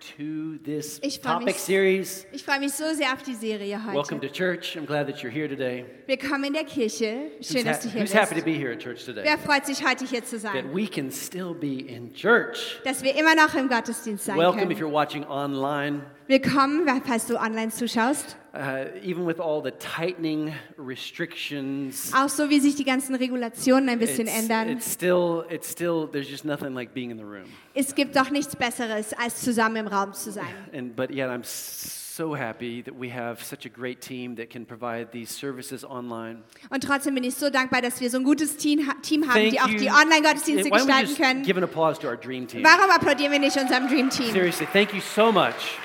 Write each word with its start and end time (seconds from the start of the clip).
to 0.00 0.58
this 0.64 0.98
Ich 1.02 1.20
topic 1.20 1.46
mich- 1.46 1.56
series. 1.56 2.26
Ich 2.32 2.44
freue 2.44 2.60
mich 2.60 2.72
so 2.72 2.92
sehr 2.94 3.12
auf 3.12 3.22
die 3.22 3.34
Serie 3.34 3.80
Welcome 3.92 4.20
to 4.20 4.28
church. 4.28 4.76
I'm 4.76 4.86
glad 4.86 5.06
that 5.06 5.22
you're 5.22 5.30
here 5.30 5.48
today. 5.48 5.84
Willkommen 6.06 6.44
in 6.44 6.52
der 6.54 6.64
Kirche. 6.64 7.30
Schön, 7.40 7.56
Who's, 7.56 7.64
dass 7.64 7.80
du 7.80 7.88
hier 7.90 8.02
who's 8.02 8.12
happy 8.14 8.34
to 8.34 8.44
be 8.44 8.52
here 8.52 8.72
at 8.72 8.80
church 8.80 9.04
today? 9.04 9.24
Wer 9.24 9.38
freut 9.38 9.66
sich, 9.66 9.86
heute 9.86 10.04
hier 10.04 10.24
zu 10.24 10.40
That 10.40 10.74
we 10.74 10.86
can 10.86 11.10
still 11.10 11.54
be 11.54 11.80
in 11.80 12.12
church. 12.14 12.80
Dass 12.84 13.02
wir 13.02 13.14
immer 13.16 13.34
noch 13.34 13.54
im 13.54 13.68
Gottesdienst 13.68 14.24
sein 14.24 14.36
Welcome 14.36 14.72
if 14.72 14.78
you're 14.78 14.92
watching 14.92 15.24
online. 15.24 16.02
Willkommen, 16.28 16.88
falls 17.04 17.26
du 17.26 17.36
online 17.36 17.70
zuschaust. 17.70 18.36
Uh, 18.52 18.86
even 19.04 19.26
with 19.26 19.38
all 19.38 19.62
the 19.62 19.70
tightening 19.72 20.52
restrictions, 20.76 22.10
Auch 22.14 22.28
so, 22.28 22.50
wie 22.50 22.58
sich 22.58 22.74
die 22.74 22.84
ganzen 22.84 23.14
Regulationen 23.14 23.88
ein 23.88 23.98
bisschen 23.98 24.26
it's, 24.26 24.36
ändern. 24.38 24.70
it's 24.70 24.90
still, 24.90 25.44
it's 25.50 25.70
still, 25.70 26.08
there's 26.10 26.28
just 26.28 26.44
nothing 26.44 26.74
like 26.74 26.92
being 26.92 27.10
in 27.10 27.18
the 27.18 27.24
room. 27.24 27.44
Es 27.74 27.94
gibt 27.94 28.16
doch 28.16 28.30
nichts 28.30 28.56
Besseres, 28.56 29.12
als 29.12 29.40
zusammen 29.42 29.76
im 29.76 29.86
Raum 29.86 30.14
zu 30.14 30.32
sein. 30.32 30.46
And 30.72 30.96
but 30.96 31.10
yet, 31.10 31.28
I'm 31.28 31.44
so 31.44 32.34
happy 32.34 32.82
that 32.82 32.94
we 32.98 33.08
have 33.12 33.44
such 33.44 33.66
a 33.66 33.68
great 33.68 34.00
team 34.00 34.34
that 34.36 34.50
can 34.50 34.64
provide 34.66 35.12
these 35.12 35.32
services 35.32 35.84
online. 35.84 36.42
Und 36.70 36.82
trotzdem 36.82 37.14
bin 37.14 37.22
ich 37.22 37.36
so 37.36 37.50
dankbar, 37.50 37.82
dass 37.82 38.00
wir 38.00 38.10
so 38.10 38.16
ein 38.16 38.24
gutes 38.24 38.56
Team, 38.56 38.90
Team 39.02 39.28
haben, 39.28 39.34
Thank 39.34 39.50
die 39.50 39.60
auch 39.60 39.68
you. 39.68 39.78
die 39.78 39.90
Online-Gottesdienste 39.90 40.70
gestalten 40.70 41.14
können. 41.14 41.42
give 41.42 41.56
an 41.58 41.62
applause 41.62 42.00
to 42.00 42.08
our 42.08 42.16
dream 42.16 42.48
team? 42.48 42.64
Warum 42.64 42.90
applaudieren 42.90 43.30
wir 43.30 43.38
nicht 43.38 43.56
unserem 43.56 43.86
Dream 43.86 44.10
Team? 44.10 44.32
Seriously, 44.32 44.66
thank 44.72 44.92
you 44.92 45.00
so 45.00 45.30
much. 45.30 45.78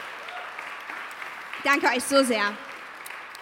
Danke 1.63 1.87
euch 1.87 2.03
so 2.03 2.23
sehr. 2.23 2.41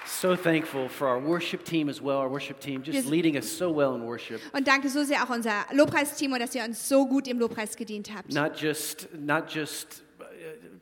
So 0.06 0.36
thankful 0.36 0.90
for 0.90 1.08
our 1.08 1.20
worship 1.24 1.64
team 1.64 1.88
as 1.88 2.02
well. 2.02 2.18
Our 2.18 2.30
worship 2.32 2.60
team 2.60 2.82
just 2.84 3.08
leading 3.08 3.38
us 3.38 3.46
so 3.46 3.70
well 3.74 3.94
in 3.96 4.02
worship. 4.06 4.42
Und 4.54 4.68
danke 4.68 4.90
so 4.90 5.04
sehr 5.04 5.24
auch 5.24 5.30
unser 5.30 5.66
Lobpreisteam 5.72 6.34
und 6.34 6.40
dass 6.40 6.56
ihr 6.56 6.64
uns 6.64 6.88
so 6.90 7.06
gut 7.06 7.28
im 7.28 7.38
Lobpreis 7.40 7.76
gedient 7.76 8.10
habt. 8.16 8.34
Not 8.34 8.60
just 8.60 9.08
not 9.14 9.48
just 9.54 10.02
uh, 10.20 10.24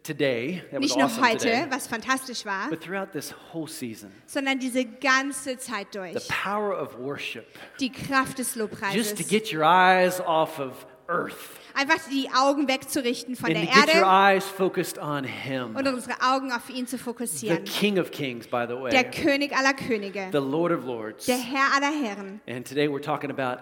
today. 0.02 0.62
That 0.72 0.76
was 0.76 0.80
Nicht 0.82 0.96
nur 0.96 1.06
awesome 1.08 1.26
heute, 1.28 1.38
today. 1.40 1.66
was 1.70 1.88
fantastisch 1.88 2.46
war, 2.46 2.70
But 2.70 2.82
throughout 2.82 3.12
this 3.12 3.34
whole 3.54 3.68
season, 3.68 4.12
sondern 4.26 4.60
diese 4.60 4.86
ganze 4.86 5.58
Zeit 5.58 5.88
the 5.92 6.00
durch. 6.00 6.28
power 6.30 6.72
of 6.74 6.98
worship, 6.98 7.46
Die 7.82 7.92
Kraft 7.92 8.38
des 8.40 8.54
just 8.56 8.56
to 8.56 8.60
Lobpreises. 8.62 9.28
get 9.28 9.52
your 9.52 9.66
eyes 9.66 10.22
off 10.22 10.58
of 10.60 10.86
earth 11.08 11.36
Einfach 11.74 12.00
die 12.10 12.28
Augen 12.36 12.68
wegzurichten 12.68 13.36
von 13.36 13.48
and 13.48 13.56
der 13.56 13.66
to 13.66 13.72
get 13.72 13.88
your 13.96 14.02
Erde 14.02 14.08
eyes 14.36 14.44
focused 14.46 14.98
on 14.98 15.24
Him, 15.24 15.76
und 15.76 15.88
unsere 15.88 16.16
Augen 16.22 16.52
auf 16.52 16.70
ihn 16.70 16.88
zu 16.88 16.98
the 16.98 17.04
fokussieren. 17.04 17.64
King 17.66 18.00
of 18.00 18.10
Kings, 18.10 18.48
by 18.48 18.66
the 18.68 18.74
Der 18.90 19.04
way, 19.04 19.12
König 19.12 19.56
aller 19.56 19.74
Könige, 19.76 20.30
the 20.32 20.40
Lord 20.40 20.72
of 20.72 20.86
Lords. 20.86 21.26
der 21.28 21.38
Herr 21.38 21.74
aller 21.76 21.92
Herren. 21.92 22.42
And 22.48 22.68
today 22.68 22.88
we're 22.88 23.00
talking 23.02 23.30
about 23.30 23.62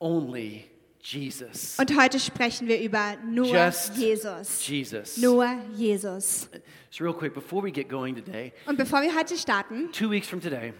only 0.00 0.64
Jesus. 1.00 1.76
Und 1.78 1.96
heute 1.96 2.18
sprechen 2.18 2.66
wir 2.68 2.80
über 2.80 3.16
nur 3.24 3.46
Just 3.46 3.96
Jesus. 3.96 4.66
Jesus. 4.66 5.16
Nur 5.18 5.46
Jesus. 5.76 6.48
So 6.90 7.04
real 7.04 7.14
quick, 7.14 7.34
before 7.34 7.62
we 7.62 7.70
get 7.70 7.88
going 7.88 8.16
today, 8.16 8.52
Und 8.66 8.76
bevor 8.76 9.02
wir 9.02 9.14
heute 9.14 9.36
starten, 9.36 9.92
two 9.92 10.10
weeks 10.10 10.26
from 10.28 10.40
today, 10.40 10.72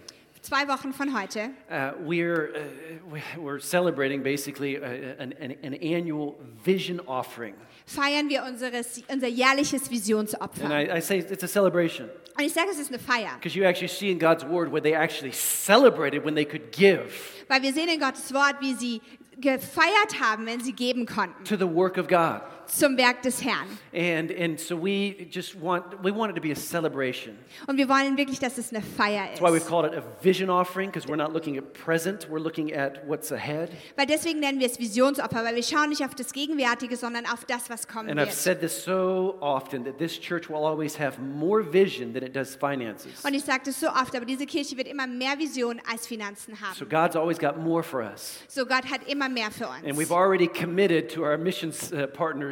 zwei 0.47 0.67
Wochen 0.67 0.93
von 0.93 1.13
heute, 1.13 1.49
uh, 1.69 1.91
we're, 2.05 2.49
uh, 2.55 3.11
we- 3.11 3.21
we're 3.41 3.59
celebrating 3.59 4.23
basically 4.23 4.77
uh, 4.77 4.85
an, 5.19 5.33
an, 5.41 5.55
an 5.63 5.73
annual 5.73 6.35
vision 6.63 7.01
offering. 7.07 7.53
feiern 7.85 8.29
wir 8.29 8.43
unseres, 8.43 9.01
unser 9.11 9.27
jährliches 9.27 9.83
And 9.83 9.91
Visionsopfer. 9.91 10.69
I, 10.69 10.97
I 10.97 11.01
say 11.01 11.19
it's 11.19 11.43
a 11.43 11.47
celebration 11.47 12.09
Und 12.37 12.45
ich 12.45 12.53
sage, 12.53 12.67
es 12.71 12.79
ist 12.79 12.89
eine 12.91 12.99
Feier, 12.99 13.35
because 13.39 13.55
you 13.57 13.65
actually 13.65 13.87
see 13.89 14.09
in 14.11 14.19
God's 14.19 14.45
word 14.45 14.71
where 14.71 14.81
they 14.81 14.93
actually 14.93 15.31
celebrated 15.33 16.23
when 16.23 16.35
they 16.35 16.45
could 16.45 16.71
give 16.71 17.11
weil 17.49 17.61
wir 17.61 17.73
sehen 17.73 17.89
in 17.89 17.99
Gottes 17.99 18.33
Wort, 18.33 18.55
wie 18.61 18.73
sie 18.73 19.01
gefeiert 19.39 20.19
haben, 20.19 20.45
wenn 20.45 20.59
sie 20.61 20.73
geben 20.73 21.05
konnten 21.05 21.43
to 21.43 21.55
the 21.57 21.67
work 21.67 21.97
of 21.97 22.07
God. 22.07 22.41
Zum 22.67 22.97
Werk 22.97 23.21
des 23.23 23.43
Herrn. 23.43 23.67
And, 23.93 24.31
and 24.31 24.59
so 24.59 24.75
we 24.81 25.27
just 25.31 25.59
want, 25.59 25.83
we 26.03 26.11
want 26.13 26.31
it 26.31 26.35
to 26.35 26.41
be 26.41 26.51
a 26.51 26.55
celebration. 26.55 27.35
Und 27.67 27.77
wir 27.77 27.87
wollen 27.89 28.17
wirklich, 28.17 28.39
dass 28.39 28.57
es 28.57 28.71
eine 28.73 28.81
Feier 28.81 29.25
That's 29.27 29.41
why 29.41 29.47
we've 29.49 29.57
ist. 29.57 29.67
called 29.67 29.85
it 29.91 29.97
a 29.97 30.03
vision 30.23 30.49
offering 30.49 30.89
because 30.91 31.07
we're 31.07 31.15
not 31.17 31.33
looking 31.33 31.57
at 31.57 31.73
present, 31.73 32.27
we're 32.29 32.39
looking 32.39 32.73
at 32.73 33.05
what's 33.07 33.31
ahead. 33.31 33.69
Weil 33.95 34.05
deswegen 34.05 34.39
nennen 34.39 34.59
wir 34.59 34.67
es 34.67 34.79
Visionsopfer, 34.79 35.43
weil 35.43 35.55
wir 35.55 35.63
schauen 35.63 35.89
nicht 35.89 36.03
auf 36.03 36.13
das 36.15 36.31
Gegenwärtige, 36.33 36.95
sondern 36.95 37.25
auf 37.25 37.45
das, 37.45 37.69
was 37.69 37.87
kommen 37.87 38.09
And 38.09 38.19
I've 38.19 38.27
wird. 38.27 38.33
said 38.33 38.59
this 38.59 38.83
so 38.83 39.37
often 39.39 39.83
that 39.85 39.97
this 39.97 40.19
church 40.19 40.49
will 40.49 40.65
always 40.65 40.99
have 40.99 41.19
more 41.21 41.61
vision 41.63 42.13
than 42.13 42.23
it 42.23 42.35
does 42.35 42.55
finances. 42.55 43.23
Und 43.23 43.33
ich 43.33 43.43
sage 43.43 43.61
das 43.65 43.79
so 43.79 43.87
oft, 43.87 44.15
aber 44.15 44.25
diese 44.25 44.45
Kirche 44.45 44.77
wird 44.77 44.87
immer 44.87 45.07
mehr 45.07 45.37
Vision 45.39 45.81
als 45.91 46.05
Finanzen 46.07 46.55
So 46.55 46.85
haben. 46.85 46.89
God's 46.89 47.15
always 47.15 47.37
got 47.39 47.57
more 47.57 47.83
for 47.83 48.01
us. 48.01 48.39
So 48.47 48.65
Gott 48.65 48.85
hat 48.91 49.07
immer 49.07 49.29
mehr 49.29 49.51
für 49.51 49.67
And 49.67 49.85
uns. 49.85 49.97
we've 49.97 50.11
already 50.13 50.47
committed 50.47 51.09
to 51.13 51.23
our 51.23 51.37
missions 51.37 51.91
uh, 51.93 52.07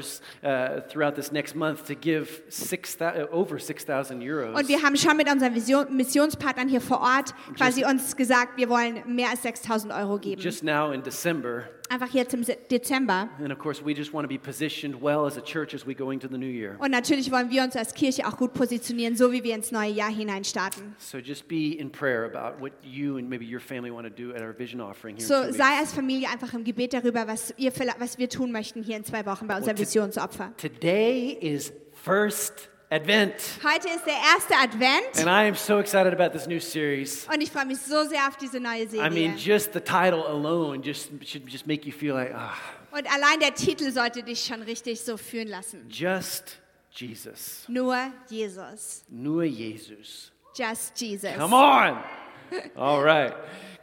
partners 0.05 0.21
uh, 0.43 0.81
throughout 0.89 1.15
this 1.15 1.31
next 1.31 1.55
month 1.55 1.85
to 1.87 1.95
give 1.95 2.41
six 2.49 2.95
thou- 2.97 3.13
uh, 3.13 3.27
over 3.31 3.59
6,000 3.59 4.21
euros. 4.21 4.55
Und 4.59 4.67
wir 4.67 4.81
haben 4.81 4.95
schon 4.95 5.17
mit 5.17 5.29
unseren 5.31 5.53
Vision 5.55 5.95
Missionspartnern 5.95 6.67
hier 6.67 6.81
vor 6.81 7.01
Ort 7.01 7.33
quasi 7.57 7.83
uns 7.85 8.15
gesagt, 8.15 8.57
wir 8.57 8.69
wollen 8.69 9.01
mehr 9.07 9.29
als 9.29 9.41
6000 9.43 9.93
Euro 9.93 10.17
geben. 10.17 10.41
just 10.41 10.63
now 10.63 10.91
in 10.91 11.01
December. 11.03 11.63
Einfach 11.87 12.11
jetzt 12.13 12.33
im 12.33 12.43
Dezember. 12.71 13.29
And 13.39 13.51
of 13.51 13.59
course, 13.59 13.85
we 13.85 13.91
just 13.93 14.11
want 14.11 14.27
to 14.27 14.27
be 14.27 14.39
positioned 14.39 15.01
well 15.01 15.25
as 15.25 15.37
a 15.37 15.41
church 15.41 15.73
as 15.75 15.85
we 15.85 15.93
go 15.93 16.09
into 16.11 16.27
the 16.27 16.37
new 16.37 16.47
year. 16.47 16.75
Und 16.79 16.89
natürlich 16.91 17.31
wollen 17.31 17.51
wir 17.51 17.63
uns 17.63 17.75
als 17.75 17.93
Kirche 17.93 18.25
auch 18.27 18.37
gut 18.37 18.53
positionieren, 18.53 19.15
so 19.15 19.31
wie 19.31 19.43
wir 19.43 19.53
ins 19.55 19.71
neue 19.71 19.91
Jahr 19.91 20.09
hinein 20.09 20.43
starten. 20.43 20.95
So 20.97 21.19
just 21.19 21.47
be 21.47 21.77
in 21.77 21.91
prayer 21.91 22.25
about 22.25 22.59
what 22.59 22.71
you 22.83 23.17
and 23.17 23.29
maybe 23.29 23.45
your 23.45 23.59
family 23.59 23.91
want 23.93 24.07
to 24.07 24.13
do 24.23 24.33
at 24.33 24.41
our 24.41 24.57
vision 24.57 24.81
offering 24.81 25.15
here. 25.17 25.27
So 25.27 25.51
sei 25.53 25.77
als 25.79 25.93
Familie 25.93 26.27
einfach 26.29 26.53
im 26.53 26.63
Gebet 26.63 26.93
darüber, 26.93 27.27
was, 27.27 27.53
ihr, 27.57 27.71
was 27.99 28.17
wir 28.17 28.29
tun 28.29 28.51
möchten 28.51 28.81
hier 28.81 28.97
in 28.97 29.03
zwei 29.03 29.23
Wochen 29.25 29.45
bei 29.47 29.55
unserem 29.55 29.75
to- 29.75 29.83
Visionsopfer. 29.83 30.53
Today 30.57 31.37
is 31.39 31.71
first 31.93 32.69
Advent. 32.91 33.33
Heute 33.63 33.87
ist 33.89 34.05
der 34.05 34.13
erste 34.13 34.55
Advent 34.55 35.17
And 35.17 35.25
I 35.27 35.47
am 35.49 35.55
so 35.55 35.79
excited 35.79 36.13
about 36.13 36.37
this 36.37 36.45
new 36.47 36.59
series. 36.59 37.27
und 37.33 37.41
ich 37.41 37.51
freue 37.51 37.65
mich 37.65 37.79
so 37.79 38.03
sehr 38.03 38.27
auf 38.27 38.37
diese 38.37 38.59
neue 38.59 38.83
I 38.83 38.87
Serie. 38.87 39.09
mean, 39.09 39.35
just 39.37 39.73
the 39.73 39.79
title 39.79 40.23
alone 40.27 40.81
just 40.83 41.09
should 41.27 41.49
just 41.49 41.65
make 41.65 41.85
you 41.85 41.91
feel 41.91 42.13
like, 42.13 42.33
ah, 42.33 42.53
Und 42.91 43.07
allein 43.11 43.39
der 43.39 43.53
Titel 43.55 43.91
sollte 43.91 44.21
dich 44.23 44.45
schon 44.45 44.61
richtig 44.61 45.01
so 45.01 45.17
fühlen 45.17 45.47
lassen. 45.47 45.87
just 45.89 46.57
Jesus. 46.91 47.65
Nur 47.67 47.97
Jesus. 48.29 49.03
Nur 49.09 49.43
Jesus. 49.43 50.31
Just 50.55 50.99
Jesus. 51.01 51.33
Come 51.35 51.53
on. 51.55 51.97
All 52.75 53.03
right. 53.03 53.33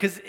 Because 0.03 0.21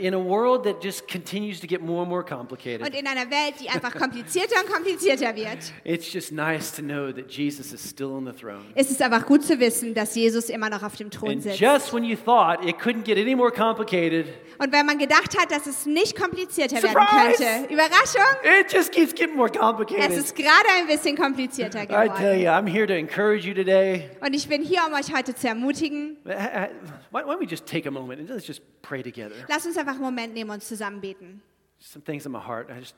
in 0.00 0.14
a 0.14 0.18
world 0.18 0.62
that 0.64 0.80
just 0.80 1.08
continues 1.08 1.58
to 1.60 1.66
get 1.66 1.82
more 1.82 2.02
and 2.02 2.08
more 2.08 2.20
Und 2.20 2.28
complicated, 2.28 2.94
in 2.94 3.06
einer 3.08 3.28
Welt, 3.28 3.54
die 3.60 3.68
einfach 3.68 3.92
komplizierter 3.92 4.54
und 4.64 4.72
komplizierter 4.72 5.34
wird, 5.34 5.72
it's 5.82 6.12
just 6.12 6.30
nice 6.30 6.70
to 6.70 6.80
know 6.80 7.10
that 7.10 7.28
Jesus 7.28 7.72
is 7.72 7.82
still 7.82 8.12
on 8.12 8.24
the 8.26 8.32
throne. 8.32 8.62
ist 8.76 8.90
es 8.90 9.00
einfach 9.00 9.26
gut 9.26 9.42
zu 9.42 9.58
wissen, 9.58 9.94
dass 9.94 10.14
Jesus 10.14 10.48
immer 10.48 10.70
noch 10.70 10.84
auf 10.84 10.94
dem 10.94 11.10
Thron 11.10 11.30
And 11.30 11.42
sitzt. 11.42 11.58
just 11.58 11.92
when 11.92 12.04
you 12.04 12.16
thought 12.16 12.64
it 12.64 12.76
couldn't 12.78 13.02
get 13.02 13.18
any 13.18 13.34
more 13.34 13.50
complicated, 13.50 14.26
Und 14.58 14.70
wenn 14.72 14.86
man 14.86 14.98
gedacht 14.98 15.36
hat, 15.36 15.50
dass 15.50 15.66
es 15.66 15.86
nicht 15.86 16.16
komplizierter 16.16 16.80
werden 16.82 16.92
Surprise! 16.92 17.42
könnte, 17.42 17.72
Überraschung, 17.74 18.22
it 18.60 18.72
just 18.72 18.92
keeps 18.92 19.12
getting 19.12 19.34
more 19.34 19.50
es 19.52 19.58
complicated. 19.58 20.10
ist 20.12 20.36
gerade 20.36 20.68
ein 20.78 20.86
bisschen 20.86 21.16
komplizierter 21.16 21.82
I 21.82 21.86
tell 21.86 22.08
geworden. 22.08 22.40
you, 22.40 22.48
I'm 22.48 22.68
here 22.68 22.86
to 22.86 22.94
encourage 22.94 23.44
you 23.44 23.54
today. 23.54 24.08
Und 24.20 24.34
ich 24.36 24.46
bin 24.48 24.62
hier, 24.62 24.82
um 24.86 24.94
euch 24.94 25.12
heute 25.12 25.34
zu 25.34 25.48
ermutigen. 25.48 26.16
Uh, 26.24 26.30
uh, 26.30 26.68
why 27.10 27.22
don't 27.22 27.40
we 27.40 27.46
just 27.46 27.66
take 27.66 27.88
a 27.88 27.90
moment 27.90 28.19
and 28.20 28.28
let's 28.28 28.46
just 28.46 28.62
pray 28.82 29.02
together? 29.02 29.34
Lasst 29.48 29.66
uns 29.66 29.76
einfach 29.76 29.94
einen 29.94 30.02
Moment 30.02 30.34
nehmen 30.34 30.50
und 30.50 30.62
zusammen 30.62 31.00
beten. 31.00 31.42
Some 31.78 32.04
things 32.04 32.26
in 32.26 32.32
my 32.32 32.38
heart. 32.38 32.68
I 32.70 32.78
just 32.78 32.94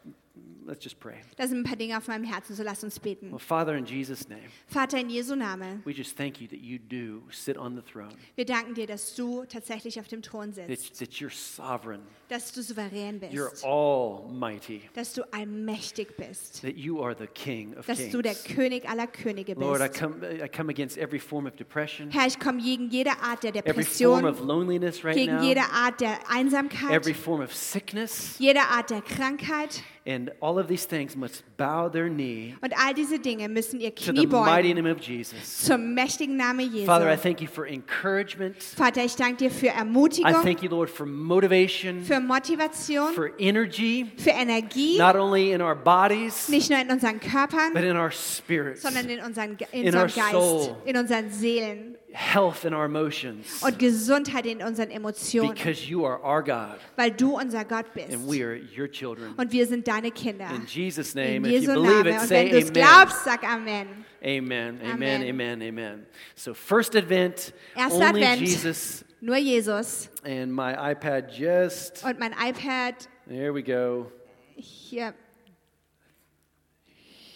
let's 0.66 0.82
just 0.84 0.98
pray. 1.00 1.16
Da 1.36 1.46
sind 1.46 1.58
ein 1.58 1.64
paar 1.64 1.76
Dinge 1.76 1.96
auf 1.98 2.06
meinem 2.08 2.24
Herzen, 2.24 2.54
so 2.54 2.62
lasst 2.62 2.84
uns 2.84 2.98
beten. 3.00 3.30
Well, 3.32 3.38
Father, 3.38 3.74
in 3.76 3.84
Jesus' 3.84 4.28
name, 4.28 4.42
Vater, 4.68 4.98
in 4.98 5.10
Jesu 5.10 5.34
Name, 5.34 5.82
we 5.84 5.92
just 5.92 6.16
thank 6.16 6.40
you 6.40 6.46
that 6.48 6.60
you 6.60 6.78
do 6.78 7.22
sit 7.30 7.58
on 7.58 7.74
the 7.76 7.82
throne. 7.82 8.10
wir 8.36 8.44
danken 8.46 8.74
dir, 8.74 8.86
dass 8.86 9.14
du 9.14 9.44
tatsächlich 9.44 9.98
auf 10.00 10.08
dem 10.08 10.22
Thron 10.22 10.54
That, 10.54 10.68
sitzt, 10.68 10.98
that 11.00 11.10
you're 11.20 11.30
sovereign. 11.30 12.00
dass 12.28 12.52
du 12.52 12.62
souverän 12.62 13.20
You're 13.20 13.50
bist, 13.50 13.64
almighty. 13.64 14.82
dass 14.94 15.12
du 15.14 15.22
allmächtig 15.32 16.16
bist, 16.16 16.62
That 16.62 16.76
you 16.76 17.02
are 17.02 17.14
the 17.18 17.26
King 17.26 17.76
of 17.76 17.86
dass 17.86 18.08
du 18.10 18.22
der 18.22 18.34
kings. 18.34 18.56
König 18.56 18.88
aller 18.88 19.06
Könige 19.08 19.54
Lord, 19.54 19.80
I 19.80 19.88
bist. 19.88 20.00
come, 20.00 20.14
I 20.44 20.48
come 20.48 20.70
against 20.70 20.96
every 20.96 21.18
form 21.20 21.46
of 21.46 21.56
depression, 21.56 22.10
Herr, 22.10 22.26
ich 22.26 22.38
komme 22.38 22.62
gegen 22.62 22.88
jede 22.88 23.10
Art 23.20 23.42
der 23.42 23.50
every 23.50 23.84
form 23.84 24.22
Depression, 24.22 24.24
of 24.26 24.40
loneliness 24.40 25.04
right 25.04 25.16
gegen 25.16 25.34
now, 25.36 25.42
jede 25.42 25.62
Art 25.72 26.00
der 26.00 26.18
Einsamkeit, 26.30 26.90
every 26.92 27.14
form 27.14 27.40
of 27.42 27.52
sickness, 27.54 28.36
jede 28.38 28.60
Art 28.60 28.90
der 28.90 29.02
Krankheit. 29.02 29.82
And 30.04 30.30
all 30.40 30.58
of 30.58 30.66
these 30.66 30.84
things 30.86 31.14
must 31.16 31.44
bow 31.56 31.88
their 31.88 32.08
knee 32.08 32.54
Und 32.60 32.72
all 32.76 32.92
diese 32.92 33.18
Dinge 33.18 33.48
müssen 33.48 33.80
ihr 33.80 33.94
to 33.94 34.12
Knie 34.12 34.22
the 34.22 34.26
mighty 34.26 34.68
beugen 34.72 34.74
name 34.84 34.90
of 34.92 35.00
Jesus. 35.00 35.64
zum 35.64 35.94
mächtigen 35.94 36.36
Namen 36.36 36.68
Father, 36.84 37.06
I 37.06 37.10
Jesu. 37.12 37.22
thank 37.22 37.40
you 37.40 37.46
for 37.48 37.66
encouragement. 37.66 38.62
Vater, 38.62 39.04
ich 39.04 39.14
danke 39.16 39.36
dir 39.44 39.50
für 39.50 39.66
I 39.66 39.78
Ermutigung, 39.78 40.42
thank 40.42 40.62
you, 40.62 40.68
Lord, 40.70 40.90
for 40.90 41.06
motivation, 41.06 42.02
für 42.02 42.20
Motivation, 42.20 43.12
for 43.14 43.30
energy, 43.38 44.06
für 44.16 44.30
Energie, 44.30 44.98
not 44.98 45.14
only 45.16 45.52
in 45.52 45.60
our 45.62 45.74
bodies, 45.76 46.48
nicht 46.48 46.68
nur 46.70 46.80
in 46.80 46.90
unseren 46.90 47.20
Körpern, 47.20 47.72
but 47.72 47.84
in 47.84 47.96
our 47.96 48.10
spirits. 48.10 48.82
sondern 48.82 49.08
in, 49.08 49.20
unseren, 49.20 49.56
Ge- 49.56 49.66
in 49.72 49.82
In 49.82 49.86
unserem 49.94 50.02
our 50.02 50.08
Geist, 50.08 50.32
soul. 50.32 50.76
in 50.84 50.96
unseren 50.96 51.30
Seelen. 51.30 51.96
Health 52.12 52.64
in 52.64 52.74
our 52.74 52.84
emotions 52.84 53.62
und 53.62 53.78
Gesundheit 53.78 54.44
in 54.46 54.62
unseren 54.62 54.90
Emotionen, 54.90 55.54
because 55.54 55.88
you 55.88 56.04
are 56.04 56.20
our 56.22 56.42
God 56.42 56.78
weil 56.96 57.10
du 57.10 57.36
unser 57.38 57.64
Gott 57.64 57.86
bist. 57.94 58.10
and 58.12 58.26
we 58.28 58.42
are 58.44 58.54
your 58.76 58.88
children. 58.90 59.34
Und 59.36 59.50
wir 59.52 59.66
sind 59.66 59.86
deine 59.88 60.10
Kinder. 60.10 60.48
In 60.54 60.66
Jesus' 60.66 61.14
In 61.14 61.40
name, 61.42 61.48
if 61.48 61.62
you 61.62 61.72
believe 61.72 62.04
Name. 62.04 62.08
it, 62.10 62.20
Und 62.20 62.28
say 62.28 62.44
wenn 62.44 62.50
du 62.50 62.58
amen. 62.58 62.72
glaubst, 62.72 63.24
sag 63.24 63.44
Amen. 63.44 64.04
Amen, 64.24 64.78
amen, 64.82 64.92
Amen. 64.92 65.22
amen, 65.30 65.62
amen. 65.62 66.06
So, 66.36 66.54
first 66.54 66.94
Advent, 66.94 67.52
Erster 67.76 67.94
only 68.08 68.22
Advent. 68.24 68.40
Jesus, 68.40 69.04
Nur 69.20 69.36
Jesus. 69.36 70.08
and 70.24 70.52
my 70.52 70.74
iPad 70.92 71.30
just, 71.32 72.04
Und 72.04 72.18
mein 72.18 72.32
iPad, 72.32 72.94
there 73.26 73.52
we 73.54 73.62
go, 73.62 74.10
hier, 74.56 75.14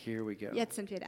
here 0.05 0.25
we 0.25 0.35
go. 0.37 0.49
jetzt 0.55 0.77
sind 0.77 0.91
wir 0.91 1.01
da. 1.01 1.07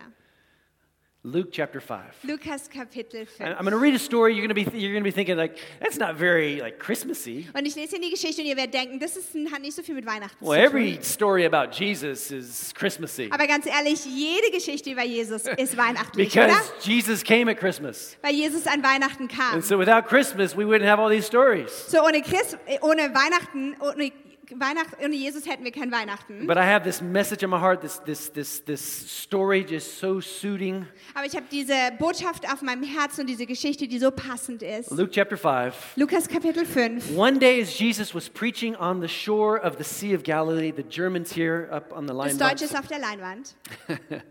Luke 1.32 1.50
chapter 1.52 1.80
5. 1.80 2.24
Lukas 2.24 2.68
Kapitel 2.68 3.22
I- 3.22 3.24
5. 3.24 3.46
I'm 3.58 3.64
going 3.64 3.72
to 3.72 3.78
read 3.78 3.94
a 3.94 3.98
story. 3.98 4.34
You're 4.34 4.46
going 4.46 4.64
to 4.64 4.70
be 4.70 4.78
you're 4.78 4.92
going 4.92 5.04
to 5.04 5.08
be 5.08 5.14
thinking 5.14 5.36
like 5.36 5.58
that's 5.80 5.98
not 5.98 6.16
very 6.16 6.60
like 6.60 6.78
Christmassy. 6.78 7.46
Und 7.54 7.66
ich 7.66 7.76
lese 7.76 7.96
in 7.96 8.02
die 8.02 8.10
Geschichte 8.10 8.40
und 8.42 8.48
ihr 8.48 8.56
werdet 8.56 8.74
denken, 8.74 8.98
das 8.98 9.16
ist, 9.16 9.34
hat 9.52 9.60
nicht 9.60 9.74
so 9.74 9.82
viel 9.82 9.94
mit 9.94 10.06
Weihnachten 10.06 10.44
Well, 10.44 10.58
every 10.58 10.98
story 11.02 11.44
about 11.44 11.72
Jesus 11.72 12.30
is 12.30 12.72
Christmassy 12.74 13.28
Aber 13.30 13.46
ganz 13.46 13.66
ehrlich, 13.66 14.04
jede 14.06 14.50
Geschichte 14.50 14.90
über 14.90 15.04
Jesus 15.04 15.44
ist 15.56 15.76
weihnachtlich, 15.76 16.28
because 16.32 16.50
oder? 16.50 16.80
Jesus 16.80 17.22
came 17.22 17.50
at 17.50 17.58
Christmas. 17.58 18.16
Weil 18.22 18.34
Jesus 18.34 18.66
an 18.66 18.82
Weihnachten 18.82 19.28
kam. 19.28 19.54
And 19.54 19.64
so 19.64 19.78
without 19.78 20.06
Christmas, 20.06 20.56
we 20.56 20.64
wouldn't 20.64 20.88
have 20.88 21.00
all 21.00 21.10
these 21.10 21.26
stories. 21.26 21.70
So 21.88 22.04
ohne 22.04 22.22
Christ, 22.22 22.56
ohne 22.80 23.14
Weihnachten, 23.14 23.76
ohne 23.80 24.12
Weihnacht, 24.50 24.96
ohne 25.04 25.14
Jesus 25.14 25.46
hätten 25.46 25.64
wir 25.64 25.72
kein 25.72 25.92
Weihnachten. 25.92 26.46
But 26.46 26.56
I 26.56 26.62
have 26.62 26.82
this 26.84 27.00
message 27.00 27.42
in 27.42 27.50
my 27.50 27.58
heart, 27.58 27.80
this 27.80 28.00
this 28.04 28.32
this 28.32 28.64
this 28.64 28.80
story 28.80 29.64
just 29.68 29.98
so 29.98 30.20
suiting. 30.20 30.86
Aber 31.14 31.26
ich 31.26 31.36
habe 31.36 31.46
diese 31.50 31.74
Botschaft 31.98 32.50
auf 32.50 32.62
meinem 32.62 32.82
Herzen 32.82 33.22
und 33.22 33.26
diese 33.26 33.46
Geschichte, 33.46 33.86
die 33.86 33.98
so 33.98 34.10
passend 34.10 34.62
ist. 34.62 34.90
Luke 34.90 35.10
chapter 35.10 35.36
5. 35.36 35.96
Lukas 35.96 36.28
Kapitel 36.28 36.64
5. 36.64 37.16
One 37.16 37.38
day 37.38 37.60
as 37.60 37.78
Jesus 37.78 38.14
was 38.14 38.28
preaching 38.28 38.74
on 38.76 39.00
the 39.00 39.08
shore 39.08 39.60
of 39.62 39.76
the 39.76 39.84
Sea 39.84 40.14
of 40.14 40.22
Galilee, 40.22 40.72
the 40.72 40.84
Germans 40.88 41.34
here 41.34 41.68
up 41.70 41.92
on 41.92 42.06
the 42.06 42.14
line. 42.14 42.36
Das 42.36 42.38
Deutsche 42.38 42.64
ist 42.64 42.78
auf 42.78 42.86
der 42.86 42.98
Leinwand. 42.98 43.54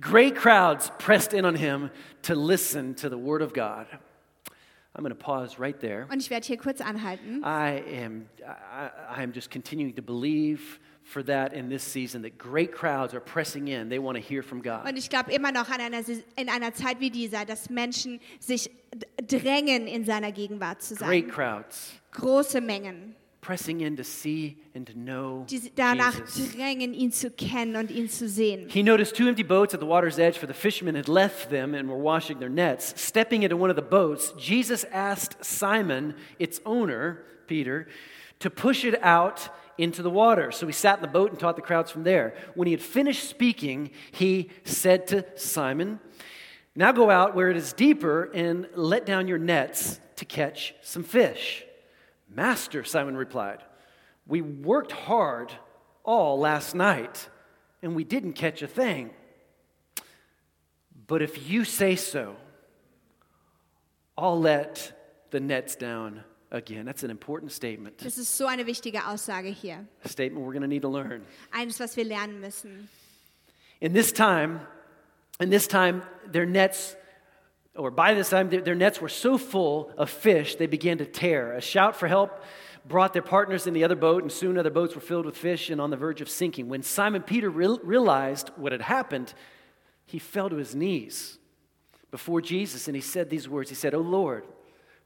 Great 0.00 0.36
crowds 0.36 0.90
pressed 0.98 1.32
in 1.32 1.46
on 1.46 1.54
him 1.54 1.90
to 2.22 2.34
listen 2.34 2.94
to 2.96 3.08
the 3.08 3.16
word 3.16 3.40
of 3.42 3.54
God. 3.54 3.86
I'm 4.96 5.02
going 5.02 5.14
to 5.14 5.14
pause 5.14 5.58
right 5.58 5.78
there. 5.78 6.06
Und 6.10 6.22
ich 6.22 6.30
werde 6.30 6.46
hier 6.46 6.56
kurz 6.56 6.80
anhalten. 6.80 7.42
I 7.44 7.82
am, 8.02 8.26
I, 8.40 9.18
I 9.18 9.22
am 9.22 9.32
just 9.32 9.50
continuing 9.50 9.94
to 9.94 10.02
believe 10.02 10.80
for 11.04 11.22
that 11.24 11.52
in 11.52 11.68
this 11.68 11.82
season 11.82 12.22
that 12.22 12.38
great 12.38 12.72
crowds 12.72 13.12
are 13.14 13.20
pressing 13.20 13.68
in. 13.68 13.90
They 13.90 13.98
want 13.98 14.16
to 14.16 14.22
hear 14.22 14.42
from 14.42 14.62
God. 14.62 14.88
Und 14.88 14.96
ich 14.96 15.10
glaube 15.10 15.32
immer 15.32 15.52
noch 15.52 15.68
an 15.68 15.80
einer, 15.80 16.00
in 16.36 16.48
einer 16.48 16.72
Zeit 16.72 16.98
wie 17.00 17.10
dieser, 17.10 17.44
dass 17.44 17.68
Menschen 17.68 18.20
sich 18.40 18.70
drängen, 19.26 19.86
in 19.86 20.04
seiner 20.04 20.32
Gegenwart 20.32 20.82
zu 20.82 20.94
Great 20.94 21.24
sein. 21.24 21.28
crowds 21.28 21.92
Große 22.12 22.62
Mengen, 22.62 23.14
pressing 23.46 23.80
in 23.80 23.94
to 23.96 24.02
see 24.02 24.56
and 24.74 24.88
to 24.88 24.98
know 24.98 25.46
die 25.48 25.70
danach 25.76 26.16
Jesus. 26.16 26.52
drängen, 26.52 26.92
ihn 26.92 27.12
zu 27.12 27.30
kennen 27.30 27.76
und 27.76 27.92
ihn 27.92 28.08
zu 28.08 28.28
sehen. 28.28 28.68
He 28.68 28.82
noticed 28.82 29.14
two 29.14 29.28
empty 29.28 29.44
boats 29.44 29.72
at 29.72 29.78
the 29.78 29.86
water's 29.86 30.18
edge, 30.18 30.36
for 30.36 30.48
the 30.48 30.54
fishermen 30.54 30.96
had 30.96 31.08
left 31.08 31.48
them 31.48 31.72
and 31.72 31.88
were 31.88 31.96
washing 31.96 32.40
their 32.40 32.48
nets. 32.48 32.92
Stepping 33.00 33.44
into 33.44 33.56
one 33.56 33.70
of 33.70 33.76
the 33.76 33.82
boats, 33.82 34.32
Jesus 34.36 34.84
asked 34.90 35.44
Simon, 35.44 36.16
its 36.40 36.60
owner, 36.66 37.22
Peter, 37.46 37.86
to 38.40 38.50
push 38.50 38.84
it 38.84 39.00
out 39.00 39.48
into 39.78 40.02
the 40.02 40.10
water. 40.10 40.50
So 40.50 40.66
he 40.66 40.72
sat 40.72 40.98
in 40.98 41.02
the 41.02 41.08
boat 41.08 41.30
and 41.30 41.38
taught 41.38 41.54
the 41.54 41.62
crowds 41.62 41.92
from 41.92 42.02
there. 42.02 42.34
When 42.56 42.66
he 42.66 42.72
had 42.72 42.82
finished 42.82 43.28
speaking, 43.28 43.92
he 44.10 44.50
said 44.64 45.06
to 45.08 45.24
Simon, 45.36 46.00
Now 46.74 46.90
go 46.90 47.10
out 47.10 47.36
where 47.36 47.48
it 47.48 47.56
is 47.56 47.72
deeper 47.72 48.28
and 48.34 48.66
let 48.74 49.06
down 49.06 49.28
your 49.28 49.38
nets 49.38 50.00
to 50.16 50.24
catch 50.24 50.74
some 50.82 51.04
fish. 51.04 51.65
Master, 52.36 52.84
Simon 52.84 53.16
replied, 53.16 53.62
we 54.26 54.42
worked 54.42 54.92
hard 54.92 55.52
all 56.04 56.38
last 56.38 56.74
night 56.74 57.30
and 57.82 57.96
we 57.96 58.04
didn't 58.04 58.34
catch 58.34 58.60
a 58.60 58.66
thing. 58.66 59.10
But 61.06 61.22
if 61.22 61.48
you 61.48 61.64
say 61.64 61.96
so, 61.96 62.36
I'll 64.18 64.38
let 64.38 64.92
the 65.30 65.40
nets 65.40 65.76
down 65.76 66.24
again. 66.50 66.84
That's 66.84 67.04
an 67.04 67.10
important 67.10 67.52
statement. 67.52 67.98
Das 67.98 68.18
ist 68.18 68.36
so 68.36 68.46
eine 68.46 68.66
wichtige 68.66 69.06
Aussage 69.06 69.52
hier. 69.52 69.86
A 70.04 70.08
statement 70.08 70.44
we're 70.44 70.52
going 70.52 70.62
to 70.62 70.68
need 70.68 70.82
to 70.82 70.88
learn. 70.88 71.24
Eines, 71.52 71.80
was 71.80 71.96
wir 71.96 72.04
lernen 72.04 72.40
müssen. 72.40 72.88
In 73.80 73.92
this 73.92 74.12
time, 74.12 74.60
in 75.40 75.50
this 75.50 75.66
time, 75.66 76.02
their 76.30 76.46
nets, 76.46 76.96
or 77.76 77.90
by 77.90 78.14
this 78.14 78.30
time, 78.30 78.50
their, 78.50 78.74
nets 78.74 79.00
were 79.00 79.08
so 79.08 79.38
full 79.38 79.90
of 79.96 80.10
fish 80.10 80.56
they 80.56 80.66
began 80.66 80.98
to 80.98 81.06
tear. 81.06 81.52
A 81.52 81.60
shout 81.60 81.96
for 81.96 82.08
help 82.08 82.42
brought 82.86 83.12
their 83.12 83.22
partners 83.22 83.66
in 83.66 83.74
the 83.74 83.84
other 83.84 83.96
boat, 83.96 84.22
and 84.22 84.30
soon 84.30 84.56
other 84.56 84.70
boats 84.70 84.94
were 84.94 85.00
filled 85.00 85.26
with 85.26 85.36
fish 85.36 85.70
and 85.70 85.80
on 85.80 85.90
the 85.90 85.96
verge 85.96 86.20
of 86.20 86.28
sinking. 86.28 86.68
When 86.68 86.82
Simon 86.82 87.22
Peter 87.22 87.50
real- 87.50 87.80
realized 87.82 88.50
what 88.56 88.72
had 88.72 88.82
happened, 88.82 89.34
he 90.06 90.18
fell 90.18 90.48
to 90.48 90.56
his 90.56 90.74
knees 90.74 91.38
before 92.10 92.40
Jesus 92.40 92.86
and 92.86 92.94
he 92.94 93.02
said 93.02 93.28
these 93.28 93.48
words. 93.48 93.68
He 93.68 93.74
said, 93.74 93.92
Oh 93.92 94.00
Lord, 94.00 94.44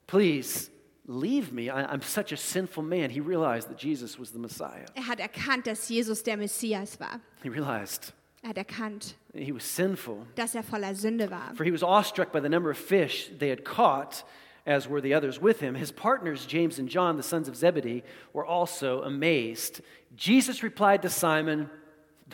please 0.06 0.70
leave 1.06 1.52
me. 1.52 1.70
I, 1.70 1.90
I'm 1.90 2.02
such 2.02 2.32
a 2.32 2.36
sinful 2.36 2.82
man. 2.82 3.10
He 3.10 3.20
realized 3.20 3.68
that 3.68 3.78
Jesus 3.78 4.18
was 4.18 4.30
the 4.30 4.38
Messiah. 4.38 4.86
Er 4.96 5.02
hat 5.02 5.18
erkannt, 5.18 5.64
dass 5.64 5.88
Jesus 5.88 6.22
der 6.22 6.36
Messias 6.36 6.98
war. 7.00 7.20
He 7.42 7.48
realized 7.48 8.12
Er 8.42 8.48
hat 8.48 8.56
erkannt, 8.56 9.14
he 9.34 9.52
was 9.52 9.64
sinful. 9.64 10.26
dass 10.34 10.54
er 10.54 10.62
voller 10.62 10.94
Sünde 10.94 11.30
war. 11.30 11.54
For 11.54 11.64
he 11.64 11.70
was 11.70 11.82
awestruck 11.82 12.32
by 12.32 12.40
the 12.40 12.48
number 12.48 12.70
of 12.70 12.78
fish 12.78 13.30
they 13.38 13.50
had 13.50 13.64
caught, 13.64 14.24
as 14.64 14.88
were 14.88 15.00
the 15.00 15.12
others 15.12 15.38
with 15.40 15.60
him. 15.60 15.74
His 15.74 15.92
partners, 15.92 16.46
James 16.46 16.78
and 16.78 16.88
John, 16.88 17.16
the 17.16 17.22
sons 17.22 17.48
of 17.48 17.56
Zebedee, 17.56 18.02
were 18.32 18.46
also 18.46 19.02
amazed. 19.02 19.82
Jesus 20.16 20.62
replied 20.62 21.02
to 21.02 21.10
Simon, 21.10 21.68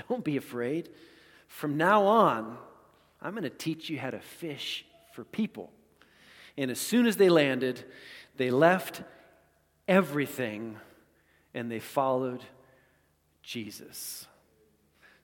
Don't 0.08 0.24
be 0.24 0.36
afraid. 0.36 0.90
From 1.48 1.76
now 1.76 2.04
on, 2.04 2.56
I'm 3.20 3.32
going 3.32 3.42
to 3.42 3.50
teach 3.50 3.90
you 3.90 3.98
how 3.98 4.10
to 4.10 4.20
fish 4.20 4.84
for 5.12 5.24
people. 5.24 5.72
And 6.56 6.70
as 6.70 6.78
soon 6.78 7.06
as 7.06 7.16
they 7.16 7.28
landed, 7.28 7.84
they 8.36 8.50
left 8.50 9.02
everything 9.88 10.76
and 11.54 11.70
they 11.70 11.80
followed 11.80 12.42
Jesus. 13.42 14.26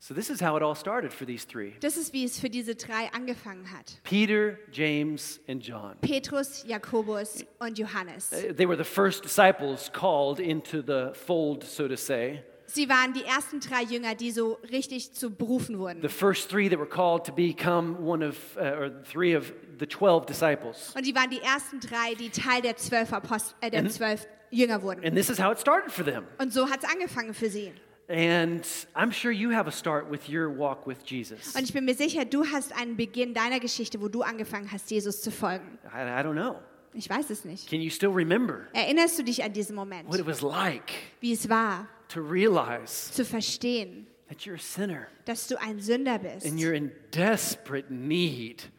So, 0.05 0.15
this 0.15 0.31
is 0.31 0.41
how 0.41 0.57
it 0.57 0.65
all 0.65 0.75
started 0.75 1.13
for 1.13 1.25
these 1.25 1.45
three. 1.45 1.75
Das 1.79 1.97
ist, 1.97 2.13
wie 2.13 2.25
es 2.25 2.41
für 2.41 2.51
diese 2.51 2.75
drei 2.75 3.09
angefangen 3.13 3.71
hat. 3.71 4.01
Peter, 4.03 4.59
James, 4.73 5.39
and 5.47 5.63
John. 5.63 5.95
Petrus, 6.01 6.65
Jakobus 6.67 7.45
und 7.61 7.79
Johannes. 7.79 8.33
Uh, 8.33 8.53
They 8.53 8.67
were 8.67 8.77
the 8.77 8.83
first 8.83 9.23
disciples 9.23 9.93
called 9.93 10.41
into 10.41 10.83
the 10.83 11.13
fold, 11.15 11.63
so 11.63 11.87
to 11.87 11.97
say. 11.97 12.43
Sie 12.67 12.89
waren 12.89 13.13
die 13.13 13.23
ersten 13.23 13.61
drei 13.61 13.85
Jünger, 13.85 14.17
die 14.17 14.33
so 14.33 14.59
richtig 14.73 15.13
zu 15.13 15.31
berufen 15.31 15.77
The 15.77 15.79
wurden. 15.79 16.09
first 16.09 16.51
three 16.51 16.69
that 16.69 16.81
were 16.81 16.89
called 16.89 17.25
to 17.27 17.33
become 17.33 17.97
one 18.05 18.27
of, 18.27 18.57
uh, 18.57 18.75
or 18.77 18.91
three 19.05 19.37
of 19.37 19.53
the 19.79 19.87
12 19.87 20.27
disciples. 20.27 20.93
Und 20.97 21.07
die 21.07 21.15
waren 21.15 21.31
die 21.31 21.41
ersten 21.43 21.79
drei, 21.79 22.15
die 22.19 22.31
Teil 22.31 22.61
der 22.61 22.75
zwölf, 22.77 23.13
Apost 23.13 23.55
äh, 23.61 23.71
der 23.71 23.89
zwölf 23.89 24.27
Jünger 24.51 24.83
wurden. 24.83 25.05
And 25.05 25.15
this 25.15 25.31
is 25.31 25.39
how 25.39 25.53
it 25.53 25.61
started 25.61 25.93
for 25.93 26.05
them. 26.05 26.25
Und 26.39 26.53
so 26.53 26.69
hat 26.69 26.83
es 26.83 26.91
angefangen 26.91 27.35
für 27.35 27.49
sie. 27.49 27.73
And 28.09 28.65
I'm 28.95 29.11
sure 29.11 29.31
you 29.33 29.51
have 29.51 29.69
a 29.69 29.73
start 29.73 30.11
with 30.11 30.29
your 30.29 30.51
walk 30.51 30.87
with 30.87 30.99
Jesus. 31.07 31.55
Und 31.55 31.63
ich 31.63 31.73
bin 31.73 31.85
mir 31.85 31.95
sicher, 31.95 32.25
du 32.25 32.45
hast 32.45 32.73
einen 32.77 32.97
Beginn 32.97 33.33
deiner 33.33 33.61
Geschichte, 33.61 34.01
wo 34.01 34.09
du 34.09 34.23
angefangen 34.23 34.71
hast, 34.71 34.91
Jesus 34.91 35.23
zu 35.23 35.31
folgen. 35.31 35.79
I, 35.85 36.03
I 36.03 36.23
don't 36.23 36.35
know. 36.35 36.57
Ich 36.95 37.09
weiß 37.09 37.31
es 37.31 37.45
nicht. 37.45 37.69
Can 37.69 37.81
you 37.81 37.91
still 37.91 38.11
remember 38.11 38.67
Erinnerst 38.75 39.19
du 39.19 39.25
dich 39.25 39.43
an 39.43 39.53
diesen 39.53 39.75
Moment, 39.75 40.09
what 40.09 40.21
it 40.21 40.27
was 40.27 40.43
like 40.43 40.93
wie 41.21 41.33
es 41.33 41.49
war, 41.49 41.89
to 42.09 42.21
realize 42.21 43.11
zu 43.13 43.25
verstehen, 43.25 44.07
that 44.29 44.41
you're 44.43 44.57
a 44.57 44.59
sinner 44.59 45.07
dass 45.25 45.47
du 45.49 45.59
ein 45.61 45.81
Sünder 45.81 46.19
bist 46.19 46.45
and 46.47 46.61
you're 46.61 46.75
in 46.75 46.93
desperate 47.11 47.91
need 47.91 48.71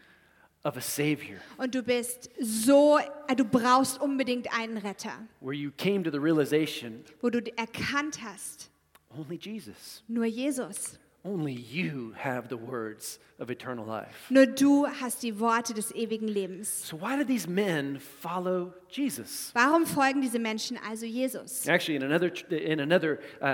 of 0.64 0.78
a 0.78 0.82
Savior? 0.82 1.40
und 1.58 1.74
du 1.74 1.82
bist 1.82 2.30
so, 2.40 3.00
äh, 3.28 3.36
du 3.36 3.46
brauchst 3.46 4.00
unbedingt 4.00 4.48
einen 4.56 4.78
Retter, 4.78 5.28
Where 5.42 5.56
you 5.56 5.72
came 5.76 6.04
to 6.04 6.12
the 6.12 6.20
realization 6.20 7.04
wo 7.20 7.32
du 7.32 7.40
erkannt 7.58 8.20
hast, 8.22 8.70
only 9.18 9.38
Jesus. 9.38 10.02
nur 10.08 10.28
Jesus. 10.28 10.98
Only 11.26 11.54
you 11.54 12.14
have 12.18 12.50
the 12.50 12.58
words 12.58 13.18
of 13.40 13.50
eternal 13.50 13.86
life. 13.86 14.30
Nur 14.30 14.46
du 14.46 14.86
hast 14.86 15.24
die 15.24 15.40
Worte 15.40 15.74
des 15.74 15.92
ewigen 15.96 16.28
Lebens. 16.28 16.68
So, 16.68 16.98
why 16.98 17.16
did 17.16 17.28
these 17.28 17.48
men 17.48 17.98
follow 18.00 18.74
Jesus? 18.96 19.52
Warum 19.54 19.86
folgen 19.86 20.22
diese 20.22 20.40
Menschen 20.40 20.78
also 20.90 21.06
Jesus? 21.06 21.68
Actually, 21.68 21.96
in 21.98 22.04
another, 22.04 22.32
in 22.50 22.80
another 22.80 23.20
uh, 23.42 23.46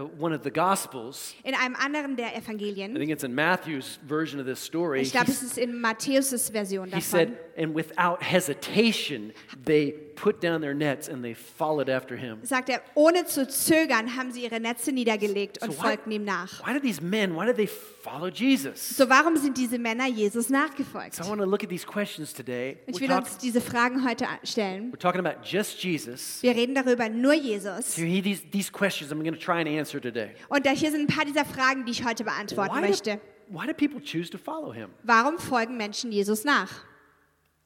uh, 0.00 0.08
one 0.18 0.34
of 0.34 0.42
the 0.42 0.50
Gospels, 0.50 1.34
In 1.44 1.54
einem 1.54 1.74
anderen 1.76 2.16
der 2.16 2.34
I 2.34 2.38
Evangelien, 2.38 2.94
think 2.94 3.10
it's 3.10 3.24
in 3.24 3.34
Matthew's 3.34 3.98
version 4.06 4.40
of 4.40 4.46
this 4.46 4.58
story, 4.60 5.00
ich 5.00 5.08
he, 5.08 5.12
glaube, 5.16 5.30
es 5.30 5.42
ist 5.42 5.58
in 5.58 5.80
Matthäus' 5.80 6.50
Version 6.52 6.86
he 6.86 6.90
davon, 6.92 7.02
said, 7.02 7.38
and 7.56 7.74
without 7.74 8.22
hesitation, 8.22 9.32
they 9.64 9.92
put 10.16 10.40
down 10.42 10.60
their 10.60 10.74
nets 10.74 11.08
and 11.08 11.22
they 11.22 11.34
followed 11.34 11.88
after 11.88 12.16
him. 12.16 12.38
sagt 12.42 12.68
er, 12.68 12.80
ohne 12.94 13.24
zu 13.24 13.46
zögern 13.46 14.16
haben 14.16 14.32
sie 14.32 14.42
ihre 14.44 14.58
Netze 14.60 14.90
niedergelegt 14.92 15.62
und 15.62 15.72
So 15.72 15.80
folgten 15.82 16.10
ihm 16.10 16.24
nach. 16.24 16.66
why 16.66 16.72
did 16.72 16.82
these 16.82 17.00
men, 17.02 17.34
why 17.36 17.46
did 17.46 17.56
they 17.56 17.68
follow 18.08 18.28
Jesus? 18.28 18.96
So 18.96 19.08
warum 19.08 19.36
sind 19.36 19.56
diese 19.56 19.78
Männer 19.78 20.06
Jesus 20.06 20.48
nachgefolgt? 20.48 21.14
So 21.14 21.24
I 21.24 21.28
want 21.28 21.40
to 21.40 21.46
look 21.46 21.62
at 21.62 21.68
these 21.68 21.86
questions 21.86 22.32
today. 22.32 22.78
Ich 22.86 23.00
will 23.00 23.10
uns 23.12 23.38
diese 23.38 23.60
Fragen 23.60 24.08
heute 24.08 24.26
stellen. 24.44 24.92
we're 24.92 24.98
talking 24.98 25.24
about 25.24 25.42
just 25.42 25.82
Jesus. 25.82 26.42
Wir 26.42 26.54
reden 26.54 26.74
darüber, 26.74 27.08
nur 27.08 27.34
Jesus. 27.34 27.94
So 27.96 28.02
here, 28.02 28.22
these, 28.22 28.42
these 28.50 28.70
questions 28.70 29.12
I'm 29.12 29.22
going 29.22 29.34
to 29.34 29.40
try 29.40 29.60
and 29.60 29.68
answer 29.68 30.00
today. 30.00 30.30
Und 30.48 30.66
da 30.66 30.70
hier 30.70 30.90
sind 30.90 31.08
ein 31.08 31.14
paar 31.14 31.24
dieser 31.24 31.44
Fragen, 31.44 31.84
die 31.84 31.92
ich 31.92 32.04
heute 32.04 32.24
beantworten 32.24 32.74
Why 32.74 32.80
do, 32.80 32.88
möchte. 32.88 33.20
why 33.48 33.66
do 33.66 33.74
people 33.74 34.00
choose 34.00 34.30
to 34.30 34.38
follow 34.38 34.72
him? 34.72 34.90
Warum 35.02 35.38
folgen 35.38 35.76
Menschen 35.76 36.12
Jesus 36.12 36.44
nach? 36.44 36.70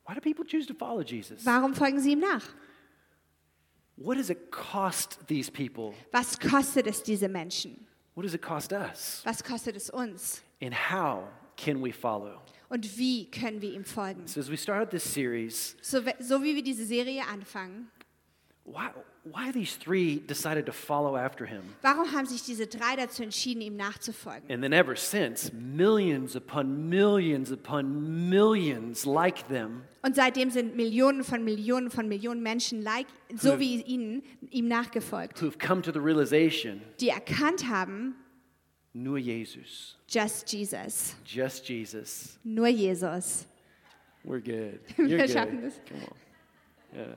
Why 0.06 0.14
do 0.14 0.20
people 0.20 0.44
choose 0.44 0.66
to 0.66 0.74
follow 0.74 1.02
Jesus? 1.02 1.44
Warum 1.44 1.74
folgen 1.74 2.00
sie 2.00 2.12
ihm 2.12 2.20
nach? 2.20 2.42
What 3.96 4.16
does 4.16 4.30
it 4.30 4.50
cost 4.50 5.18
these 5.28 5.50
people? 5.50 5.94
Was 6.10 6.38
kostet 6.40 6.86
es 6.86 7.02
diese 7.02 7.28
Menschen? 7.28 7.86
What 8.14 8.24
does 8.24 8.34
it 8.34 8.42
cost 8.42 8.72
us? 8.72 9.22
Was 9.24 9.42
kostet 9.42 9.74
es 9.76 9.88
uns? 9.90 10.42
And 10.60 10.74
how 10.74 11.28
can 11.56 11.80
we 11.82 11.92
follow? 11.92 12.40
Und 12.68 12.96
wie 12.98 13.30
können 13.30 13.60
wir 13.60 13.72
ihm 13.72 13.84
folgen? 13.84 14.26
So 14.26 14.40
as 14.40 14.50
we 14.50 14.56
start 14.56 14.90
this 14.90 15.04
series, 15.04 15.76
So, 15.82 16.00
so 16.20 16.42
wie 16.42 16.54
wir 16.54 16.62
diese 16.62 16.84
Serie 16.84 17.22
anfangen, 17.26 17.90
why, 18.64 18.90
why 19.24 19.50
these 19.50 19.76
three 19.76 20.20
decided 20.20 20.66
to 20.66 20.72
follow 20.72 21.16
after 21.16 21.46
him? 21.46 21.62
warum 21.82 22.12
haben 22.12 22.26
sich 22.26 22.42
diese 22.44 22.66
drei 22.66 22.96
dazu 22.96 23.22
entschieden, 23.22 23.60
ihm 23.60 23.76
nachzufolgen? 23.76 24.50
And 24.50 24.62
then 24.62 24.72
ever 24.72 24.96
since, 24.96 25.52
millions 25.52 26.36
upon 26.36 26.88
millions 26.88 27.50
upon 27.50 28.28
millions 28.30 29.04
like 29.04 29.48
them 29.48 29.82
Und 30.02 30.16
seitdem 30.16 30.50
sind 30.50 30.76
Millionen 30.76 31.22
von 31.24 31.44
Millionen 31.44 31.90
von 31.90 32.08
Millionen 32.08 32.42
Menschen, 32.42 32.82
like, 32.82 33.06
so 33.34 33.58
wie 33.58 33.80
ihnen, 33.82 34.22
ihm 34.50 34.68
nachgefolgt, 34.68 35.40
who've 35.40 35.58
come 35.58 35.82
to 35.82 35.92
the 35.92 36.00
realization, 36.00 36.82
die 37.00 37.08
erkannt 37.10 37.68
haben, 37.68 38.14
nur 38.94 39.18
Jesus, 39.18 39.96
just 40.08 40.52
Jesus, 40.52 41.16
just 41.24 41.68
Jesus. 41.68 42.38
nur 42.44 42.68
Jesus. 42.68 43.46
We're 44.24 44.40
good. 44.40 44.80
Wir 44.96 45.06
You're 45.08 45.18
good. 45.18 45.30
schaffen 45.30 45.62
das. 45.62 45.80
Come 45.88 46.02
on. 46.02 46.16
Yeah. 46.94 47.16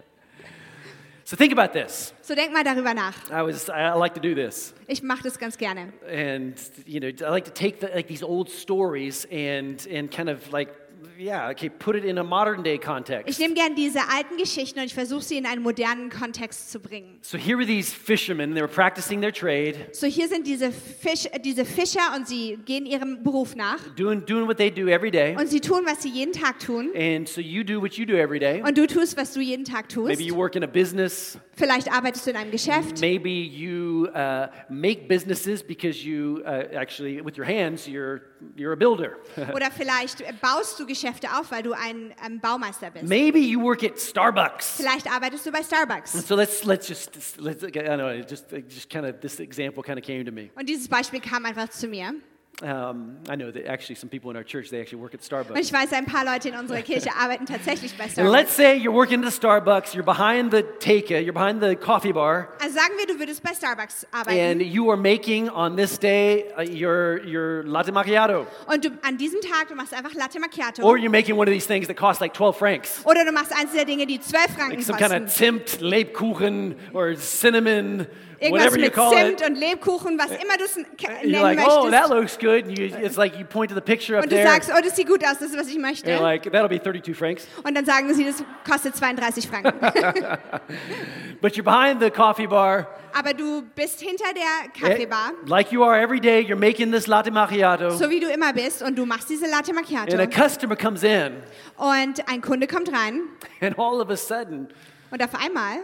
So 1.27 1.35
think 1.35 1.51
about 1.51 1.73
this. 1.73 2.13
So 2.21 2.35
denk 2.35 2.53
mal 2.53 2.63
darüber 2.63 2.93
nach. 2.93 3.15
I 3.31 3.41
was 3.41 3.67
I 3.67 3.91
like 3.97 4.13
to 4.13 4.21
do 4.21 4.35
this. 4.35 4.75
Ich 4.87 5.01
mache 5.01 5.23
das 5.23 5.39
ganz 5.39 5.57
gerne. 5.57 5.91
and 6.07 6.53
you 6.85 6.99
know 6.99 7.07
i 7.25 7.31
like 7.31 7.45
to 7.45 7.51
take 7.51 7.79
the, 7.79 7.87
like 7.95 8.07
these 8.07 8.21
old 8.23 8.47
stories 8.47 9.25
and 9.31 9.87
and 9.87 10.11
kind 10.11 10.29
of 10.29 10.51
like 10.53 10.69
yeah 11.19 11.49
okay 11.49 11.69
put 11.69 11.95
it 11.95 12.03
in 12.05 12.17
a 12.17 12.23
modern 12.23 12.63
day 12.63 12.75
Ich 12.75 12.81
context 12.81 13.39
nehme 13.39 13.53
gern 13.53 13.75
diese 13.75 13.99
alten 14.15 14.37
Geschichten 14.37 14.79
und 14.79 14.85
ich 14.85 14.93
versuche 14.93 15.23
sie 15.23 15.37
in 15.37 15.45
einen 15.45 15.61
modernen 15.63 16.09
Kontext 16.09 16.71
zu 16.71 16.79
bringen. 16.79 17.17
so 17.21 17.37
here 17.37 17.57
were 17.57 17.65
these 17.65 17.93
fishermen 17.93 18.53
they 18.53 18.61
were 18.61 18.67
practicing 18.71 19.21
their 19.21 19.31
trade 19.33 19.75
So 19.93 20.07
hier 20.07 20.27
sind 20.27 20.47
diese, 20.47 20.71
Fisch, 20.71 21.25
äh, 21.31 21.39
diese 21.39 21.65
Fischer 21.65 22.13
und 22.15 22.27
sie 22.27 22.57
gehen 22.65 22.85
ihrem 22.85 23.23
Beruf 23.23 23.55
nach 23.55 23.77
doing 23.95 24.25
doing 24.25 24.47
what 24.47 24.57
they 24.57 24.71
do 24.71 24.87
every 24.87 25.11
day 25.11 25.35
und 25.37 25.47
sie 25.47 25.59
tun, 25.61 25.83
was 25.85 26.01
sie 26.03 26.09
jeden 26.09 26.33
Tag 26.33 26.59
tun. 26.59 26.89
and 26.95 27.27
so 27.27 27.41
you 27.41 27.63
do 27.63 27.81
what 27.81 27.93
you 27.93 28.05
do 28.05 28.13
every 28.15 28.39
day 28.39 28.61
Und 28.65 28.77
du 28.77 28.87
tust, 28.87 29.17
was 29.17 29.33
du 29.33 29.39
jeden 29.41 29.65
Tag 29.65 29.89
tust. 29.89 30.07
maybe 30.07 30.23
you 30.23 30.35
work 30.35 30.55
in 30.55 30.63
a 30.63 30.67
business 30.67 31.37
Vielleicht 31.57 31.89
arbeitest 31.89 32.25
du 32.25 32.31
in 32.31 32.35
einem 32.37 32.51
Geschäft. 32.51 32.99
maybe 32.99 33.29
you 33.29 34.07
uh, 34.13 34.47
make 34.69 35.07
businesses 35.07 35.63
because 35.63 36.03
you 36.05 36.41
uh, 36.45 36.65
actually 36.75 37.23
with 37.23 37.37
your 37.37 37.45
hands 37.45 37.87
you're 37.87 38.21
you're 38.57 38.73
a 38.73 38.75
builder 38.75 39.15
Oder 39.55 39.71
vielleicht 39.71 40.23
baust 40.41 40.77
du 40.79 40.85
Geschäfte 40.85 40.94
auf, 41.33 41.51
weil 41.51 41.63
du 41.63 41.73
ein 41.73 42.13
ähm, 42.25 42.39
Baumeister 42.39 42.89
bist. 42.91 43.05
maybe 43.05 43.39
you 43.39 43.61
work 43.61 43.83
at 43.83 43.99
starbucks 43.99 44.77
Vielleicht 44.77 45.11
arbeitest 45.11 45.45
du 45.45 45.51
bei 45.51 45.61
Starbucks. 45.63 46.11
so 46.27 46.35
let's 46.35 46.63
let's 46.65 46.87
just 46.87 47.11
let's 47.37 47.63
I 47.63 47.67
don't 47.67 47.97
know 47.97 48.25
just 48.27 48.51
just 48.69 48.89
kind 48.89 49.05
of 49.05 49.19
this 49.21 49.39
example 49.39 49.83
kind 49.83 49.99
of 49.99 50.05
came 50.05 50.23
to 50.25 50.31
me 50.31 50.49
Und 50.55 50.67
dieses 50.69 50.87
Beispiel 50.87 51.19
kam 51.19 51.45
einfach 51.45 51.69
zu 51.69 51.87
mir. 51.87 52.13
Um, 52.61 53.17
I 53.29 53.35
know 53.35 53.51
that 53.51 53.65
actually 53.67 53.95
some 53.95 54.07
people 54.09 54.31
in 54.31 54.37
our 54.37 54.43
church 54.45 54.69
they 54.69 54.79
actually 54.79 55.01
work 55.01 55.13
at 55.13 55.19
Und 55.19 55.25
Starbucks. 55.25 55.59
ich 55.59 55.73
weiß, 55.73 55.91
ein 55.91 56.05
paar 56.05 56.23
Leute 56.23 56.47
in 56.47 56.55
unserer 56.55 56.81
Kirche 56.81 57.09
arbeiten 57.21 57.45
tatsächlich 57.45 57.97
bei 57.97 58.05
And 58.05 58.13
Starbucks. 58.13 58.31
let's 58.31 58.55
say 58.55 58.77
you're 58.77 58.93
working 58.93 59.25
at 59.25 59.33
Starbucks, 59.33 59.93
you're 59.93 60.03
behind 60.05 60.51
the 60.53 60.63
take, 60.79 61.09
you're 61.09 61.33
behind 61.33 61.61
the 61.61 61.75
coffee 61.75 62.13
bar, 62.13 62.47
Also 62.61 62.75
sagen 62.75 62.93
wir, 62.97 63.07
du 63.13 63.19
würdest 63.19 63.43
bei 63.43 63.53
Starbucks 63.53 64.07
arbeiten. 64.13 64.39
and 64.39 64.61
you 64.61 64.89
are 64.89 64.95
making 64.95 65.49
on 65.49 65.75
this 65.75 65.97
day 65.99 66.45
uh, 66.57 66.61
your 66.61 67.19
your 67.25 67.63
latte 67.65 67.91
macchiato, 67.91 68.47
Und 68.67 68.85
du, 68.85 68.89
an 69.01 69.17
diesem 69.17 69.41
Tag, 69.41 69.67
du 69.67 69.75
machst 69.75 69.93
einfach 69.93 70.13
Latte 70.13 70.39
Macchiato. 70.39 70.81
or 70.81 70.97
you're 70.97 71.09
making 71.09 71.35
one 71.35 71.49
of 71.49 71.53
these 71.53 71.67
things 71.67 71.87
that 71.87 71.97
cost 71.97 72.21
like 72.21 72.33
12 72.33 72.55
francs, 72.57 73.01
Oder 73.03 73.25
du 73.25 73.33
machst 73.33 73.51
eins 73.51 73.73
der 73.73 73.83
Dinge, 73.83 74.05
die 74.05 74.21
12 74.21 74.45
Franken 74.55 74.77
like 74.77 74.83
some 74.85 74.97
kind 74.97 75.11
of 75.25 75.29
Zimt, 75.29 75.81
Lebkuchen, 75.81 76.75
or 76.93 77.15
cinnamon, 77.17 78.07
Irgendwas 78.39 78.51
whatever 78.65 78.77
you 78.77 78.83
mit 78.85 78.93
call 78.93 79.11
Zimt 79.15 79.41
it. 79.41 79.47
und 79.49 79.55
Lebkuchen, 79.55 80.17
was 80.19 80.31
immer 80.31 80.57
du 80.57 80.63
es 80.65 80.77
n- 80.77 80.85
k- 80.97 81.07
You're 81.07 81.31
nennen 81.31 81.41
like, 81.41 81.59
oh, 81.67 81.89
that 81.89 82.09
möchtest. 82.09 82.09
looks 82.13 82.37
good. 82.39 82.65
And 82.67 82.77
you, 82.77 82.85
it's 83.03 83.15
like 83.17 83.37
you 83.39 83.45
point 83.45 83.69
to 83.69 83.75
the 83.75 83.81
picture 83.81 84.17
up 84.17 84.23
Und 84.23 84.31
du 84.31 84.35
there. 84.35 84.47
sagst, 84.47 84.71
oh, 84.75 84.79
das 84.83 84.95
sieht 84.95 85.07
gut 85.07 85.23
aus, 85.23 85.39
das 85.39 85.49
ist, 85.51 85.57
was 85.57 85.67
ich 85.67 85.77
möchte. 85.77 86.11
And 86.11 86.19
you're 86.19 86.23
like, 86.23 86.43
that'll 86.45 86.67
be 86.67 86.79
32 86.81 87.15
francs. 87.15 87.47
Und 87.63 87.75
dann 87.75 87.85
sagen 87.85 88.13
sie, 88.13 88.25
das 88.25 88.43
kostet 88.69 88.95
32 88.95 89.47
Franken. 89.47 89.73
But 91.41 91.53
you're 91.57 91.63
behind 91.63 92.01
the 92.01 92.09
coffee 92.09 92.47
bar. 92.47 92.87
Aber 93.13 93.33
du 93.33 93.61
bist 93.75 94.01
hinter 94.01 94.25
der 94.33 94.43
eh, 94.43 94.79
Kaffeebar, 94.79 95.31
Like 95.45 95.71
you 95.71 95.83
are 95.83 95.97
every 95.97 96.19
day, 96.19 96.41
you're 96.41 96.57
making 96.59 96.91
this 96.91 97.07
latte 97.07 97.31
macchiato. 97.31 97.91
so 97.91 98.09
wie 98.09 98.19
du 98.19 98.27
immer 98.27 98.51
bist, 98.51 98.81
und 98.81 98.97
du 98.97 99.05
machst 99.05 99.29
diese 99.29 99.45
Latte 99.47 99.71
And 99.71 99.79
a 99.79 99.81
Macchiato. 99.81 100.27
customer 100.27 100.75
comes 100.75 101.03
in, 101.03 101.33
Und 101.77 102.27
ein 102.27 102.41
Kunde 102.41 102.67
kommt 102.67 102.89
rein 102.91 103.21
and 103.61 103.77
all 103.79 104.01
of 104.01 104.09
a 104.09 104.17
sudden, 104.17 104.67
und 105.11 105.23
auf 105.23 105.33
einmal 105.35 105.77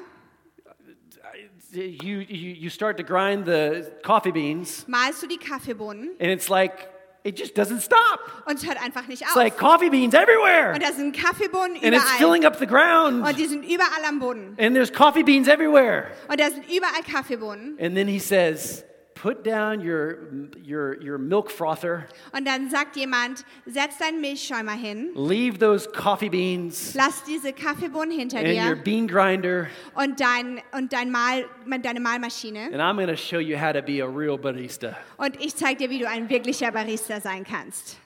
you, 1.74 2.20
you, 2.20 2.54
you 2.54 2.70
start 2.70 2.98
to 2.98 3.04
grind 3.04 3.46
the 3.46 3.92
coffee 4.04 4.32
beans, 4.32 4.86
malst 4.88 5.22
du 5.24 5.28
die 5.28 5.38
Kaffeebohnen 5.38 6.10
and 6.20 6.30
it's 6.32 6.50
like, 6.50 6.90
it 7.24 7.36
just 7.38 7.56
doesn't 7.56 7.82
stop. 7.82 8.20
und 8.48 8.66
hört 8.66 8.82
einfach 8.84 9.08
nicht 9.08 9.22
It's 9.22 9.36
like 9.36 9.58
coffee 9.58 9.90
beans 9.90 10.14
everywhere, 10.14 10.74
Und 10.74 10.82
da 10.84 10.92
sind 10.92 11.16
Kaffeebohnen 11.16 11.78
and 11.84 11.94
it's 11.96 12.12
filling 12.18 12.46
up 12.46 12.58
the 12.60 12.68
ground, 12.68 13.26
Und 13.26 13.38
die 13.38 13.46
sind 13.46 13.64
überall 13.64 14.04
am 14.08 14.20
Boden. 14.20 14.56
and 14.60 14.76
there's 14.76 14.92
coffee 14.92 15.24
beans 15.24 15.48
everywhere. 15.48 16.08
Und 16.28 16.40
da 16.40 16.50
sind 16.50 16.66
überall 16.70 17.04
Kaffeebohnen. 17.10 17.78
And 17.80 17.96
then 17.96 18.08
he 18.08 18.20
says, 18.20 18.84
Put 19.22 19.44
down 19.44 19.82
your, 19.82 20.18
your, 20.66 21.00
your 21.00 21.20
milk 21.20 21.52
frother, 21.52 22.08
Und 22.32 22.48
dann 22.48 22.72
sagt 22.72 22.96
jemand, 22.96 23.46
setz 23.68 24.00
deinen 24.00 24.20
Milchschäumer 24.20 24.72
hin, 24.72 25.12
leave 25.14 25.60
those 25.60 25.88
coffee 25.88 26.30
beans 26.30 26.96
lass 26.96 27.24
diese 27.24 27.54
Kaffeebohnen 27.54 28.18
hinter 28.18 28.40
and 28.40 28.58
your 28.58 28.76
bean 28.76 29.08
grinder, 29.08 29.68
und, 29.94 30.20
dein, 30.20 30.60
und 30.72 30.92
dein 30.92 31.12
Mal, 31.12 31.46
deine 31.84 32.00
Mahlmaschine. 32.00 32.72
and 32.72 32.82
I'm 32.82 32.96
going 32.96 33.08
to 33.10 33.16
show 33.16 33.38
you 33.38 33.58
how 33.58 33.72
to 33.72 33.84
be 33.84 34.02
a 34.02 34.08
real 34.08 34.40
barista. 34.40 34.96
Und 35.18 35.40
ich 35.40 35.56
zeige 35.56 35.84
dir, 35.84 35.90
wie 35.92 36.00
du 36.00 36.08
ein 36.08 36.28
wirklicher 36.28 36.72
Barista 36.72 37.22
sein 37.22 37.44
kannst. 37.44 37.98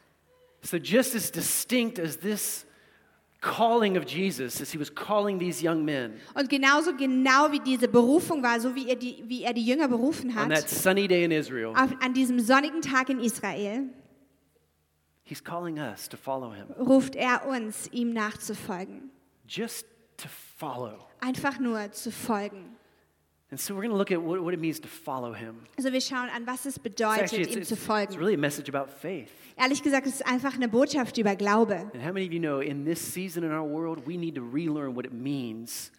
So, 0.63 0.77
just 0.77 1.15
as 1.15 1.31
distinct 1.31 1.97
as 1.97 2.17
this 2.17 2.65
calling 3.45 3.95
of 3.97 4.05
Jesus, 4.05 4.59
as 4.59 4.71
he 4.71 4.79
was 4.79 4.89
calling 4.89 5.37
these 5.37 5.61
young 5.61 5.85
men 5.85 6.19
Und 6.33 6.49
genauso 6.49 6.93
genau 6.95 7.51
wie 7.51 7.59
diese 7.59 7.87
Berufung 7.87 8.41
war, 8.41 8.59
so 8.59 8.73
wie 8.73 8.89
er 8.89 8.95
die, 8.95 9.23
wie 9.27 9.43
er 9.43 9.53
die 9.53 9.65
Jünger 9.65 9.87
berufen 9.87 10.29
on 10.31 10.49
that 10.49 10.63
hat, 10.63 10.69
sunny 10.69 11.07
day 11.07 11.23
in 11.23 11.31
Israel, 11.31 11.67
auf, 11.75 11.91
an 12.01 12.13
diesem 12.13 12.39
sonnigen 12.39 12.81
Tag 12.81 13.09
in 13.09 13.19
Israel, 13.19 13.83
he's 15.23 15.43
calling 15.43 15.77
us 15.77 16.09
to 16.09 16.17
follow 16.17 16.51
him. 16.51 16.67
ruft 16.79 17.15
er 17.15 17.45
uns, 17.47 17.87
ihm 17.91 18.13
nachzufolgen. 18.13 19.11
Just 19.47 19.85
to 20.17 20.27
follow. 20.57 21.07
Einfach 21.21 21.59
nur 21.59 21.91
zu 21.91 22.11
folgen. 22.11 22.75
And 23.51 23.59
so, 23.59 23.75
we're 23.75 23.81
going 23.81 23.91
to 23.91 23.97
look 23.97 24.11
at 24.11 24.19
what, 24.19 24.41
what 24.43 24.55
it 24.55 24.59
means 24.59 24.79
to 24.81 24.87
follow 24.87 25.31
him. 25.33 25.67
Also 25.77 25.91
wir 25.93 26.01
schauen 26.01 26.29
an, 26.35 26.47
was 26.47 26.65
es 26.65 26.77
It's 26.77 26.79
bedeutet, 26.79 27.23
actually 27.25 27.43
it's, 27.43 27.55
ihm 27.55 27.59
it's, 27.59 27.69
zu 27.69 27.75
it's 27.75 27.85
folgen. 27.85 28.17
really 28.17 28.33
a 28.33 28.37
message 28.37 28.67
about 28.67 28.89
faith. 28.89 29.31
Ehrlich 29.57 29.81
gesagt, 29.81 30.05
es 30.05 30.15
ist 30.15 30.27
einfach 30.27 30.55
eine 30.55 30.67
Botschaft 30.67 31.17
über 31.17 31.35
Glaube. 31.35 31.75
And 31.93 32.05
how 32.05 32.11
many 32.11 32.25
of 32.27 32.33
you 32.33 32.39
know 32.39 32.59
in 32.59 32.83
this 32.83 32.99
season 32.99 33.43
in 33.43 33.51
our 33.51 33.63
world, 33.63 34.05
we 34.05 34.17
need 34.17 34.35
to 34.35 34.41
relearn 34.41 34.95
what 34.95 35.05
it 35.05 35.13
means? 35.13 35.91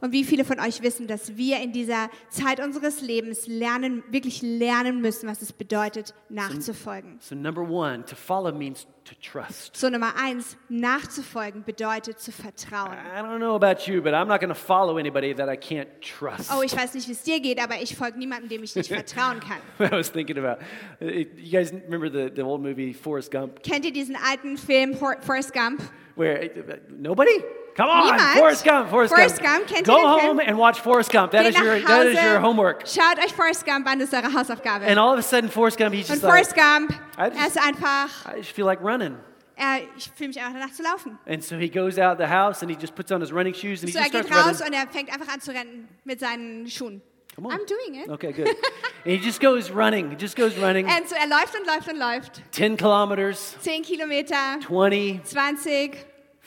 Und 0.00 0.12
wie 0.12 0.24
viele 0.24 0.44
von 0.44 0.60
euch 0.60 0.82
wissen, 0.82 1.06
dass 1.06 1.36
wir 1.36 1.58
in 1.60 1.72
dieser 1.72 2.08
Zeit 2.28 2.60
unseres 2.60 3.00
Lebens 3.00 3.46
lernen, 3.46 4.04
wirklich 4.10 4.42
lernen 4.42 5.00
müssen, 5.00 5.28
was 5.28 5.42
es 5.42 5.52
bedeutet, 5.52 6.14
nachzufolgen. 6.28 7.16
So, 7.20 7.34
number 7.34 7.62
one, 7.62 8.04
to 8.04 8.14
follow 8.14 8.52
means 8.52 8.86
to 9.04 9.14
trust. 9.20 9.76
So 9.76 9.90
Nummer 9.90 10.14
eins, 10.16 10.56
nachzufolgen 10.68 11.64
bedeutet 11.64 12.20
zu 12.20 12.30
vertrauen. 12.30 12.92
I 12.92 13.18
don't 13.20 13.38
know 13.38 13.56
about 13.56 13.90
you, 13.90 14.00
but 14.00 14.12
I'm 14.14 14.28
not 14.28 14.40
going 14.40 14.52
to 14.52 14.54
follow 14.54 14.96
anybody 14.98 15.34
that 15.34 15.48
I 15.48 15.56
can't 15.56 15.88
trust. 16.00 16.50
Oh, 16.56 16.62
ich 16.62 16.74
weiß 16.76 16.94
nicht, 16.94 17.08
wie 17.08 17.12
es 17.12 17.22
dir 17.22 17.40
geht, 17.40 17.60
aber 17.60 17.82
ich 17.82 17.96
folge 17.96 18.18
niemandem, 18.18 18.48
dem 18.48 18.62
ich 18.62 18.76
nicht 18.76 18.88
vertrauen 18.92 19.40
kann. 19.40 19.58
I 19.80 19.90
was 19.90 20.12
thinking 20.12 20.38
about. 20.38 20.62
You 21.00 21.50
guys 21.50 21.72
remember 21.72 22.08
the, 22.08 22.32
the 22.34 22.42
old 22.42 22.62
movie 22.62 22.94
Forrest 22.94 23.32
Gump, 23.32 23.62
Kennt 23.64 23.84
ihr 23.84 23.92
diesen 23.92 24.16
alten 24.16 24.56
Film 24.56 24.94
For- 24.94 25.20
Forrest 25.20 25.52
Gump? 25.52 25.82
where 26.14 26.44
uh, 26.44 26.74
nobody? 26.90 27.42
Come 27.76 27.88
on, 27.88 28.18
Niemand? 28.18 28.34
Forrest 28.36 28.64
Gump, 28.64 28.90
Forrest, 28.90 29.14
Forrest 29.14 29.42
Gump. 29.42 29.66
Gump, 29.66 29.66
kennt 29.68 29.86
Go 29.86 29.94
home 30.18 30.40
and 30.40 30.58
watch 30.58 30.80
Forrest 30.80 31.10
Gump. 31.10 31.32
That 31.32 31.46
is 31.46 31.56
your 31.58 31.80
that 31.80 32.06
is 32.06 32.22
your 32.22 32.38
homework. 32.40 32.86
Schaut 32.86 33.18
euch 33.18 33.32
Forrest 33.32 33.64
Gump 33.64 33.86
an, 33.88 33.98
das 33.98 34.08
ist 34.08 34.14
eure 34.14 34.32
Hausaufgabe. 34.32 34.84
And 34.86 34.98
all 34.98 35.12
of 35.12 35.18
a 35.18 35.22
sudden, 35.22 35.48
Forrest 35.50 35.78
Gump, 35.78 35.94
he's 35.94 36.10
Und 36.10 36.20
just 36.20 36.24
like, 36.24 36.54
Gump, 36.54 36.92
I 37.18 37.28
just- 37.30 37.40
er 37.40 37.46
ist 37.46 37.58
einfach, 37.58 38.26
I 38.34 38.36
just 38.38 38.52
feel 38.52 38.66
like 38.66 38.80
running. 38.82 39.16
Er, 39.56 39.80
ich 39.96 40.10
fühle 40.14 40.28
mich 40.28 40.38
einfach 40.40 40.54
danach 40.54 40.72
zu 40.72 40.82
laufen. 40.82 41.18
And 41.26 41.42
so 41.44 41.56
he 41.56 41.68
goes 41.68 41.98
out 41.98 42.18
the 42.18 42.26
house 42.28 42.62
and 42.62 42.70
he 42.70 42.76
just 42.78 42.94
puts 42.94 43.12
on 43.12 43.20
his 43.20 43.32
running 43.32 43.54
shoes 43.54 43.80
and 43.82 43.88
he 43.90 43.92
So, 43.92 43.98
er 44.00 44.08
geht 44.10 44.30
raus 44.30 44.60
running. 44.60 44.66
und 44.66 44.72
er 44.74 44.86
fängt 44.88 45.12
einfach 45.12 45.32
an 45.32 45.40
zu 45.40 45.52
rennen 45.52 45.88
mit 46.04 46.20
seinen 46.20 46.66
Schuhen. 46.68 47.00
Come 47.36 47.46
on. 47.48 47.54
I'm 47.54 47.66
doing 47.66 48.02
it. 48.02 48.10
Okay, 48.10 48.32
good. 48.32 48.48
and 48.48 48.56
he 49.04 49.16
just 49.16 49.40
goes 49.40 49.70
running. 49.70 50.10
He 50.10 50.16
just 50.18 50.36
goes 50.36 50.56
running. 50.58 50.86
Und 50.86 51.08
so, 51.08 51.14
er 51.14 51.26
läuft 51.28 51.54
und 51.58 51.66
läuft 51.66 51.88
und 51.88 51.98
läuft. 51.98 52.42
10 52.50 52.76
kilometers, 52.76 53.56
10 53.60 53.82
Kilometer, 53.82 54.58
20, 54.66 55.20
20, 55.24 55.92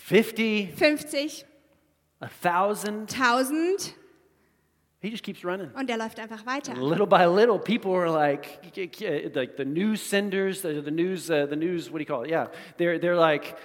50, 0.06 0.68
50, 0.68 1.44
a 2.22 2.28
thousand. 2.28 3.10
1000 3.10 3.96
He 5.02 5.10
just 5.10 5.24
keeps 5.24 5.44
running. 5.44 5.72
und 5.76 5.90
er 5.90 5.98
läuft 5.98 6.20
einfach 6.20 6.46
weiter. 6.46 6.76
Little 6.76 7.08
by 7.08 7.26
little, 7.26 7.58
people 7.58 7.92
are 7.92 8.10
like, 8.12 8.60
like 9.36 9.58
the 9.58 9.66
news 9.66 10.02
senders, 10.02 10.62
the, 10.62 10.80
the 10.82 10.92
news, 10.92 11.32
uh, 11.32 11.48
the 11.48 11.56
news. 11.56 11.90
What 11.90 11.98
do 11.98 12.02
you 12.02 12.06
call 12.06 12.24
it? 12.24 12.30
Yeah, 12.30 12.50
they're 12.78 13.00
they're 13.00 13.16
like, 13.16 13.56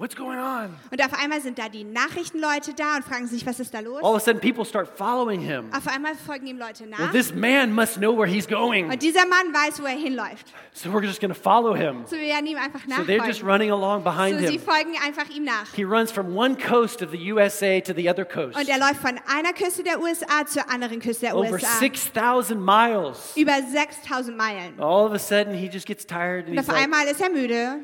what's 0.00 0.16
going 0.16 0.38
on? 0.38 0.74
Und 0.90 1.04
auf 1.04 1.12
einmal 1.22 1.40
sind 1.42 1.58
da 1.58 1.68
die 1.68 1.84
Nachrichtenleute 1.84 2.72
da 2.74 2.96
und 2.96 3.04
fragen 3.04 3.26
sich, 3.26 3.46
was 3.46 3.60
ist 3.60 3.74
da 3.74 3.80
los? 3.80 4.02
All 4.02 4.10
of 4.10 4.16
a 4.16 4.20
sudden, 4.20 4.40
people 4.40 4.64
start 4.64 4.88
following 4.96 5.40
him. 5.40 5.66
Auf 5.76 5.86
einmal 5.86 6.14
folgen 6.14 6.46
ihm 6.46 6.58
Leute 6.58 6.84
Well, 6.84 6.90
nach. 7.06 7.12
this 7.12 7.34
man 7.34 7.72
must 7.72 7.96
know 7.98 8.16
where 8.16 8.26
he's 8.26 8.48
going, 8.48 8.90
Und 8.90 9.02
dieser 9.02 9.26
Mann 9.26 9.52
weiß, 9.52 9.80
wo 9.82 9.84
er 9.86 9.90
hinläuft. 9.96 10.46
so 10.72 10.88
we're 10.90 11.04
just 11.04 11.20
going 11.20 11.32
to 11.32 11.38
follow 11.38 11.74
him. 11.74 12.04
So 12.06 12.16
wir 12.16 12.22
werden 12.28 12.46
ihm 12.46 12.56
einfach 12.56 12.80
So 12.80 13.02
they're 13.02 13.26
just 13.26 13.42
nachfolgen. 13.42 13.48
running 13.50 13.70
along 13.70 14.02
behind 14.02 14.40
So 14.40 14.46
sie 14.46 14.54
him. 14.54 14.62
folgen 14.62 14.92
einfach 15.04 15.28
ihm 15.28 15.44
nach. 15.44 15.66
He 15.76 15.84
runs 15.84 16.10
from 16.10 16.34
one 16.34 16.56
coast 16.56 17.02
of 17.02 17.10
the 17.10 17.32
USA 17.32 17.80
to 17.80 17.92
the 17.94 18.08
other 18.08 18.24
coast, 18.24 18.56
Und 18.58 18.68
er 18.68 18.78
läuft 18.78 18.96
von 19.02 19.20
einer 19.28 19.52
Küste 19.52 19.82
der 19.82 20.00
USA 20.00 20.46
zur 20.46 20.70
anderen 20.70 21.00
Küste 21.00 21.26
der 21.26 21.36
over 21.36 21.50
USA. 21.52 21.78
6,000 21.78 22.58
miles. 22.58 23.36
Über 23.36 23.60
6000 23.62 24.34
Meilen. 24.36 24.80
All 24.80 25.04
of 25.06 25.12
a 25.12 25.18
sudden, 25.18 25.52
he 25.54 25.66
just 25.68 25.86
gets 25.86 26.06
tired 26.06 26.46
and 26.46 26.52
Und 26.52 26.58
he's 26.58 26.68
auf 26.68 26.74
like, 26.74 26.84
einmal 26.84 27.06
ist 27.06 27.20
er 27.20 27.28
müde 27.28 27.80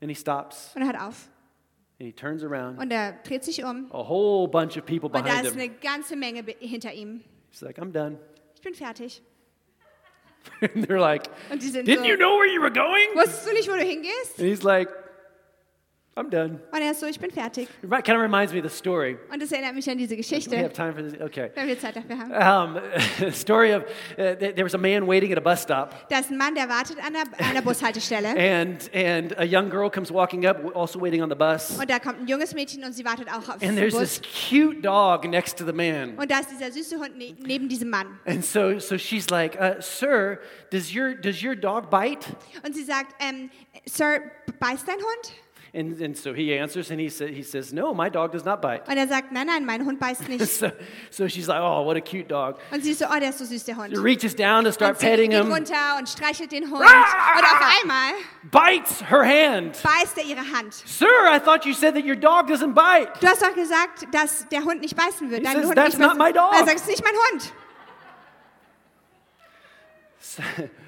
and 0.00 0.10
he 0.10 0.14
stops 0.14 0.72
und 0.74 0.82
er 0.82 0.88
hört 0.88 1.00
auf. 1.00 1.28
and 2.00 2.06
he 2.06 2.12
turns 2.12 2.42
around. 2.44 2.78
Und 2.78 2.90
er 2.92 3.12
dreht 3.24 3.44
sich 3.44 3.64
um. 3.64 3.90
A 3.92 4.08
whole 4.08 4.48
bunch 4.48 4.76
of 4.76 4.84
people 4.86 5.08
Und 5.08 5.14
da 5.16 5.22
behind 5.22 5.46
ist 5.46 5.52
him. 5.54 5.60
eine 5.60 5.70
ganze 5.70 6.16
Menge 6.16 6.44
hinter 6.60 6.92
ihm. 6.92 7.24
He's 7.50 7.60
like, 7.62 7.78
I'm 7.78 7.90
done. 7.92 8.18
Ich 8.54 8.60
bin 8.62 8.74
fertig. 8.74 9.22
and 10.60 10.86
they're 10.86 11.00
like, 11.00 11.28
Didn't 11.50 11.98
so, 11.98 12.04
you 12.04 12.16
know 12.16 12.36
where 12.38 12.46
you 12.46 12.60
were 12.60 12.70
going? 12.70 13.08
wusstest 13.14 13.46
du 13.48 13.52
nicht, 13.52 13.68
wo 13.68 13.74
du 13.74 13.82
hingehst? 13.84 14.38
And 14.38 14.48
he's 14.48 14.62
like, 14.62 14.88
I'm 16.18 16.30
done. 16.30 16.60
Und 16.72 16.80
er 16.82 16.90
ist 16.90 17.00
so, 17.00 17.06
ich 17.06 17.20
bin 17.20 17.30
fertig. 17.30 17.68
It 17.82 17.90
kind 18.04 18.16
of 18.16 18.22
reminds 18.22 18.52
me 18.52 18.58
of 18.58 18.68
the 18.68 18.76
story. 18.76 19.16
Und 19.32 19.40
das 19.40 19.52
erinnert 19.52 19.74
mich 19.74 19.88
an 19.88 19.98
diese 19.98 20.16
Do 20.16 20.50
we 20.50 20.58
have 20.58 20.72
time 20.72 20.92
for 20.92 21.02
this? 21.02 21.20
Okay. 21.20 21.50
wenn 21.54 21.68
wir 21.68 21.78
Zeit 21.78 21.96
dafür 21.96 22.18
haben. 22.18 22.76
Um, 22.76 23.32
story 23.32 23.74
of 23.74 23.84
uh, 24.12 24.34
there 24.34 24.64
was 24.64 24.74
a 24.74 24.78
man 24.78 25.06
waiting 25.06 25.30
at 25.32 25.38
a 25.38 25.40
bus 25.40 25.62
stop, 25.62 26.08
Da 26.08 26.18
ist 26.18 26.30
ein 26.30 26.36
Mann, 26.36 26.54
der 26.54 26.68
wartet 26.68 26.98
an 26.98 27.14
an 27.16 27.54
der 27.54 27.62
Bushaltestelle. 27.62 28.28
and 28.36 28.90
and 28.92 29.38
a 29.38 29.44
young 29.44 29.70
girl 29.70 29.90
comes 29.90 30.12
walking 30.12 30.46
up, 30.46 30.58
also 30.74 31.00
waiting 31.00 31.22
on 31.22 31.28
the 31.30 31.36
bus. 31.36 31.78
Und 31.78 31.88
da 31.88 31.98
kommt 31.98 32.20
ein 32.20 32.26
junges 32.26 32.54
Mädchen 32.54 32.82
und 32.84 32.92
sie 32.92 33.04
wartet 33.04 33.28
auch 33.28 33.48
auf 33.48 33.58
den 33.58 33.68
And 33.68 33.78
there's 33.78 33.94
this 33.96 34.20
cute 34.20 34.82
dog 34.82 35.24
next 35.24 35.58
to 35.58 35.64
the 35.64 35.72
man. 35.72 36.16
Und 36.16 36.30
da 36.30 36.40
ist 36.40 36.50
dieser 36.50 36.72
süße 36.72 36.98
Hund 36.98 37.16
ne 37.16 37.36
neben 37.38 37.68
diesem 37.68 37.90
Mann. 37.90 38.18
And 38.26 38.44
so 38.44 38.78
so 38.78 38.98
she's 38.98 39.30
like, 39.30 39.56
uh, 39.60 39.80
"Sir, 39.80 40.40
does 40.70 40.94
your 40.94 41.14
does 41.14 41.42
your 41.42 41.54
dog 41.54 41.90
bite?" 41.90 42.26
Und 42.64 42.74
sie 42.74 42.84
sagt, 42.84 43.14
ähm, 43.20 43.50
Sir, 43.86 44.20
beißt 44.58 44.86
dein 44.86 44.96
Hund? 44.96 45.32
And 45.74 46.00
and 46.00 46.16
so 46.16 46.32
he 46.32 46.58
answers, 46.58 46.90
and 46.90 46.98
he 46.98 47.10
sa- 47.10 47.26
he 47.26 47.42
says, 47.42 47.74
"No, 47.74 47.92
my 47.92 48.08
dog 48.08 48.32
does 48.32 48.42
not 48.44 48.62
bite." 48.62 48.84
Und 48.90 48.96
er 48.96 49.06
sagt, 49.06 49.32
nein, 49.32 49.46
nein, 49.46 49.66
mein 49.66 49.84
Hund 49.84 50.00
beißt 50.00 50.26
nicht. 50.28 50.40
So 50.46 50.70
so 51.10 51.28
she's 51.28 51.46
like, 51.46 51.60
"Oh, 51.60 51.84
what 51.84 51.94
a 51.96 52.00
cute 52.00 52.26
dog." 52.26 52.56
Und 52.72 52.82
sie 52.82 52.92
ist 52.92 53.00
so, 53.00 53.04
oh, 53.04 53.18
der 53.20 53.28
ist 53.28 53.38
so 53.38 53.44
süß, 53.44 53.64
der 53.66 53.76
Hund. 53.76 53.90
She 53.90 53.98
reaches 54.00 54.34
down 54.34 54.64
to 54.64 54.72
start 54.72 54.92
Und 54.92 55.00
sie 55.00 55.06
petting 55.06 55.30
geht 55.30 55.42
him, 55.42 55.52
runter 55.52 55.98
und 55.98 56.08
streichelt 56.08 56.50
den 56.52 56.64
Hund. 56.70 56.80
Und 56.80 56.86
auf 56.86 57.82
einmal 57.82 58.12
bites 58.50 59.02
her 59.10 59.24
hand. 59.24 59.78
beißt 59.82 60.16
er 60.16 60.24
ihre 60.24 60.40
Hand. 60.40 60.72
Sir, 60.72 61.06
I 61.30 61.38
thought 61.38 61.66
you 61.66 61.74
said 61.74 61.94
that 61.94 62.04
your 62.04 62.16
dog 62.16 62.46
doesn't 62.48 62.72
bite. 62.74 63.12
Du 63.20 63.26
hast 63.26 63.42
doch 63.42 63.54
gesagt, 63.54 64.06
dass 64.12 64.48
der 64.48 64.64
Hund 64.64 64.80
nicht 64.80 64.96
beißen 64.96 65.30
wird. 65.30 65.40
He 65.40 65.44
Dein 65.44 65.56
says, 65.56 65.66
Hund 65.66 65.76
"That's 65.76 65.98
nicht 65.98 66.08
not 66.08 66.16
beißen. 66.18 66.24
my 66.26 66.32
dog. 66.32 66.52
Er 66.54 66.64
sagt, 66.64 66.76
es 66.76 66.82
ist 66.82 66.88
nicht 66.88 67.04
mein 67.04 67.14
Hund. 67.30 67.52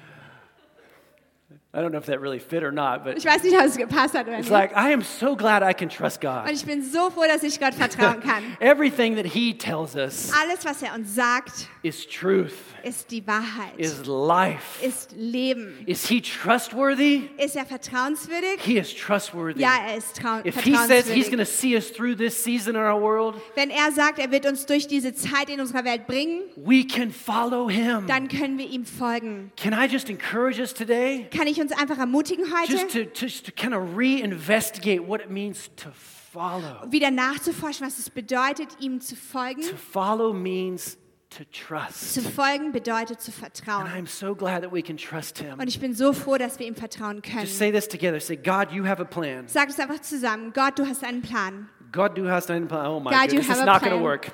I 1.73 1.77
don't 1.79 1.91
know 1.91 1.99
if 1.99 2.05
that 2.07 2.19
really 2.19 2.39
fit 2.39 2.63
or 2.63 2.71
not, 2.73 3.05
but 3.05 3.17
Ich 3.17 3.23
weiß 3.23 3.43
nicht, 3.43 3.55
ob 3.55 3.63
es 3.63 3.77
gepasst 3.77 4.13
hat 4.13 4.27
oder 4.27 4.37
it's 4.39 4.49
nicht. 4.49 4.51
like 4.51 4.71
I 4.75 4.91
am 4.91 5.01
so 5.01 5.37
glad 5.37 5.63
I 5.63 5.73
can 5.73 5.87
trust 5.87 6.19
God. 6.19 6.43
Und 6.45 6.51
ich 6.51 6.65
bin 6.65 6.83
so 6.83 7.09
froh, 7.09 7.23
dass 7.25 7.43
ich 7.43 7.59
Gott 7.61 7.73
vertrauen 7.73 8.19
kann. 8.21 8.43
Everything 8.59 9.15
that 9.15 9.25
He 9.25 9.53
tells 9.57 9.95
us 9.95 10.31
Alles, 10.43 10.65
was 10.65 10.81
er 10.83 10.93
uns 10.95 11.15
sagt, 11.15 11.69
is 11.81 12.05
truth, 12.05 12.51
ist 12.83 13.09
die 13.09 13.25
Wahrheit, 13.25 13.71
is 13.77 14.05
life. 14.05 14.85
ist 14.85 15.13
Leben. 15.15 15.77
Is 15.85 16.05
He 16.07 16.19
trustworthy? 16.19 17.29
Ist 17.37 17.55
er 17.55 17.65
vertrauenswürdig? 17.65 18.59
He 18.61 18.77
is 18.77 18.93
trustworthy. 18.93 19.61
Ja, 19.61 19.71
er 19.87 19.95
ist 19.97 20.19
trau- 20.19 20.45
If 20.45 20.59
He 20.63 20.75
says 20.75 21.07
He's 21.07 21.29
going 21.29 21.37
vertrauenswürdig. 21.37 21.39
to 21.39 21.45
see 21.45 21.75
us 21.77 21.91
through 21.93 22.15
this 22.17 22.43
season 22.43 22.75
in 22.75 22.81
our 22.81 22.99
world, 23.01 23.35
Wenn 23.55 23.69
er 23.69 23.93
sagt, 23.93 24.19
er 24.19 24.29
wird 24.29 24.45
uns 24.45 24.65
durch 24.65 24.87
diese 24.87 25.13
Zeit 25.13 25.49
in 25.49 25.61
unserer 25.61 25.85
Welt 25.85 26.05
bringen, 26.05 26.41
we 26.57 26.83
can 26.85 27.11
follow 27.11 27.69
Him. 27.69 28.07
dann 28.07 28.27
können 28.27 28.57
wir 28.57 28.67
ihm 28.69 28.83
folgen. 28.85 29.53
Can 29.55 29.71
I 29.73 29.85
just 29.85 30.09
encourage 30.09 30.59
us 30.59 30.73
today? 30.73 31.27
Kann 31.35 31.47
ich 31.47 31.60
uns 31.61 31.71
einfach 31.71 31.97
ermutigen 31.97 32.45
Just 32.67 32.83
heute, 32.83 33.11
to, 33.11 33.25
just 33.25 33.45
to 33.45 33.51
kind 33.51 33.73
of 33.73 33.95
reinvestigate 33.95 35.05
what 35.05 35.21
it 35.21 35.29
means 35.29 35.69
to 35.75 35.89
follow. 35.91 36.91
wieder 36.91 37.11
nachzuforschen, 37.11 37.85
was 37.85 37.97
es 37.99 38.09
bedeutet, 38.09 38.69
ihm 38.79 39.01
zu 39.01 39.15
folgen? 39.15 39.61
To 39.61 39.75
follow 39.75 40.33
means 40.33 40.97
to 41.29 41.43
trust. 41.51 42.13
Zu 42.13 42.21
folgen 42.21 42.71
bedeutet 42.71 43.21
zu 43.21 43.31
And 43.31 43.39
vertrauen. 43.39 43.87
I'm 43.87 44.07
so 44.07 44.35
glad 44.35 44.61
that 44.63 44.71
we 44.73 44.81
can 44.81 44.97
trust 44.97 45.37
Him. 45.39 45.59
Und 45.59 45.67
ich 45.67 45.79
bin 45.79 45.93
so 45.93 46.13
froh, 46.13 46.37
dass 46.37 46.59
wir 46.59 46.67
ihm 46.67 46.75
vertrauen 46.75 47.21
Just 47.23 47.33
können. 47.35 47.47
say 47.47 47.71
this 47.71 47.87
together. 47.87 48.19
Say, 48.19 48.35
God, 48.35 48.71
you 48.71 48.85
have 48.85 49.01
a 49.01 49.05
plan. 49.05 49.47
Sag 49.47 49.69
es 49.69 49.79
einfach 49.79 50.01
zusammen. 50.01 50.51
Gott, 50.53 50.77
du 50.77 50.85
hast 50.85 51.03
einen 51.03 51.21
Plan. 51.21 51.69
God, 51.91 52.17
du 52.17 52.29
hast 52.29 52.49
einen 52.51 52.67
Plan. 52.67 52.87
Oh 52.87 52.99
my 52.99 53.09
God, 53.11 53.33
it's 53.33 53.47
have 53.47 53.61
a 53.61 53.65
not 53.65 53.81
going 53.81 53.97
to 53.97 54.01
work. 54.03 54.31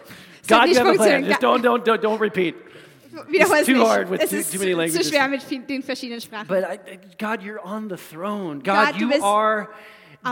God, 0.48 0.70
you 0.70 0.78
have 0.78 0.88
a 0.88 0.94
plan. 0.94 1.26
Just 1.26 1.42
don't, 1.42 1.62
don't, 1.64 1.86
don't, 1.86 2.02
don't 2.02 2.20
repeat. 2.22 2.56
Wiederhol 3.28 3.58
es 3.58 3.68
nicht. 3.68 4.24
es 4.24 4.34
ist 4.34 4.52
zu 4.52 5.04
schwer 5.04 5.28
mit 5.28 5.70
den 5.70 5.84
verschiedenen 5.84 6.22
Sprachen. 6.22 6.48
But 6.48 6.64
I, 6.64 6.98
God, 7.18 7.42
you're 7.42 7.64
on 7.64 7.90
the 7.90 7.96
throne. 7.96 8.62
God, 8.64 8.94
God, 8.94 9.02
you 9.02 9.12
are 9.24 9.70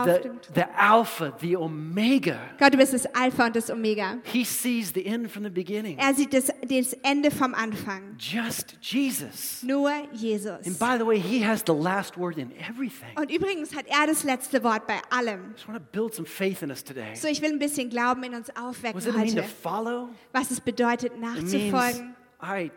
the, 0.04 0.30
the 0.52 0.66
Alpha, 0.76 1.32
the 1.40 1.56
Omega. 1.56 2.38
Gott, 2.58 2.72
du 2.72 2.78
bist 2.78 2.92
das 2.92 3.06
Alpha 3.14 3.46
und 3.46 3.56
das 3.56 3.70
Omega. 3.70 4.18
He 4.24 4.44
sees 4.44 4.92
the 4.92 5.06
end 5.06 5.30
from 5.30 5.44
the 5.44 5.50
beginning. 5.50 5.98
Er 5.98 6.14
sieht 6.14 6.32
das, 6.32 6.50
das 6.62 6.92
Ende 7.02 7.30
vom 7.30 7.54
Anfang. 7.54 8.16
Just 8.18 8.76
Jesus. 8.80 9.62
Nur 9.62 9.90
And 9.90 10.12
Jesus. 10.12 10.78
by 10.78 10.96
the 10.98 11.06
way, 11.06 11.18
He 11.18 11.44
has 11.44 11.62
the 11.66 11.74
last 11.74 12.16
word 12.18 12.38
in 12.38 12.52
everything. 12.58 13.16
Und 13.16 13.30
übrigens 13.30 13.74
hat 13.74 13.86
er 13.86 14.06
das 14.06 14.24
letzte 14.24 14.62
Wort 14.62 14.86
bei 14.86 15.00
allem. 15.10 15.50
I 15.50 15.52
just 15.52 15.68
want 15.68 15.78
to 15.78 15.84
build 15.92 16.14
some 16.14 16.26
faith 16.26 16.62
in 16.62 16.70
us 16.70 16.82
today. 16.82 17.14
So, 17.14 17.28
ich 17.28 17.40
will 17.40 17.52
ein 17.52 17.58
bisschen 17.58 17.88
Glauben 17.88 18.22
in 18.24 18.34
uns 18.34 18.50
aufwecken 18.56 19.00
it 19.00 19.16
mean 19.16 19.36
to 19.36 19.42
follow? 19.42 20.08
Was 20.32 20.50
es 20.50 20.60
bedeutet, 20.60 21.18
nachzufolgen. 21.18 22.15
I 22.42 22.70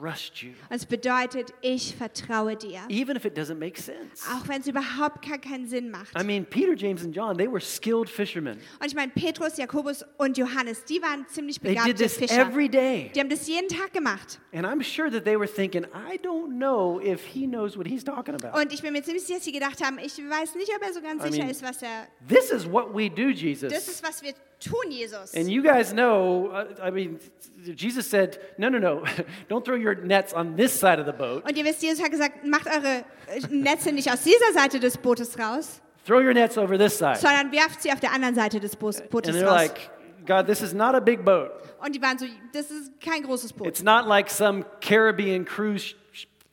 trust 0.00 0.42
you, 0.42 0.52
es 0.70 0.86
bedeutet, 0.86 1.52
ich 1.60 1.94
vertraue 1.96 2.56
dir. 2.56 2.80
even 2.88 3.14
if 3.16 3.24
it 3.26 3.36
doesn't 3.36 3.58
make 3.58 3.78
sense. 3.80 4.24
Auch 4.34 4.48
wenn 4.48 4.60
es 4.60 4.66
überhaupt 4.66 5.26
gar 5.26 5.38
keinen 5.38 5.66
Sinn 5.68 5.90
macht. 5.90 6.18
I 6.18 6.24
mean, 6.24 6.44
Peter, 6.46 6.74
James, 6.74 7.04
and 7.04 7.14
John, 7.14 7.36
they 7.36 7.46
were 7.46 7.60
skilled 7.60 8.08
fishermen. 8.08 8.58
Und 8.80 8.86
ich 8.86 8.94
meine, 8.94 9.12
Petrus, 9.12 9.58
Jakobus 9.58 10.04
und 10.16 10.38
Johannes, 10.38 10.84
die 10.84 11.00
waren 11.02 11.26
ziemlich 11.28 11.60
They 11.60 11.74
did 11.74 11.82
begabte 11.84 12.02
this 12.04 12.16
Fischer. 12.16 12.40
every 12.40 12.68
day. 12.68 13.10
Die 13.14 13.20
haben 13.20 13.28
das 13.28 13.46
jeden 13.46 13.68
Tag 13.68 13.92
gemacht. 13.92 14.40
And 14.52 14.64
I'm 14.66 14.82
sure 14.82 15.10
that 15.10 15.24
they 15.24 15.38
were 15.38 15.46
thinking, 15.48 15.84
I 15.84 16.16
don't 16.16 16.56
know 16.56 16.98
if 17.00 17.20
he 17.24 17.46
knows 17.46 17.76
what 17.76 17.86
he's 17.86 18.02
talking 18.04 18.34
about. 18.34 18.58
Und 18.58 18.72
ich 18.72 18.80
bin 18.80 18.92
mir 18.94 19.02
ziemlich 19.02 19.24
sicher, 19.24 19.36
dass 19.36 19.44
sie 19.44 19.52
gedacht 19.52 19.84
haben, 19.84 19.98
ich 19.98 20.16
weiß 20.18 20.54
nicht, 20.54 20.70
ob 20.74 20.82
er 20.82 20.92
so 20.94 21.02
ganz 21.02 21.22
I 21.22 21.28
sicher 21.30 21.42
mean, 21.44 21.50
ist, 21.50 21.62
was 21.62 21.82
er. 21.82 22.08
This 22.28 22.50
is 22.50 22.66
what 22.70 22.94
we 22.94 23.10
do, 23.10 23.30
Das 23.30 23.40
Jesus. 23.42 23.72
ist, 23.72 24.02
was 24.02 24.22
wir 24.22 24.32
tun, 24.60 24.90
Jesus. 24.90 25.34
And 25.34 25.50
you 25.50 25.62
guys 25.62 25.92
know, 25.92 26.50
uh, 26.52 26.64
I 26.82 26.90
mean, 26.90 27.18
Jesus 27.74 28.08
said, 28.08 28.38
no, 28.58 28.68
no, 28.68 28.78
no, 28.78 29.04
don't 29.48 29.64
throw 29.64 29.76
your 29.76 29.94
nets 29.94 30.32
on 30.32 30.56
this 30.56 30.72
side 30.72 30.98
of 30.98 31.06
the 31.06 31.12
boat. 31.12 31.44
Und 31.44 31.56
ihr 31.56 31.64
wisst, 31.64 31.82
Jesus 31.82 32.02
hat 32.02 32.10
gesagt, 32.10 32.44
macht 32.46 32.66
eure 32.66 33.04
äh, 33.28 33.40
Netze 33.50 33.92
nicht 33.92 34.10
aus 34.10 34.22
dieser 34.22 34.52
Seite 34.54 34.80
des 34.80 34.96
Bootes 34.98 35.38
raus, 35.38 35.80
Throw 36.06 36.20
your 36.20 36.34
nets 36.34 36.56
over 36.56 36.78
this 36.78 36.96
side. 36.98 37.16
sondern 37.16 37.50
werft 37.52 37.82
sie 37.82 37.90
auf 37.92 37.98
der 38.00 38.12
anderen 38.12 38.34
Seite 38.34 38.60
des 38.60 38.76
Bo 38.76 38.88
And 38.88 39.10
Bootes 39.10 39.34
they're 39.34 39.44
raus. 39.44 39.54
like, 39.54 39.90
God, 40.24 40.46
this 40.46 40.60
is 40.62 40.72
not 40.72 40.94
a 40.94 41.00
big 41.00 41.24
boat. 41.24 41.50
Und 41.84 41.94
die 41.94 42.02
waren 42.02 42.18
so, 42.18 42.26
das 42.52 42.70
ist 42.70 42.92
kein 43.00 43.22
großes 43.22 43.52
Boot. 43.52 43.66
It's 43.66 43.82
not 43.82 44.06
like 44.06 44.30
some 44.30 44.64
Caribbean 44.80 45.44
cruise 45.44 45.94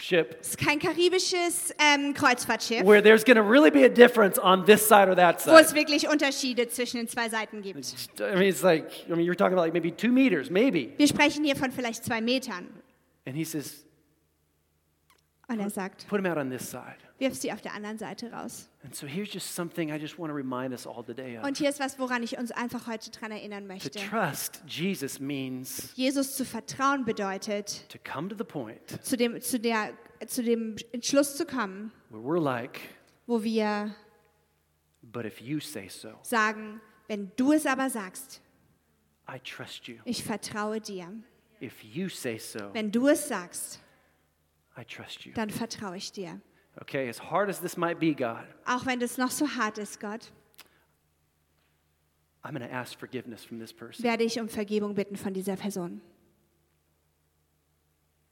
ship 0.04 0.38
Es 0.42 0.50
ist 0.50 0.58
kein 0.58 0.80
karibisches 0.80 1.74
ähm, 1.80 2.14
Kreuzfahrtschiff, 2.14 2.84
where 2.86 3.02
there's 3.02 3.24
going 3.24 3.38
to 3.38 3.44
really 3.44 3.72
be 3.72 3.86
a 3.86 3.90
difference 3.90 4.38
on 4.38 4.66
this 4.66 4.86
side 4.88 5.08
or 5.08 5.16
that 5.16 5.46
wo 5.46 5.52
side. 5.52 5.66
es 5.66 5.74
wirklich 5.74 6.08
Unterschiede 6.08 6.68
zwischen 6.68 6.98
den 6.98 7.08
zwei 7.08 7.30
Seiten 7.30 7.62
gibt. 7.62 7.96
I 8.20 8.36
mean, 8.36 8.50
it's 8.50 8.64
like, 8.64 8.86
I 9.08 9.16
mean, 9.16 9.26
you're 9.26 9.36
talking 9.36 9.54
about 9.54 9.64
like 9.64 9.74
maybe 9.74 9.92
two 9.92 10.12
meters, 10.12 10.50
maybe. 10.50 10.94
Wir 10.98 11.08
sprechen 11.08 11.44
hier 11.44 11.56
von 11.56 11.72
vielleicht 11.72 12.04
zwei 12.04 12.22
Metern. 12.22 12.68
And 13.26 13.36
he 13.36 13.46
says, 13.46 13.83
Und 15.48 15.60
er 15.60 15.70
sagt, 15.70 16.08
put 16.08 16.20
him 16.20 16.26
out 16.26 16.38
on 16.38 16.50
this 16.50 16.70
side. 16.72 16.96
wirf 17.20 17.36
sie 17.36 17.52
auf 17.52 17.62
der 17.62 17.74
anderen 17.74 17.98
Seite 17.98 18.32
raus. 18.32 18.70
And 18.84 18.96
so 18.96 19.06
here's 19.06 19.32
just 19.34 19.54
something 19.54 19.90
I 19.90 19.98
just 19.98 20.18
want 20.18 20.32
to 20.32 20.36
remind 20.36 20.72
us 20.74 20.88
all 20.88 21.04
today 21.04 21.38
of. 21.38 21.44
Und 21.46 21.58
hier 21.58 21.70
ist 21.70 21.80
was, 21.80 22.00
woran 22.00 22.24
ich 22.24 22.38
uns 22.38 22.52
einfach 22.52 22.88
heute 22.88 23.12
dran 23.12 23.32
erinnern 23.32 23.64
To 23.64 23.68
möchte. 23.68 23.92
trust 24.10 24.64
Jesus 24.68 25.20
means 25.20 25.92
Jesus 25.96 26.36
zu 26.38 26.46
vertrauen 26.46 27.04
bedeutet, 27.06 27.88
to 27.90 27.98
come 28.10 28.30
to 28.30 28.36
the 28.38 28.44
point 28.46 28.80
zu 29.06 29.18
dem, 29.18 29.40
zu, 29.42 29.60
der, 29.60 29.92
zu 30.26 30.44
dem 30.44 30.76
Entschluss 30.94 31.36
zu 31.36 31.46
kommen, 31.46 31.92
where 32.10 32.22
we're 32.24 32.42
like, 32.42 32.80
wo 33.28 33.44
wir 33.44 33.94
But 35.02 35.26
if 35.26 35.42
you 35.42 35.60
say 35.60 35.90
so, 35.90 36.14
sagen, 36.22 36.80
wenn 37.08 37.32
du 37.36 37.52
es 37.52 37.66
aber 37.66 37.90
sagst, 37.90 38.42
I 39.30 39.40
trust 39.40 39.88
you. 39.90 39.98
ich 40.06 40.24
vertraue 40.24 40.80
dir. 40.80 41.08
If 41.62 41.84
you 41.84 42.08
say 42.10 42.38
so, 42.38 42.74
Wenn 42.74 42.92
du 42.92 43.08
es 43.10 43.28
sagst, 43.28 43.80
I 44.78 44.84
trust 44.84 45.26
you. 45.26 45.34
dann 45.34 45.50
vertraue 45.50 45.98
ich 45.98 46.12
dir. 46.12 46.42
Okay, 46.82 47.08
as 47.08 47.20
hard 47.20 47.50
as 47.50 47.60
this 47.60 47.78
might 47.78 48.00
be, 48.00 48.14
God, 48.16 48.44
Auch 48.66 48.86
wenn 48.86 49.00
es 49.02 49.18
noch 49.18 49.30
so 49.32 49.48
hart 49.48 49.78
ist, 49.78 50.00
Gott, 50.00 50.32
I'm 52.44 52.54
going 52.58 52.68
to 52.68 52.74
ask 52.76 52.98
forgiveness 52.98 53.46
from 53.46 53.60
this 53.60 53.72
person 53.72 54.04
werde 54.04 54.24
ich 54.24 54.40
um 54.40 54.50
Vergebung 54.50 54.96
bitten 54.96 55.16
von 55.16 55.34
dieser 55.34 55.56
Person, 55.56 56.02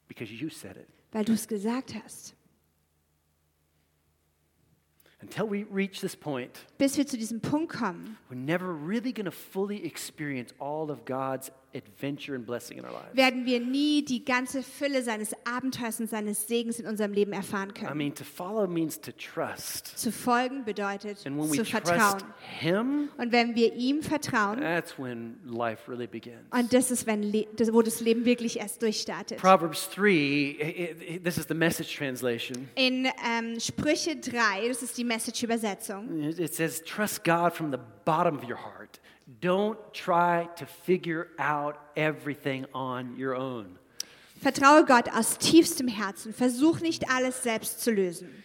because 0.07 0.31
you 0.33 0.49
said 0.49 0.75
it. 0.77 0.87
weil 1.11 1.23
du 1.25 1.33
es 1.33 1.47
gesagt 1.47 1.93
hast. 2.03 2.35
Until 5.21 5.45
we 5.47 5.65
reach 5.71 5.99
this 6.01 6.15
point, 6.15 6.65
Bis 6.79 6.97
wir 6.97 7.05
zu 7.05 7.15
diesem 7.15 7.39
Punkt 7.41 7.71
kommen, 7.71 8.17
we're 8.31 8.35
never 8.35 8.73
really 8.73 9.13
going 9.13 9.25
to 9.25 9.31
fully 9.31 9.85
experience 9.85 10.51
all 10.59 10.89
of 10.89 11.05
God's 11.05 11.51
adventure 11.73 12.35
and 12.35 12.45
blessing 12.45 12.77
in 12.77 12.85
our 12.85 12.91
lives. 12.91 13.15
werden 13.15 13.45
wir 13.45 13.59
nie 13.59 14.03
die 14.03 14.23
ganze 14.25 14.61
Fülle 14.63 15.03
seines 15.03 15.33
Abenteuers 15.45 15.99
und 15.99 16.09
seines 16.09 16.47
Segens 16.47 16.79
in 16.79 16.85
unserem 16.87 17.13
Leben 17.13 17.33
erfahren 17.33 17.69
I 17.69 17.79
können. 17.79 17.97
mean, 17.97 18.13
to 18.13 18.23
follow 18.23 18.67
means 18.67 18.99
to 18.99 19.11
trust. 19.11 19.97
Zu 19.97 20.11
folgen 20.11 20.63
bedeutet 20.65 21.25
And 21.25 21.37
when 21.37 21.49
we 21.51 21.57
zu 21.57 21.63
trust 21.63 21.87
vertrauen. 21.87 22.23
Him, 22.59 23.09
Und 23.17 23.31
wenn 23.31 23.55
wir 23.55 23.73
ihm 23.73 24.01
vertrauen, 24.01 24.59
that's 24.59 24.97
when 24.99 25.37
life 25.45 25.89
really 25.89 26.07
begins. 26.07 26.41
und 26.51 26.73
das 26.73 26.91
ist, 26.91 27.07
wenn 27.07 27.23
Le 27.23 27.47
das- 27.55 27.71
wo 27.73 27.81
das 27.81 27.99
Leben 28.01 28.25
wirklich 28.25 28.59
erst 28.59 28.81
durchstartet. 28.81 29.37
Proverbs 29.39 29.89
3, 29.95 30.09
i- 30.09 30.95
i- 31.15 31.19
this 31.19 31.37
is 31.37 31.45
the 31.47 31.53
message 31.53 31.95
translation. 31.97 32.67
In 32.75 33.05
ähm, 33.27 33.59
Sprüche 33.59 34.15
3, 34.17 34.67
das 34.67 34.83
ist 34.83 34.97
die 34.97 35.03
Message-Übersetzung, 35.03 36.21
It 36.21 36.53
says, 36.53 36.83
Trust 36.83 37.23
God 37.23 37.53
from 37.53 37.71
the 37.71 37.77
bottom 38.05 38.37
of 38.37 38.43
your 38.43 38.57
heart. 38.57 38.99
Don't 39.39 39.77
try 39.93 40.49
to 40.57 40.65
figure 40.65 41.29
out 41.39 41.77
everything 41.95 42.65
on 42.73 43.15
your 43.17 43.35
own. 43.35 43.77
vertraue 44.41 44.85
Gott 44.85 45.07
aus 45.13 45.37
tiefstem 45.37 45.87
Herzen. 45.87 46.33
Versuch 46.33 46.81
nicht 46.81 47.09
alles 47.09 47.43
selbst 47.43 47.81
zu 47.81 47.91
lösen. 47.91 48.43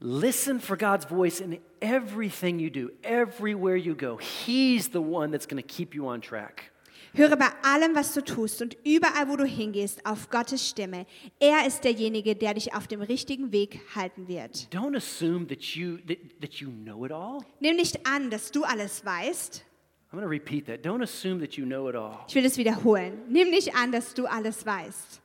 Listen 0.00 0.60
for 0.60 0.76
God's 0.76 1.04
voice 1.06 1.40
in 1.40 1.58
everything 1.80 2.60
you 2.60 2.70
do, 2.70 2.90
everywhere 3.02 3.76
you 3.76 3.94
go. 3.94 4.16
He's 4.18 4.88
the 4.90 5.02
one 5.02 5.32
that's 5.32 5.46
going 5.46 5.60
to 5.60 5.66
keep 5.66 5.94
you 5.94 6.06
on 6.06 6.20
track. 6.20 6.70
Höre 7.14 7.36
bei 7.36 7.48
allem, 7.62 7.94
was 7.94 8.14
du 8.14 8.22
tust 8.22 8.62
und 8.62 8.76
überall, 8.84 9.28
wo 9.28 9.36
du 9.36 9.44
hingehst, 9.44 10.04
auf 10.06 10.30
Gottes 10.30 10.68
Stimme. 10.68 11.06
Er 11.40 11.66
ist 11.66 11.82
derjenige, 11.82 12.36
der 12.36 12.54
dich 12.54 12.74
auf 12.74 12.86
dem 12.86 13.00
richtigen 13.02 13.50
Weg 13.50 13.80
halten 13.94 14.28
wird. 14.28 14.68
Don't 14.72 14.96
assume 14.96 15.46
that 15.48 15.62
you, 15.74 15.96
that, 16.06 16.18
that 16.40 16.54
you 16.54 16.70
know 16.70 17.04
it 17.04 17.10
all. 17.10 17.40
Nimm 17.60 17.76
nicht 17.76 18.06
an, 18.06 18.30
dass 18.30 18.52
du 18.52 18.62
alles 18.62 19.04
weißt. 19.04 19.64
I'm 20.10 20.18
going 20.18 20.22
to 20.22 20.28
repeat 20.28 20.66
that. 20.66 20.82
Don't 20.82 21.02
assume 21.02 21.38
that 21.40 21.58
you 21.58 21.66
know 21.66 21.88
it 21.88 21.94
all. 21.94 22.24
Ich 22.28 22.34
will 22.34 22.44
es 22.46 22.56
wiederholen. 22.56 23.24
Nimm 23.28 23.50
nicht 23.50 23.74
an, 23.76 23.92
dass 23.92 24.14
du 24.14 24.26
alles 24.26 24.64
weißt. 24.64 25.20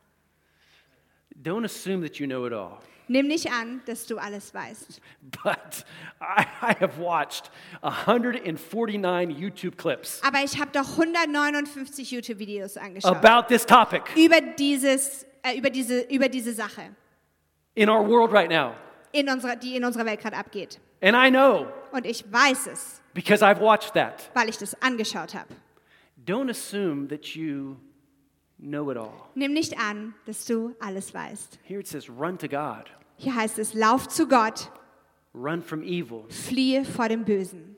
Don't 1.42 1.64
assume 1.66 2.02
that 2.02 2.20
you 2.20 2.28
know 2.28 2.46
it 2.46 2.54
all. 2.54 2.80
Nimm 3.08 3.28
nicht 3.28 3.52
an, 3.52 3.82
dass 3.86 4.06
du 4.06 4.18
alles 4.18 4.54
weißt. 4.54 5.00
But 5.44 5.86
I, 6.22 6.46
I 6.62 6.74
have 6.80 6.98
watched 6.98 7.50
149 7.82 9.30
YouTube 9.38 9.78
clips 9.78 10.22
Aber 10.24 10.44
ich 10.44 10.60
habe 10.60 10.72
doch 10.72 10.90
159 10.98 12.12
YouTube-Videos 12.12 12.78
angeschaut 12.78 13.16
about 13.24 13.48
this 13.48 13.66
topic 13.66 14.04
über, 14.16 14.40
dieses, 14.58 15.26
äh, 15.44 15.58
über, 15.58 15.70
diese, 15.70 16.02
über 16.10 16.30
diese 16.30 16.54
Sache, 16.54 16.96
in 17.76 17.90
our 17.90 18.06
world 18.08 18.32
right 18.32 18.50
now. 18.50 18.74
in 19.12 19.30
unserer, 19.30 19.56
die 19.58 19.76
in 19.76 19.84
unserer 19.84 20.06
Welt 20.06 20.22
gerade 20.22 20.38
abgeht. 20.38 20.80
And 21.02 21.16
I 21.16 21.30
know 21.30 21.68
Und 21.92 22.06
ich 22.06 22.24
weiß 22.32 22.68
es, 22.68 23.02
because 23.14 23.42
I've 23.44 23.60
watched 23.62 23.94
that. 23.94 24.30
weil 24.34 24.50
ich 24.50 24.58
das 24.58 24.74
angeschaut 24.82 25.34
habe. 25.34 25.48
Don't 26.26 26.50
assume 26.50 27.08
that 27.10 27.36
you 27.36 27.78
know 28.58 28.90
it 28.92 28.98
all. 28.98 29.30
Nimm 29.36 29.54
nicht 29.54 29.78
an, 29.78 30.14
dass 30.26 30.46
du 30.46 30.74
alles 30.80 31.14
weißt. 31.14 31.60
Here 31.64 31.80
it 31.80 31.88
says, 31.88 32.10
run 32.10 32.38
to 32.38 32.48
God, 32.48 32.86
Hier 33.18 33.36
heißt 33.36 33.60
es, 33.60 33.74
lauf 33.74 34.08
zu 34.08 34.28
Gott, 34.28 34.72
run 35.34 35.62
from 35.62 35.84
evil. 35.84 36.26
fliehe 36.30 36.86
vor 36.86 37.10
dem 37.10 37.26
Bösen. 37.26 37.76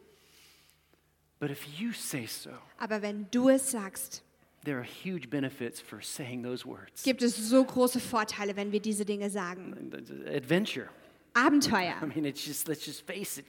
But 1.39 1.51
if 1.51 1.65
you 1.79 1.91
say 1.91 2.25
so, 2.27 2.51
Aber 2.77 3.01
wenn 3.01 3.27
du 3.31 3.49
es 3.49 3.69
sagst, 3.71 4.23
there 4.63 4.77
are 4.77 4.85
huge 4.85 5.29
benefits 5.29 5.79
for 5.81 6.01
saying 6.01 6.43
those 6.43 6.65
words. 6.65 7.03
gibt 7.03 7.21
es 7.21 7.35
so 7.49 7.63
große 7.63 7.99
Vorteile, 7.99 8.55
wenn 8.55 8.71
wir 8.71 8.79
diese 8.79 9.05
Dinge 9.05 9.29
sagen. 9.29 9.91
Adventure. 10.27 10.87
Abenteuer. 11.35 12.01
I 12.01 12.05
mean, 12.05 12.25
it's 12.25 12.43
just, 12.43 12.67
let's 12.67 12.85
just 12.85 13.05
face 13.05 13.37
it. 13.37 13.45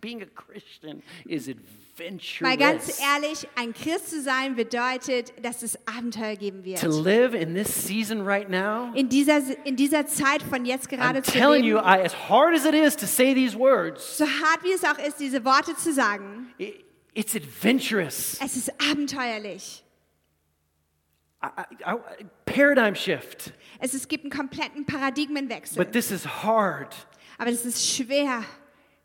Being 0.00 0.22
a 0.22 0.26
Christian 0.26 1.02
is 1.28 1.48
adventurous. 1.48 2.40
Weil 2.40 2.56
ganz 2.56 3.00
ehrlich, 3.00 3.46
ein 3.54 3.72
Christ 3.74 4.10
zu 4.10 4.22
sein 4.22 4.56
bedeutet, 4.56 5.32
dass 5.42 5.62
es 5.62 5.78
Abenteuer 5.86 6.36
geben 6.36 6.64
wird. 6.64 6.80
To 6.80 6.88
live 6.88 7.34
in 7.34 7.54
this 7.54 7.68
season 7.68 8.22
right 8.24 8.48
now, 8.48 8.92
In 8.94 9.08
dieser, 9.08 9.40
in 9.64 9.76
dieser 9.76 10.06
Zeit 10.06 10.42
von 10.42 10.64
jetzt 10.64 10.88
gerade 10.88 11.20
I'm 11.20 11.22
zu 11.22 11.32
telling 11.32 11.64
you, 11.64 11.76
leben, 11.76 11.86
I, 11.86 12.02
as 12.04 12.14
hard 12.28 12.54
as 12.54 12.64
it 12.64 12.74
is 12.74 12.96
to 12.96 13.06
say 13.06 13.34
these 13.34 13.56
words, 13.56 14.16
so 14.18 14.24
hart 14.24 14.64
wie 14.64 14.72
es 14.72 14.84
auch 14.84 14.98
ist, 14.98 15.20
diese 15.20 15.44
Worte 15.44 15.76
zu 15.76 15.92
sagen, 15.92 16.52
it, 16.58 16.84
it's 17.14 17.36
adventurous. 17.36 18.38
es 18.40 18.56
ist 18.56 18.72
abenteuerlich. 18.90 19.84
I, 21.40 21.48
I, 21.86 22.24
paradigm 22.46 22.96
shift. 22.96 23.52
Es, 23.78 23.94
es 23.94 24.08
gibt 24.08 24.24
einen 24.24 24.32
kompletten 24.32 24.84
Paradigmenwechsel. 24.86 25.76
But 25.76 25.92
this 25.92 26.10
is 26.10 26.24
hard. 26.24 26.94
Aber 27.38 27.50
das 27.50 27.64
ist 27.64 27.86
schwer. 27.88 28.42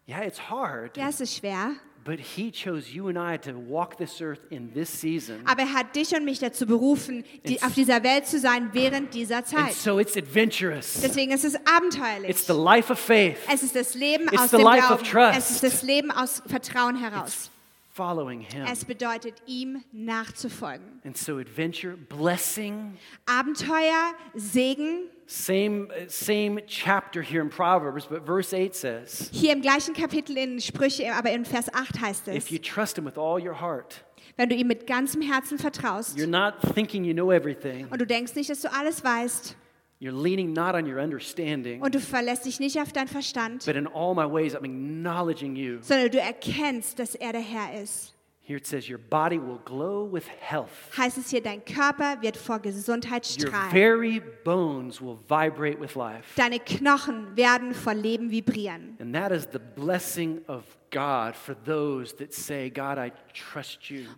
Yeah, 0.07 0.23
it's 0.25 0.49
hard. 0.49 0.97
Ja, 0.97 1.07
es 1.09 1.21
ist 1.21 1.35
schwer. 1.37 1.71
But 2.03 2.19
He 2.19 2.51
chose 2.51 2.89
you 2.91 3.07
and 3.07 3.17
I 3.17 3.37
to 3.49 3.55
walk 3.57 3.95
this 3.97 4.19
earth 4.21 4.41
in 4.49 4.73
this 4.73 4.89
season. 4.99 5.39
Aber 5.45 5.61
er 5.61 5.71
hat 5.73 5.95
dich 5.95 6.13
und 6.13 6.25
mich 6.25 6.39
dazu 6.39 6.65
berufen, 6.65 7.23
die, 7.47 7.57
It's- 7.57 7.65
auf 7.65 7.73
dieser 7.75 8.03
Welt 8.03 8.27
zu 8.27 8.39
sein 8.39 8.71
während 8.73 9.13
dieser 9.13 9.37
And 9.37 9.47
Zeit. 9.47 9.73
so 9.73 9.99
it's 9.99 10.17
adventurous. 10.17 10.99
Deswegen 11.01 11.31
ist 11.31 11.45
es 11.45 11.55
abenteuerlich. 11.65 12.29
It's 12.29 12.45
the 12.45 12.51
life 12.51 12.91
of 12.91 12.99
faith, 12.99 13.37
Es 13.49 13.63
ist 13.63 13.73
das 13.77 13.93
Leben 13.93 14.25
It's 14.25 14.37
aus 14.41 14.49
the 14.51 14.57
dem 14.57 14.65
life 14.65 14.93
of 14.93 15.01
Glauben. 15.03 15.31
trust. 15.33 15.39
Es 15.39 15.51
ist 15.51 15.63
das 15.63 15.81
Leben 15.83 16.11
aus 16.11 16.43
Vertrauen 16.45 16.97
heraus. 16.97 17.49
Following 17.93 18.41
Him. 18.41 18.65
Es 18.65 18.85
bedeutet, 18.85 19.35
ihm 19.45 19.83
nachzufolgen. 19.91 20.99
And 21.05 21.15
so 21.15 21.37
adventure, 21.37 21.95
blessing, 21.95 22.97
Abenteuer, 23.25 24.13
Segen. 24.35 25.09
same, 25.27 25.89
uh, 25.91 26.05
same 26.07 26.59
chapter 26.67 27.21
here 27.21 27.41
in 27.41 27.49
Proverbs, 27.49 28.07
but 28.07 28.25
verse 28.25 28.53
8 28.53 28.75
says, 28.75 29.29
Hier 29.31 29.53
im 29.53 29.61
gleichen 29.61 29.93
Kapitel 29.93 30.37
in 30.37 30.59
Sprüche, 30.59 31.13
aber 31.13 31.31
in 31.31 31.45
Vers 31.45 31.73
8 31.73 32.01
heißt 32.01 32.27
es, 32.29 32.35
If 32.35 32.51
you 32.51 32.59
trust 32.59 32.97
Him 32.97 33.05
with 33.05 33.17
all 33.17 33.39
your 33.39 33.61
heart, 33.61 34.03
wenn 34.37 34.49
du 34.49 34.55
ihm 34.55 34.67
mit 34.67 34.87
ganzem 34.87 35.21
Herzen 35.21 35.59
vertraust 35.59 36.17
you're 36.17 36.25
not 36.27 36.55
thinking 36.73 37.03
you 37.03 37.13
know 37.13 37.31
everything, 37.31 37.87
und 37.89 38.01
du 38.01 38.07
denkst 38.07 38.33
nicht, 38.35 38.49
dass 38.49 38.61
du 38.61 38.71
alles 38.71 39.03
weißt 39.03 39.55
you're 40.03 40.11
leaning 40.11 40.53
not 40.53 40.75
on 40.75 40.85
your 40.85 40.99
understanding, 40.99 41.81
und 41.81 41.95
du 41.95 41.99
verlässt 41.99 42.45
dich 42.45 42.59
nicht 42.59 42.77
auf 42.79 42.91
deinen 42.91 43.07
Verstand, 43.07 43.65
but 43.65 43.75
in 43.75 43.87
all 43.87 44.13
my 44.13 44.25
ways 44.25 44.53
I'm 44.53 44.65
acknowledging 44.65 45.55
you. 45.55 45.77
sondern 45.81 46.11
du 46.11 46.19
erkennst, 46.19 46.99
dass 46.99 47.15
er 47.15 47.31
der 47.31 47.41
Herr 47.41 47.81
ist. 47.81 48.13
Here 48.45 48.57
it 48.57 48.67
says, 48.67 48.89
Your 48.89 48.97
body 48.97 49.37
will 49.37 49.59
glow 49.63 50.05
with 50.11 50.25
health. 50.41 50.67
Heißt 50.97 51.17
es 51.17 51.29
hier, 51.29 51.41
dein 51.41 51.63
Körper 51.63 52.21
wird 52.21 52.35
vor 52.35 52.59
Gesundheit 52.59 53.25
Your 53.39 53.47
strahlen. 53.47 53.71
very 53.71 54.21
bones 54.43 54.99
will 55.01 55.17
vibrate 55.29 55.79
with 55.79 55.95
life. 55.95 56.25
Deine 56.35 56.59
Knochen 56.59 57.37
werden 57.37 57.73
vor 57.73 57.93
Leben 57.93 58.29
vibrieren. 58.31 58.97
And 58.99 59.15
that 59.15 59.31
is 59.31 59.47
the 59.53 59.59
blessing 59.59 60.41
of 60.47 60.65
God 60.91 61.37
for 61.37 61.55
those 61.65 62.13
that 62.17 62.33
say, 62.33 62.69
God, 62.69 62.97
I. 62.97 63.13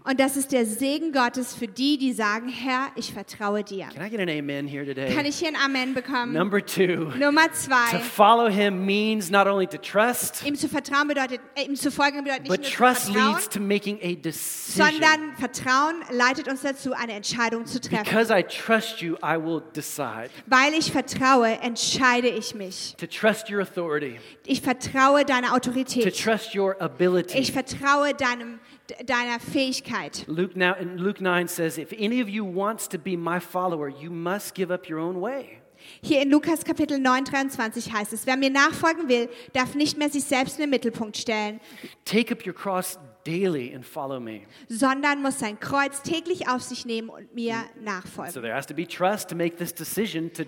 Und 0.04 0.20
das 0.20 0.38
ist 0.38 0.52
der 0.52 0.66
Segen 0.66 1.12
Gottes 1.12 1.56
für 1.56 1.68
die, 1.68 1.98
die 1.98 2.14
sagen, 2.14 2.48
Herr, 2.50 2.88
ich 2.96 3.14
vertraue 3.14 3.64
dir. 3.64 3.88
Can 3.94 4.06
I 4.06 4.10
get 4.10 4.20
an 4.20 4.30
amen 4.30 4.68
here 4.68 4.86
Kann 5.14 5.26
ich 5.26 5.38
hier 5.38 5.50
ein 5.50 5.56
Amen 5.56 5.94
bekommen? 5.94 6.34
Number 6.34 6.64
two, 6.66 7.12
Nummer 7.18 7.48
to 7.48 7.54
zwei. 7.54 8.00
follow 8.00 8.48
him 8.50 8.86
means 8.86 9.30
not 9.30 9.48
only 9.48 9.68
to 9.68 9.78
trust, 9.78 10.44
Ihm 10.46 10.56
zu 10.56 10.68
vertrauen 10.68 11.08
bedeutet, 11.08 11.40
äh, 11.56 11.64
ihm 11.66 11.76
zu 11.76 11.92
folgen 11.92 12.24
bedeutet 12.24 12.44
nicht 12.44 12.50
but 12.50 12.60
nur 12.62 12.70
zu 12.70 12.76
trust 12.78 13.06
vertrauen, 13.06 13.34
leads 13.34 13.50
to 13.50 13.60
making 13.60 14.00
a 14.02 14.16
decision. 14.16 14.92
sondern 14.92 15.36
Vertrauen 15.38 15.96
leitet 16.12 16.48
uns 16.48 16.62
dazu, 16.62 16.94
eine 16.94 17.14
Entscheidung 17.14 17.66
zu 17.66 17.80
treffen. 17.80 18.04
Because 18.04 18.32
I 18.38 18.44
trust 18.44 19.02
you, 19.02 19.16
I 19.24 19.38
will 19.38 19.62
decide. 19.76 20.30
Weil 20.46 20.74
ich 20.74 20.92
vertraue, 20.92 21.48
entscheide 21.62 22.28
ich 22.28 22.54
mich. 22.56 22.96
To 22.98 23.08
trust 23.08 23.50
your 23.50 23.62
authority, 23.62 24.20
Ich 24.46 24.62
vertraue 24.62 25.26
deiner 25.26 25.48
to 25.50 25.56
Autorität. 25.56 26.16
trust 26.22 26.56
your 26.56 26.76
Ich 26.76 26.82
ability. 26.82 27.44
vertraue 27.52 28.14
deinem, 28.14 28.60
de- 28.60 28.60
deiner 29.06 29.40
Fähigkeit. 29.40 30.26
Luke, 30.28 30.58
now, 30.58 30.74
in 30.80 30.98
Luke 30.98 31.22
9 31.22 31.48
says, 31.48 31.78
If 31.78 31.92
any 31.94 32.22
of 32.22 32.30
you 32.30 32.44
wants 32.46 32.88
to 32.90 32.98
be 32.98 33.18
my 33.18 33.40
follower, 33.40 33.88
you 33.90 34.12
must 34.12 34.54
give 34.56 34.72
up 34.74 34.90
your 34.90 35.00
own 35.00 35.22
way. 35.22 35.62
Hier 36.02 36.22
in 36.22 36.32
Lukas 36.32 36.64
Kapitel 36.64 36.98
9, 36.98 37.26
23 37.26 37.92
heißt 37.94 38.14
es, 38.14 38.26
wer 38.26 38.38
mir 38.38 38.50
nachfolgen 38.50 39.08
will, 39.08 39.30
darf 39.54 39.76
nicht 39.76 39.98
mehr 39.98 40.10
sich 40.10 40.24
selbst 40.24 40.56
in 40.58 40.62
den 40.62 40.70
Mittelpunkt 40.72 41.16
stellen, 41.18 41.60
Take 42.06 42.34
up 42.34 42.46
your 42.48 42.54
cross 42.54 42.98
daily 43.24 43.74
and 43.76 43.86
follow 43.86 44.20
me. 44.20 44.42
sondern 44.68 45.22
muss 45.22 45.38
sein 45.40 45.60
Kreuz 45.60 46.02
täglich 46.02 46.48
auf 46.48 46.62
sich 46.64 46.86
nehmen 46.86 47.10
und 47.10 47.36
mir 47.36 47.56
So 47.76 47.82
nachfolgen. 47.84 48.42
there 48.42 48.54
has 48.56 48.66
to 48.66 48.74
be 48.74 48.88
trust 48.88 49.30
to 49.30 49.36
make 49.36 49.58
this 49.58 49.74
decision 49.74 50.32
to 50.34 50.44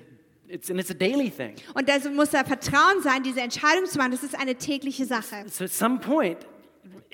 it's 0.47 0.71
and 0.71 0.79
it's 0.79 0.89
a 0.89 0.93
daily 0.95 1.29
thing. 1.29 1.53
Und 1.75 1.87
also 1.89 2.09
muss 2.09 2.29
da 2.31 2.43
Vertrauen 2.43 3.01
sein, 3.03 3.21
diese 3.21 3.41
Entscheidung 3.41 3.85
zu 3.85 3.97
machen. 3.99 4.11
Das 4.11 4.23
ist 4.23 4.33
eine 4.39 4.55
tägliche 4.55 5.05
Sache. 5.05 5.43
So 5.49 5.65
at 5.65 5.71
some 5.71 5.99
point, 5.99 6.37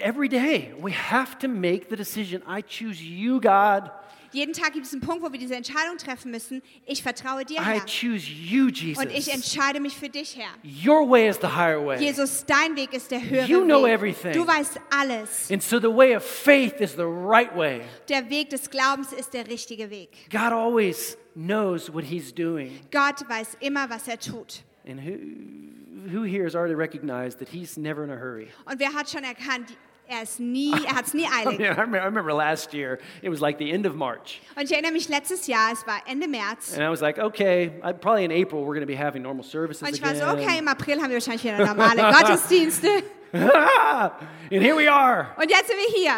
every 0.04 0.28
day 0.30 0.74
we 0.80 0.92
have 0.92 1.38
to 1.40 1.48
make 1.48 1.90
the 1.90 1.96
decision 1.96 2.44
I 2.48 2.62
choose 2.62 3.02
you, 3.02 3.40
God. 3.40 3.90
Jeden 4.34 4.52
Tag 4.54 4.74
gibt 4.74 4.88
es 4.88 4.94
einen 4.94 5.02
Punkt, 5.02 5.24
wo 5.24 5.32
wir 5.32 5.38
diese 5.38 5.56
Entscheidung 5.56 5.98
treffen 6.00 6.32
müssen. 6.32 6.64
Ich 6.88 7.04
vertraue 7.04 7.46
dir, 7.46 7.60
I 7.60 7.64
Herr. 7.64 7.86
choose 7.86 8.28
you, 8.28 8.68
Jesus. 8.68 9.04
Und 9.04 9.12
ich 9.12 9.32
entscheide 9.32 9.80
mich 9.80 9.96
für 9.96 10.10
dich, 10.10 10.36
Herr. 10.36 10.50
Your 10.64 11.08
way 11.08 11.30
is 11.30 11.38
the 11.40 11.50
higher 11.56 11.80
way. 11.86 12.00
Jesus, 12.00 12.44
dein 12.44 12.76
Weg 12.76 12.94
ist 12.94 13.12
der 13.12 13.22
höhere 13.22 13.46
You 13.46 13.64
know 13.64 13.84
Weg. 13.84 13.92
everything. 13.94 14.34
Du 14.34 14.48
weißt 14.48 14.80
alles. 14.90 15.52
And 15.52 15.62
so 15.62 15.80
the 15.80 15.96
way 15.96 16.16
of 16.16 16.24
faith 16.24 16.82
is 16.82 16.94
the 16.96 17.06
right 17.06 17.56
way. 17.56 17.82
Der 18.10 18.28
Weg 18.32 18.50
des 18.50 18.68
Glaubens 18.72 19.14
ist 19.14 19.36
der 19.36 19.48
richtige 19.48 19.92
Weg. 19.92 20.10
God 20.32 20.52
always 20.52 21.16
knows 21.36 21.94
what 21.94 22.04
he's 22.04 22.34
doing. 22.34 22.72
Gott 22.92 23.30
weiß 23.30 23.58
immer, 23.60 23.88
was 23.92 24.08
er 24.08 24.20
tut. 24.20 24.64
And 24.88 25.00
who, 25.00 26.12
who 26.12 26.24
here 26.24 26.44
has 26.44 26.56
already 26.56 26.74
recognized 26.74 27.38
that 27.38 27.50
he's 27.50 27.78
never 27.78 28.04
in 28.04 28.10
a 28.10 28.18
hurry? 28.18 28.48
Und 28.66 28.80
wer 28.80 28.92
hat 28.94 29.12
schon 29.12 29.24
erkannt, 29.24 29.78
er 30.08 30.24
nie, 30.40 30.72
er 30.72 30.96
hat 30.96 31.06
es 31.08 31.14
nie 31.14 31.24
I, 31.26 31.48
eilig. 31.48 31.60
I, 31.60 31.70
remember, 31.70 32.00
I 32.00 32.06
remember 32.06 32.34
last 32.34 32.74
year, 32.74 33.00
it 33.22 33.30
was 33.30 33.40
like 33.42 33.58
the 33.58 33.72
end 33.72 33.86
of 33.86 33.96
March. 33.96 34.42
Und 34.56 34.64
ich 34.64 34.72
erinnere 34.72 34.92
mich 34.92 35.10
letztes 35.10 35.48
Jahr, 35.48 35.72
es 35.74 35.86
war 35.88 36.02
Ende 36.06 36.28
März. 36.28 36.74
And 36.74 36.84
I 36.84 36.90
was 36.90 37.02
like, 37.02 37.18
okay, 37.18 37.72
I, 37.84 37.94
probably 37.94 38.26
in 38.26 38.32
April 38.32 38.62
we're 38.62 38.76
going 38.76 38.82
to 38.82 38.86
be 38.86 38.96
having 38.96 39.22
normal 39.22 39.44
services 39.44 39.82
Und 39.82 39.96
ich 39.96 40.02
war 40.02 40.12
again. 40.12 40.22
so, 40.22 40.34
okay, 40.34 40.60
im 40.60 40.68
April 40.68 41.02
haben 41.02 41.10
wir 41.10 41.16
wahrscheinlich 41.16 41.44
wieder 41.44 41.66
normale 41.66 42.02
Gottesdienste. 42.02 42.88
and 43.34 44.62
here 44.62 44.76
we 44.76 44.88
are. 44.92 45.28
Und 45.38 45.50
jetzt 45.50 45.68
sind 45.68 45.78
wir 45.78 46.02
hier. 46.02 46.14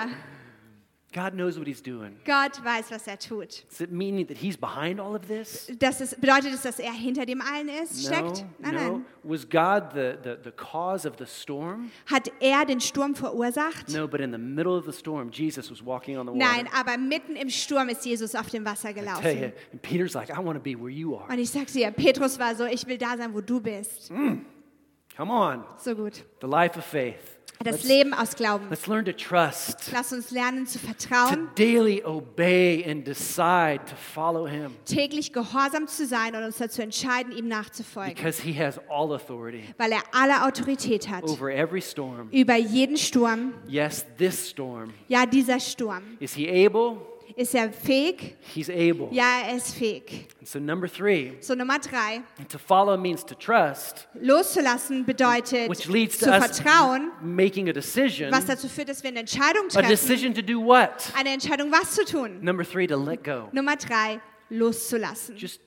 God 1.15 1.33
knows 1.33 1.57
what 1.57 1.65
he's 1.65 1.81
doing. 1.81 2.17
Gott 2.25 2.61
weiß, 2.61 2.91
was 2.91 3.07
er 3.07 3.17
tut. 3.17 3.63
Does 3.69 3.79
it 3.79 3.89
mean 3.89 4.27
that 4.27 4.37
he's 4.37 4.57
behind 4.57 4.99
all 4.99 5.15
of 5.15 5.27
this? 5.29 5.71
Das 5.79 6.01
ist, 6.01 6.19
bedeutet 6.19 6.53
es, 6.53 6.63
dass 6.63 6.77
er 6.77 6.91
hinter 6.91 7.25
dem 7.25 7.39
allen 7.41 7.69
ist, 7.69 8.09
No, 8.09 8.15
steckt? 8.31 8.45
Nein, 8.59 8.73
no. 8.75 8.79
nein. 8.79 9.05
Was 9.23 9.49
God 9.49 9.93
the, 9.93 10.17
the, 10.21 10.35
the 10.43 10.51
cause 10.51 11.07
of 11.07 11.15
the 11.17 11.25
storm? 11.25 11.89
Hat 12.05 12.29
er 12.41 12.65
den 12.65 12.81
Sturm 12.81 13.15
verursacht? 13.15 13.93
No, 13.93 14.09
but 14.09 14.19
in 14.19 14.33
the 14.33 14.37
middle 14.37 14.77
of 14.77 14.83
the 14.85 14.91
storm, 14.91 15.29
Jesus 15.31 15.71
was 15.71 15.81
walking 15.81 16.17
on 16.17 16.25
the 16.27 16.33
water. 16.33 16.45
Nein, 16.45 16.67
aber 16.77 16.97
mitten 16.97 17.37
im 17.37 17.49
Sturm 17.49 17.87
ist 17.87 18.05
Jesus 18.05 18.35
auf 18.35 18.49
dem 18.49 18.65
Wasser 18.65 18.89
I 18.89 18.93
tell 18.93 19.03
you, 19.05 19.09
gelaufen. 19.09 19.53
and 19.71 19.81
Peter's 19.81 20.13
like, 20.15 20.29
I 20.29 20.39
want 20.43 20.57
to 20.57 20.61
be 20.61 20.75
where 20.75 20.89
you 20.91 21.15
are. 21.15 21.31
Und 21.31 21.39
ich 21.39 21.49
sag's 21.49 21.71
dir, 21.71 21.91
Petrus 21.91 22.37
war 22.39 22.53
so, 22.55 22.65
ich 22.65 22.85
will 22.87 22.97
da 22.97 23.15
sein, 23.15 23.33
wo 23.33 23.39
du 23.39 23.61
bist. 23.61 24.09
Come 24.09 25.31
on, 25.31 25.63
So 25.77 25.95
gut. 25.95 26.25
the 26.41 26.47
life 26.47 26.77
of 26.77 26.83
faith. 26.85 27.34
Das 27.63 27.75
Let's, 27.77 27.87
Leben 27.87 28.13
aus 28.13 28.35
Glauben. 28.35 28.67
let's 28.69 28.85
learn 28.87 29.05
to 29.05 29.11
trust, 29.13 29.89
Lass 29.93 30.11
uns 30.11 30.31
lernen 30.31 30.67
zu 30.67 30.77
to 30.79 30.85
vertrauen, 30.87 31.49
daily 31.55 32.03
obey 32.03 32.83
and 32.87 33.05
decide 33.07 33.79
to 33.89 33.95
follow 33.95 34.45
him 34.45 34.71
täglich 34.85 35.31
gehorsam 35.33 35.87
zu 35.87 36.05
sein 36.05 36.35
und 36.35 36.43
uns 36.43 36.57
dazu 36.57 36.81
entscheiden, 36.81 37.31
ihm 37.35 37.47
nachzufolgen. 37.47 38.13
because 38.15 38.41
he 38.41 38.53
has 38.53 38.77
all 38.89 39.11
authority 39.13 39.63
Weil 39.77 39.93
er 39.93 40.03
alle 40.11 40.43
Autorität 40.45 41.09
hat. 41.09 41.23
over 41.23 41.49
every 41.49 41.81
storm. 41.81 42.29
Über 42.31 42.55
jeden 42.55 42.97
Sturm. 42.97 43.53
Yes, 43.67 44.05
this 44.17 44.49
storm. 44.49 44.93
Ja, 45.07 45.25
dieser 45.25 45.59
Sturm. 45.59 46.03
Is 46.19 46.33
he 46.35 46.47
able? 46.65 46.97
Ist 47.37 47.53
er 47.53 47.69
fähig? 47.71 48.37
He's 48.55 48.69
able. 48.69 49.09
Ja, 49.11 49.41
er 49.47 49.57
ist 49.57 49.75
fähig. 49.75 50.27
And 50.39 50.47
so, 50.47 50.57
number 50.59 50.87
three, 50.87 51.33
So 51.41 51.53
Nummer 51.53 51.79
drei. 51.79 52.21
to 52.47 52.57
follow 52.57 52.95
means 52.97 53.25
to 53.25 53.35
trust, 53.35 54.07
Loszulassen 54.13 55.05
bedeutet 55.05 55.69
which 55.69 55.87
leads 55.87 56.17
to 56.19 56.25
zu 56.25 56.31
us 56.31 56.37
vertrauen, 56.45 57.11
making 57.21 57.67
a 57.69 57.73
decision. 57.73 58.31
was 58.31 58.45
dazu 58.45 58.67
führt, 58.69 58.87
dass 58.89 59.03
wir 59.03 59.09
eine 59.09 59.19
Entscheidung 59.19 59.65
A 59.67 59.69
treffen. 59.69 59.89
decision 59.89 60.33
to 60.33 60.41
do 60.41 60.59
what? 60.63 61.11
Eine 61.17 61.31
Entscheidung, 61.31 61.71
was 61.71 61.93
zu 61.95 62.05
tun. 62.05 62.39
Number 62.41 62.63
three, 62.63 62.87
to 62.87 62.95
let 62.95 63.23
go. 63.23 63.49
Nummer 63.51 63.75
drei, 63.75 64.19
loszulassen. 64.49 65.35
Just 65.37 65.59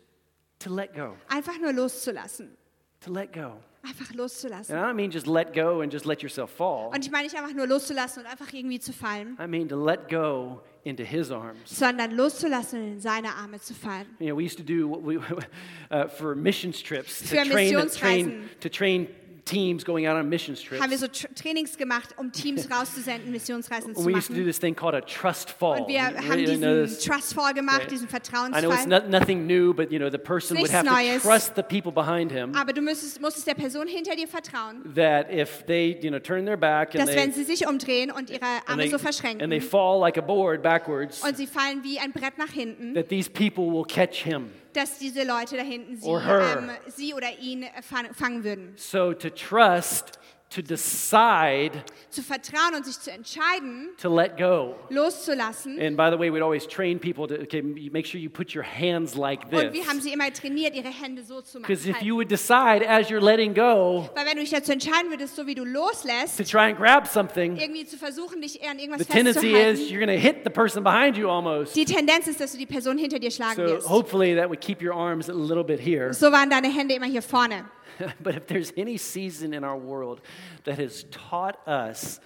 to 0.58 0.74
let 0.74 0.94
go. 0.94 1.16
Einfach 1.28 1.58
nur 1.60 1.72
loszulassen. 1.72 2.56
To 3.04 3.12
let 3.12 3.32
go. 3.32 3.52
Einfach 3.82 4.12
loszulassen. 4.12 4.74
And 4.74 4.84
I 4.84 4.88
don't 4.88 4.96
mean 4.96 5.10
just 5.10 5.26
let 5.26 5.54
go 5.54 5.82
and 5.82 5.92
just 5.92 6.04
let 6.04 6.20
yourself 6.20 6.50
fall. 6.50 6.90
Und 6.92 7.04
ich 7.04 7.10
meine 7.12 7.24
nicht 7.24 7.36
einfach 7.36 7.54
nur 7.54 7.66
loszulassen 7.66 8.24
und 8.24 8.30
einfach 8.30 8.52
irgendwie 8.52 8.80
zu 8.80 8.92
fallen, 8.92 9.38
I 9.40 9.46
mean 9.46 9.68
to 9.68 9.76
let 9.76 10.08
go 10.08 10.60
into 10.84 11.04
his 11.04 11.30
arms. 11.30 11.58
sondern 11.64 12.10
loszulassen 12.16 12.80
und 12.80 12.88
in 12.94 13.00
seine 13.00 13.28
Arme 13.34 13.60
zu 13.60 13.74
fallen. 13.74 14.06
You 14.18 14.26
know, 14.26 14.36
we 14.36 14.44
used 14.44 14.58
to 14.58 14.64
do 14.64 14.88
what 14.88 15.02
we, 15.04 15.18
uh, 15.90 16.08
for 16.08 16.34
missions 16.34 16.82
trips 16.82 17.20
to 17.20 17.36
Für 17.36 17.44
train, 17.48 17.88
train, 17.88 18.50
to 18.60 18.68
train 18.68 19.06
teams 19.48 19.84
going 19.84 20.06
out 20.06 20.16
on 20.16 20.28
missions 20.28 20.62
trips. 20.62 20.82
Haben 20.82 20.90
wir 20.90 20.98
so 20.98 21.06
Tra- 21.06 21.32
Trainings 21.34 21.76
gemacht, 21.76 22.10
um 22.16 22.30
Teams 22.32 22.68
rauszusenden, 22.70 23.30
Missionsreisen 23.30 23.94
zu 23.94 24.04
we 24.04 24.12
used 24.12 24.28
to 24.28 24.32
do 24.34 24.40
machen. 24.40 24.46
this 24.46 24.58
thing 24.60 24.74
called 24.74 24.94
a 24.94 25.00
trust 25.00 25.50
fall. 25.50 25.80
Und 25.80 25.88
wir 25.88 26.02
haben 26.04 26.16
really 26.30 26.46
diesen? 26.46 26.98
Trust 27.10 27.34
Fall 27.34 27.54
gemacht, 27.54 27.80
Right. 27.80 27.90
diesen 27.90 28.06
I 28.06 28.10
know 28.10 28.16
it's 28.18 28.28
Vertrauensfall. 28.28 28.86
not, 28.88 29.08
nothing 29.10 29.46
new, 29.46 29.72
but 29.72 29.90
you 29.90 29.98
know 29.98 30.10
the 30.10 30.18
person 30.18 30.58
would 30.58 30.72
have 30.72 30.84
to 30.86 30.92
Neues. 30.92 31.22
trust 31.22 31.54
the 31.56 31.62
people 31.62 31.92
behind 31.92 32.30
him 32.32 32.54
Aber 32.54 32.72
du 32.72 32.80
müsstest, 32.82 33.20
musstest 33.20 33.46
der 33.46 33.54
Person 33.54 33.86
hinter 33.88 34.14
dir 34.16 34.28
vertrauen, 34.28 34.82
that 34.94 35.30
if 35.32 35.64
they 35.66 35.98
you 36.02 36.10
know 36.10 36.18
turn 36.18 36.44
their 36.44 36.56
back 36.56 36.94
and 36.94 37.06
dass 37.08 37.14
wenn 37.16 37.32
they, 37.32 37.44
sie 37.44 37.44
sich 37.44 37.66
umdrehen 37.66 38.10
und 38.10 38.30
ihre 38.30 38.44
and 38.44 38.68
Arme 38.68 38.82
they, 38.82 38.90
so 38.90 38.96
and 38.96 39.04
they 39.04 39.12
verschränken 39.12 39.60
fall 39.62 40.00
like 40.00 40.18
a 40.18 40.20
board 40.20 40.62
backwards, 40.62 41.22
und 41.22 41.36
sie 41.36 41.46
fallen 41.46 41.82
wie 41.82 41.98
ein 41.98 42.12
Brett 42.12 42.36
nach 42.38 42.50
hinten, 42.52 42.94
that 42.94 43.08
these 43.08 43.28
people 43.30 43.64
will 43.72 43.84
catch 43.84 44.22
him. 44.24 44.50
Dass 44.78 44.98
diese 44.98 45.24
Leute 45.24 45.56
da 45.56 45.62
hinten 45.62 45.96
sie, 45.96 46.06
Or 46.06 46.20
her. 46.24 46.58
ähm, 46.58 46.70
sie 46.94 47.12
oder 47.14 47.28
ihn 47.40 47.64
äh, 47.64 47.68
fang- 47.82 48.14
fangen 48.14 48.44
würden. 48.44 48.72
So 48.76 49.12
to 49.12 49.30
trust, 49.30 50.18
to 50.50 50.62
decide 50.62 51.72
Zu 52.10 52.22
vertrauen 52.22 52.74
und 52.74 52.86
sich 52.86 52.98
zu 52.98 53.10
entscheiden, 53.10 53.90
to 54.00 54.08
let 54.14 54.36
go. 54.38 54.76
loszulassen. 54.88 55.78
And 55.78 55.96
by 55.96 56.10
the 56.10 56.18
way, 56.18 56.30
we'd 56.32 56.42
always 56.42 56.66
train 56.66 56.98
people 56.98 57.26
to 57.28 57.42
okay, 57.42 57.60
make 57.62 58.06
sure 58.06 58.18
you 58.20 58.30
put 58.30 58.54
your 58.54 58.64
hands 58.64 59.14
like 59.14 59.40
Und 59.52 59.72
wir 59.74 59.86
haben 59.86 59.96
this. 59.96 60.04
sie 60.04 60.12
immer 60.12 60.32
trainiert, 60.32 60.74
ihre 60.74 60.88
Hände 60.88 61.22
so 61.22 61.42
zu 61.42 61.60
machen. 61.60 61.66
Because 61.72 61.86
if 61.88 62.00
you 62.02 62.14
would 62.16 62.30
decide 62.30 62.82
as 62.88 63.08
you're 63.10 63.20
letting 63.20 63.52
go 63.54 64.08
Weil 64.14 64.24
wenn 64.26 64.36
du 64.36 64.40
dich 64.40 64.50
dazu 64.50 64.72
entscheiden 64.72 65.10
würdest, 65.10 65.36
so 65.36 65.46
wie 65.46 65.54
du 65.54 65.64
to 65.64 65.70
loslässt, 65.70 66.38
try 66.50 66.70
and 66.70 66.78
grab 66.78 67.06
something, 67.06 67.56
irgendwie 67.56 67.84
zu 67.84 67.98
versuchen, 67.98 68.40
dich 68.40 68.62
an 68.62 68.78
the 68.78 68.84
irgendwas 68.84 69.06
tendency 69.06 69.52
is 69.54 69.90
you're 69.90 70.04
going 70.04 70.08
to 70.08 70.20
hit 70.20 70.44
the 70.44 70.50
person 70.50 70.82
behind 70.82 71.16
you 71.18 71.28
almost. 71.28 71.76
die 71.76 71.84
Tendenz 71.84 72.26
ist, 72.26 72.40
dass 72.40 72.52
du 72.52 72.58
die 72.58 72.66
Person 72.66 72.96
hinter 72.96 73.18
dir 73.18 73.30
schlagen 73.30 73.56
So 73.56 73.62
wirst. 73.74 73.88
hopefully 73.88 74.34
that 74.34 74.48
would 74.48 74.60
keep 74.60 74.82
your 74.82 74.94
arms 74.94 75.28
a 75.28 75.34
little 75.34 75.64
bit 75.64 75.78
here. 75.78 76.12
So 76.14 76.32
waren 76.32 76.48
deine 76.48 76.68
Hände 76.74 76.94
immer 76.94 77.06
hier 77.06 77.22
vorne. 77.22 77.64
but 78.22 78.34
if 78.36 78.46
there's 78.46 78.72
any 78.76 78.96
season 78.98 79.52
in 79.52 79.64
our 79.64 79.76
world 79.76 80.20
that 80.64 80.78
has 80.78 81.04
taught 81.10 81.56
us 81.66 82.20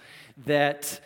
that 0.45 1.01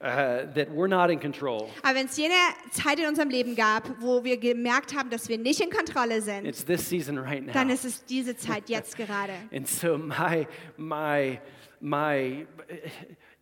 uh, 0.00 0.44
that 0.54 0.70
we're 0.70 0.86
not 0.86 1.10
in 1.10 1.18
control, 1.18 1.68
Aber 1.82 1.96
wenn 1.96 2.06
es 2.06 2.16
jene 2.16 2.32
Zeit 2.70 3.00
in 3.00 3.06
unserem 3.06 3.30
Leben 3.30 3.56
gab, 3.56 4.00
wo 4.00 4.22
wir 4.22 4.36
gemerkt 4.38 4.94
haben, 4.94 5.10
dass 5.10 5.28
wir 5.28 5.38
nicht 5.38 5.60
in 5.60 5.70
Kontrolle 5.70 6.22
sind, 6.22 6.46
it's 6.46 6.64
this 6.64 6.88
season 6.88 7.18
right 7.18 7.42
dann 7.52 7.66
now. 7.68 7.74
ist 7.74 7.84
es 7.84 8.04
diese 8.04 8.36
Zeit 8.36 8.68
jetzt 8.68 8.96
gerade. 8.96 9.32
And 9.52 9.66
so 9.66 9.98
my 9.98 10.46
my 10.76 11.40
my 11.80 12.46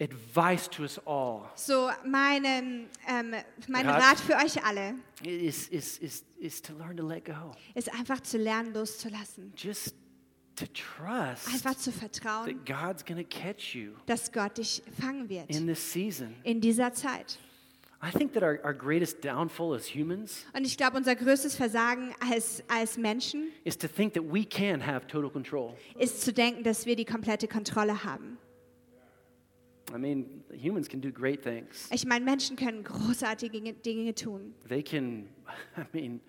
advice 0.00 0.68
to 0.68 0.82
us 0.82 0.98
all 1.06 1.42
So 1.56 1.90
meine, 2.06 2.86
ähm, 3.08 3.34
mein 3.68 3.86
Rat. 3.88 4.02
Rat 4.02 4.20
für 4.20 4.36
euch 4.36 4.64
alle 4.64 4.94
is 5.22 5.68
is 5.68 5.98
is 5.98 6.24
is 6.38 6.62
to 6.62 6.72
learn 6.74 6.96
to 6.96 7.06
let 7.06 7.24
go. 7.24 7.52
ist 7.74 7.92
einfach 7.92 8.20
zu 8.22 8.38
lernen, 8.38 8.72
loszulassen. 8.72 9.52
Just 9.56 9.94
to 10.56 10.64
trust 10.66 11.48
Einfach 11.52 11.76
zu 11.76 11.92
vertrauen, 11.92 12.46
that 12.46 12.66
God's 12.66 13.04
going 13.04 13.18
to 13.22 13.28
catch 13.28 13.74
you 13.74 13.92
dass 14.06 14.32
Gott 14.32 14.58
dich 14.58 14.82
fangen 15.00 15.28
wird 15.28 15.48
in 15.50 15.66
this 15.66 15.92
season. 15.92 16.34
in 16.44 16.60
dieser 16.60 16.92
Zeit. 16.92 17.38
I 18.02 18.10
think 18.10 18.34
that 18.34 18.42
our, 18.42 18.58
our 18.62 18.74
greatest 18.74 19.24
downfall 19.24 19.74
as 19.74 19.86
humans 19.94 20.44
Und 20.54 20.66
ich 20.66 20.76
glaube, 20.76 20.96
unser 20.98 21.14
größtes 21.16 21.56
Versagen 21.56 22.14
als, 22.30 22.62
als 22.68 22.98
Menschen 22.98 23.48
is 23.64 23.76
to 23.78 23.88
think 23.88 24.12
that 24.14 24.22
we 24.22 24.44
can 24.44 24.84
have 24.86 25.06
total 25.06 25.30
control. 25.30 25.74
ist 25.98 26.20
zu 26.22 26.32
denken, 26.32 26.62
dass 26.62 26.84
wir 26.86 26.94
die 26.96 27.06
komplette 27.06 27.48
Kontrolle 27.48 28.04
haben. 28.04 28.36
I 29.94 29.98
mean, 29.98 30.42
humans 30.52 30.88
can 30.88 31.00
do 31.00 31.10
great 31.12 31.42
things. 31.42 31.88
Ich 31.92 32.04
meine, 32.06 32.24
Menschen 32.24 32.56
können 32.56 32.82
großartige 32.82 33.56
Dinge- 33.56 33.72
Dinge 33.74 34.14
tun. 34.14 34.52
They 34.68 34.82
can, 34.82 35.28
I 35.76 35.82
mean, 35.92 36.20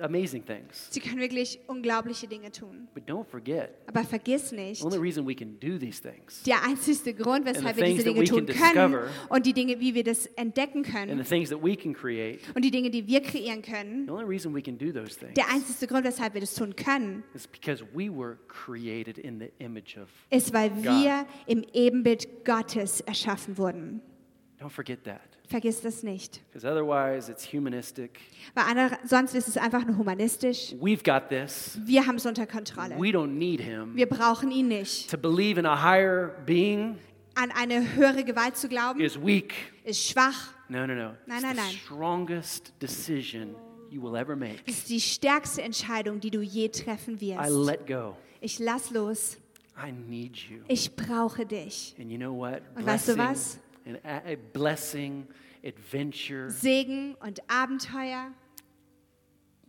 amazing 0.00 0.44
things. 0.44 0.88
Sie 0.90 1.00
können 1.00 1.18
wirklich 1.20 1.58
unglaubliche 1.66 2.26
Dinge 2.26 2.50
tun. 2.50 2.88
But 2.94 3.08
don't 3.08 3.26
forget, 3.26 3.70
Aber 3.86 4.04
vergiss 4.04 4.52
nicht, 4.52 4.80
the 4.80 4.86
only 4.86 4.98
reason 4.98 5.26
we 5.26 5.34
can 5.34 5.58
do 5.60 5.78
these 5.78 6.00
things 6.00 6.42
der 6.44 6.62
einzige 6.62 7.14
Grund, 7.14 7.44
weshalb 7.44 7.66
And 7.66 7.76
the 7.76 7.80
wir 7.80 7.86
things 7.86 8.04
diese 8.04 8.14
that 8.14 8.16
Dinge 8.16 8.20
we 8.20 8.24
tun 8.24 8.46
can 8.46 8.74
können 8.74 8.92
discover 8.92 9.10
und 9.28 9.46
die 9.46 9.52
Dinge, 9.52 9.80
wie 9.80 9.94
wir 9.94 10.04
das 10.04 10.26
entdecken 10.36 10.78
and 10.78 10.86
the 10.86 10.92
können 10.92 11.24
things 11.24 11.50
that 11.50 11.62
we 11.62 11.76
can 11.76 11.92
create, 11.92 12.40
und 12.54 12.64
die 12.64 12.70
Dinge, 12.70 12.90
die 12.90 13.06
wir 13.06 13.20
kreieren 13.20 13.62
können, 13.62 14.06
the 14.06 14.12
only 14.12 14.26
reason 14.26 14.54
we 14.54 14.62
can 14.62 14.76
do 14.78 14.92
those 14.92 15.18
things 15.18 15.34
der 15.34 15.48
einzige 15.48 15.86
Grund, 15.86 16.04
weshalb 16.04 16.34
wir 16.34 16.40
das 16.40 16.54
tun 16.54 16.74
können, 16.76 17.24
is 17.34 17.46
because 17.46 17.84
we 17.94 18.08
were 18.10 18.38
created 18.48 19.18
in 19.18 19.38
the 19.38 19.50
image 19.58 19.96
of. 19.96 20.08
ist, 20.30 20.52
weil 20.52 20.70
wir 20.82 21.26
im 21.46 21.64
Ebenbild 21.72 22.44
Gottes 22.44 23.00
erschaffen 23.00 23.58
wurden. 23.58 24.00
Don't 24.58 24.70
forget 24.70 25.04
that. 25.04 25.35
Vergiss 25.48 25.80
das 25.80 26.02
nicht. 26.02 26.40
Because 26.52 26.66
otherwise, 26.66 27.30
it's 27.30 27.52
humanistic. 27.52 28.20
Weil 28.54 28.64
andere, 28.64 28.98
sonst 29.04 29.34
ist 29.34 29.48
es 29.48 29.56
einfach 29.56 29.84
nur 29.86 29.96
humanistisch. 29.96 30.74
We've 30.80 31.04
got 31.04 31.28
this. 31.28 31.78
Wir 31.84 32.06
haben 32.06 32.16
es 32.16 32.26
unter 32.26 32.46
Kontrolle. 32.46 32.96
We 32.96 33.10
don't 33.10 33.36
need 33.38 33.60
him. 33.60 33.94
Wir 33.94 34.06
brauchen 34.06 34.50
ihn 34.50 34.68
nicht. 34.68 35.10
To 35.10 35.16
believe 35.16 35.58
in 35.58 35.66
a 35.66 35.82
higher 35.82 36.34
being 36.46 36.98
An 37.34 37.52
eine 37.52 37.94
höhere 37.94 38.24
Gewalt 38.24 38.56
zu 38.56 38.68
glauben, 38.68 39.00
is 39.00 39.20
weak. 39.20 39.54
ist 39.84 40.08
schwach. 40.08 40.54
No, 40.68 40.86
no, 40.86 40.94
no. 40.94 41.12
Nein, 41.26 41.42
nein, 41.42 41.56
nein. 41.56 41.76
strongest 41.84 42.72
decision 42.80 43.54
you 43.90 44.00
will 44.00 44.16
ever 44.16 44.34
make. 44.36 44.64
Das 44.66 44.78
ist 44.78 44.88
die 44.88 45.00
stärkste 45.00 45.62
Entscheidung, 45.62 46.20
die 46.20 46.30
du 46.30 46.40
je 46.40 46.68
treffen 46.68 47.16
I 47.20 47.36
wirst. 47.36 47.66
let 47.66 47.86
go. 47.86 48.16
Ich 48.40 48.58
lass 48.58 48.90
los. 48.90 49.38
I 49.76 49.92
need 49.92 50.36
you. 50.36 50.58
Ich 50.68 50.96
brauche 50.96 51.44
dich. 51.44 51.94
And 51.98 52.10
you 52.10 52.16
know 52.16 52.32
what? 52.32 52.62
Und 52.74 52.86
weißt 52.86 53.08
du 53.08 53.18
was? 53.18 53.60
And 53.86 53.98
a, 54.04 54.36
blessing, 54.52 55.26
adventure. 55.64 56.50
Segen 56.50 57.14
und 57.20 57.40
Abenteuer. 57.48 58.32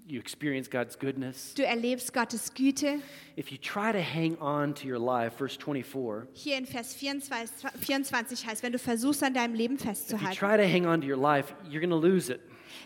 You 0.10 0.20
experience 0.22 0.70
God's 0.70 0.98
goodness. 0.98 1.54
Du 1.54 1.64
erlebst 1.66 2.14
Gottes 2.14 2.54
Güte. 2.54 3.00
If 3.38 3.52
you 3.52 3.58
try 3.58 3.92
to 3.92 4.00
hang 4.02 4.38
on 4.40 4.74
to 4.76 4.88
your 4.88 5.00
life, 5.00 5.36
verse 5.38 5.58
24, 5.58 6.28
Hier 6.34 6.58
in 6.58 6.66
Vers 6.66 6.96
24, 6.96 7.70
24 7.82 8.48
heißt, 8.48 8.64
wenn 8.64 8.72
du 8.72 8.80
versuchst, 8.80 9.22
an 9.22 9.34
deinem 9.34 9.54
Leben 9.54 9.76
if 9.76 9.82
you 9.82 9.88
festzuhalten. 9.88 10.38
try 10.38 10.56
to 10.56 10.64
hang 10.64 10.86
on 10.86 11.02
to 11.02 11.08
your 11.08 11.18
life, 11.18 11.54
you're 11.70 11.82
going 11.82 11.90
to 11.90 11.98
lose 12.00 12.32
it. 12.32 12.40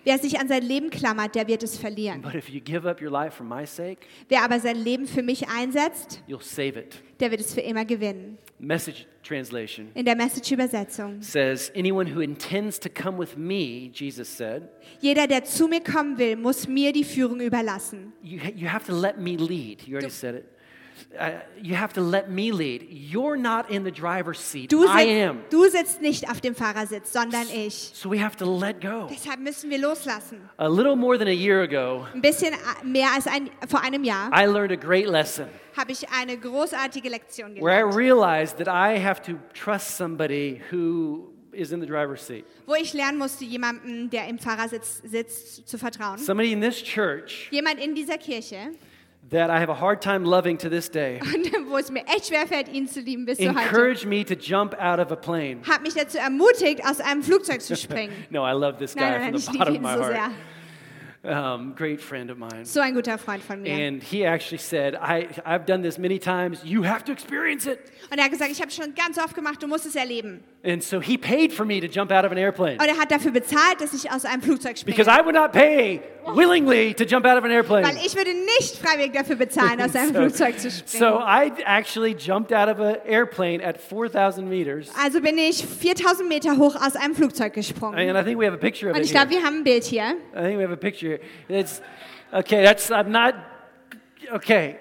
Wer 0.04 0.18
sich 0.18 0.40
an 0.40 0.48
sein 0.48 0.64
Leben 0.64 0.90
klammert, 0.90 1.36
der 1.36 1.48
wird 1.48 1.62
es 1.62 1.78
verlieren. 1.78 2.22
But 2.24 2.34
if 2.34 2.50
you 2.50 2.60
give 2.60 2.90
up 2.90 3.00
your 3.00 3.12
life 3.12 3.36
for 3.36 3.46
my 3.46 3.68
sake, 3.68 4.00
Wer 4.28 4.42
aber 4.44 4.60
sein 4.60 4.78
Leben 4.78 5.06
für 5.06 5.22
mich 5.22 5.48
einsetzt, 5.48 6.24
you'll 6.28 6.42
save 6.42 6.80
it. 6.80 7.04
der 7.20 7.30
wird 7.30 7.42
es 7.42 7.54
für 7.54 7.62
immer 7.62 7.86
gewinnen. 7.86 8.40
Message 8.64 9.08
translation 9.24 9.90
In 9.96 10.06
der 10.06 10.16
Message-Übersetzung. 10.16 11.22
says, 11.22 11.72
Anyone 11.76 12.06
who 12.14 12.22
intends 12.22 12.80
to 12.80 12.90
come 12.90 13.18
with 13.18 13.36
me, 13.36 13.90
Jesus 13.94 14.30
said, 14.30 14.70
Jeder, 15.02 15.26
der 15.28 15.44
zu 15.44 15.68
mir 15.68 15.82
kommen 15.82 16.18
will, 16.20 16.36
muss 16.36 16.68
mir 16.68 16.94
die 16.94 17.04
Führung 17.04 17.40
überlassen. 17.42 18.14
you, 18.24 18.40
you 18.56 18.68
have 18.68 18.86
to 18.86 18.94
let 18.94 19.18
me 19.20 19.36
lead. 19.36 19.82
You 19.88 19.96
already 19.96 20.12
said 20.12 20.36
it. 20.36 20.46
Uh, 21.18 21.40
you 21.62 21.76
have 21.76 21.94
to 21.94 22.02
let 22.02 22.30
me 22.30 22.52
lead. 22.52 22.88
You're 22.90 23.38
not 23.38 23.70
in 23.70 23.84
the 23.84 23.92
driver's 23.92 24.40
seat. 24.40 24.70
Du, 24.70 24.84
I 24.84 25.04
sitz, 25.06 25.30
am. 25.30 25.40
du 25.50 25.70
sitzt 25.70 26.02
nicht 26.02 26.30
auf 26.30 26.42
dem 26.42 26.56
Fahrersitz, 26.56 27.12
sondern 27.12 27.48
ich. 27.54 27.92
So 27.94 28.10
we 28.12 28.18
have 28.24 28.36
to 28.38 28.46
let 28.46 28.82
go. 28.82 29.08
Deshalb 29.10 29.40
müssen 29.40 29.70
wir 29.70 29.78
loslassen. 29.80 30.42
A 30.58 30.68
little 30.68 30.96
more 30.96 31.18
than 31.18 31.28
a 31.28 31.32
year 31.34 31.62
ago, 31.62 32.06
Ein 32.14 32.22
bisschen 32.22 32.54
a- 32.54 32.84
mehr 32.84 33.10
als 33.14 33.28
ein, 33.28 33.50
vor 33.68 33.82
einem 33.82 34.04
Jahr 34.04 34.30
I 34.34 34.46
learned 34.46 34.72
a 34.72 34.76
great 34.76 35.08
lesson 35.08 35.48
habe 35.78 35.92
ich 35.92 36.10
eine 36.10 36.38
großartige 36.38 37.10
Lektion 37.10 37.56
where 37.56 37.80
I 37.80 37.90
gelernt, 37.90 37.96
realized 37.96 38.58
that 38.58 38.68
I 38.68 38.98
have 39.02 39.22
to 39.24 39.40
trust 39.54 39.96
somebody 39.98 40.62
who 40.72 41.30
is 41.54 41.72
in 41.72 41.80
the 41.82 41.88
driver's 41.88 42.26
seat. 42.26 42.46
wo 42.66 42.76
ich 42.76 42.94
lernen 42.94 43.18
musste, 43.18 43.44
jemandem, 43.46 44.10
der 44.10 44.28
im 44.28 44.40
Fahrersitz 44.40 45.02
sitzt, 45.04 45.68
zu 45.68 45.78
vertrauen. 45.78 46.18
Somebody 46.18 46.52
in 46.52 46.62
this 46.62 46.82
church 46.82 47.48
Jemand 47.52 47.80
in 47.80 47.96
dieser 47.96 48.18
Kirche, 48.18 48.72
that 49.32 49.50
I 49.50 49.60
have 49.60 49.70
a 49.70 49.80
hard 49.80 50.02
time 50.02 50.24
loving 50.24 50.58
to 50.60 50.70
this 50.70 50.90
day 50.90 51.20
und 51.34 51.70
wo 51.70 51.78
es 51.78 51.90
mir 51.90 52.04
echt 52.08 52.28
schwerfällt, 52.28 52.68
ihn 52.68 52.88
zu 52.88 53.00
lieben 53.02 53.26
bis 53.26 53.38
zu 53.38 53.48
heute, 53.50 53.60
encouraged 53.60 54.06
me 54.06 54.24
to 54.24 54.36
jump 54.36 54.74
out 54.80 55.00
of 55.00 55.12
a 55.12 55.16
plane. 55.16 55.62
hat 55.68 55.82
mich 55.82 55.94
dazu 55.94 56.18
ermutigt, 56.18 56.82
aus 56.86 57.00
einem 57.00 57.24
Flugzeug 57.24 57.62
zu 57.62 57.76
springen. 57.76 58.14
No, 58.30 58.46
I 58.46 58.52
love 58.54 58.78
this 58.78 58.94
guy 58.94 59.02
Nein, 59.02 59.12
nein, 59.12 59.30
from 59.30 59.36
ich 59.36 59.46
the 59.46 59.52
liebe 59.52 59.66
bottom 59.66 59.76
of 59.76 59.76
ihn 59.76 59.82
my 59.82 59.94
so 59.96 60.04
heart. 60.04 60.14
sehr. 60.14 60.32
Um, 61.24 61.76
great 61.76 62.02
friend 62.02 62.32
of 62.32 62.38
mine. 62.40 62.66
So 62.66 62.80
ein 62.80 62.96
guter 62.96 63.20
Freund 63.20 63.44
von 63.44 63.62
mir. 63.62 63.72
And 63.72 64.02
he 64.02 64.26
actually 64.26 64.58
said, 64.58 64.96
I, 64.96 65.28
I've 65.46 65.68
done 65.68 65.84
this 65.84 66.00
many 66.00 66.18
times. 66.18 66.64
You 66.64 66.84
have 66.84 67.04
to 67.06 67.12
experience 67.12 67.68
it. 67.68 67.80
Und 68.10 68.18
er 68.18 68.24
hat 68.24 68.32
gesagt, 68.32 68.52
ich 68.52 68.60
habe 68.60 68.72
schon 68.72 68.96
ganz 68.96 69.20
oft 69.20 69.36
gemacht, 69.36 69.62
du 69.62 69.68
musst 69.68 69.86
es 69.86 69.96
erleben. 69.96 70.44
And 70.64 70.84
so 70.84 71.00
he 71.02 71.18
paid 71.18 71.52
for 71.52 71.66
me 71.66 71.82
to 71.82 71.88
jump 71.88 72.12
out 72.12 72.24
of 72.24 72.32
an 72.32 72.38
airplane 72.38 72.78
Und 72.80 72.86
er 72.88 72.96
hat 72.96 73.10
dafür 73.12 73.32
bezahlt, 73.32 73.82
dass 73.82 73.94
ich 73.96 74.12
aus 74.12 74.26
einem 74.26 74.44
Flugzeug 74.44 74.78
springe. 74.78 74.96
because 74.96 75.10
I 75.10 75.26
would 75.26 75.34
not 75.34 75.52
pay 75.54 76.02
willingly 76.36 76.94
to 76.94 77.04
jump 77.04 77.26
out 77.26 77.36
of 77.36 77.44
an 77.44 77.50
airplane. 77.50 77.84
Weil 77.84 77.96
ich 78.06 78.16
würde 78.16 78.30
nicht 78.32 78.78
freiwillig 78.78 79.12
dafür 79.14 79.38
bezahlen, 79.38 79.82
aus 79.82 79.96
einem 79.96 80.10
So- 80.14 80.20
Flugzeug 80.22 80.60
zu 80.60 80.70
So 80.70 80.84
springen. 80.98 81.14
I 81.26 81.52
actually 81.66 82.16
jumped 82.16 82.54
out 82.54 82.70
of 82.70 82.80
an 82.80 82.98
airplane 83.08 83.60
at 83.66 83.80
4,000 83.82 84.48
meters. 84.48 84.90
Also 85.04 85.20
bin 85.20 85.36
ich 85.40 85.66
4000 85.66 86.30
Meter 86.30 86.56
hoch 86.58 86.76
aus 86.76 86.96
einem 86.96 87.16
Flugzeug 87.16 87.54
gesprungen. 87.54 87.98
And 87.98 88.16
I 88.16 88.24
think 88.24 88.40
we 88.40 88.46
have 88.46 88.54
a 88.54 88.60
picture 88.60 88.92
of 88.92 88.96
Und 88.98 89.04
ich 89.04 89.10
glaube, 89.12 89.32
wir 89.32 89.42
haben 89.42 89.58
ein 89.62 89.64
Bild 89.64 89.84
hier. 89.84 90.16
I 90.36 90.44
think 90.44 90.60
we 90.60 90.64
have 90.64 90.72
a 90.74 90.76
picture. 90.76 91.20
It's, 91.50 91.82
okay, 92.32 92.64
that's, 92.64 92.92
I'm 92.92 93.10
not, 93.10 93.34
okay. 94.32 94.76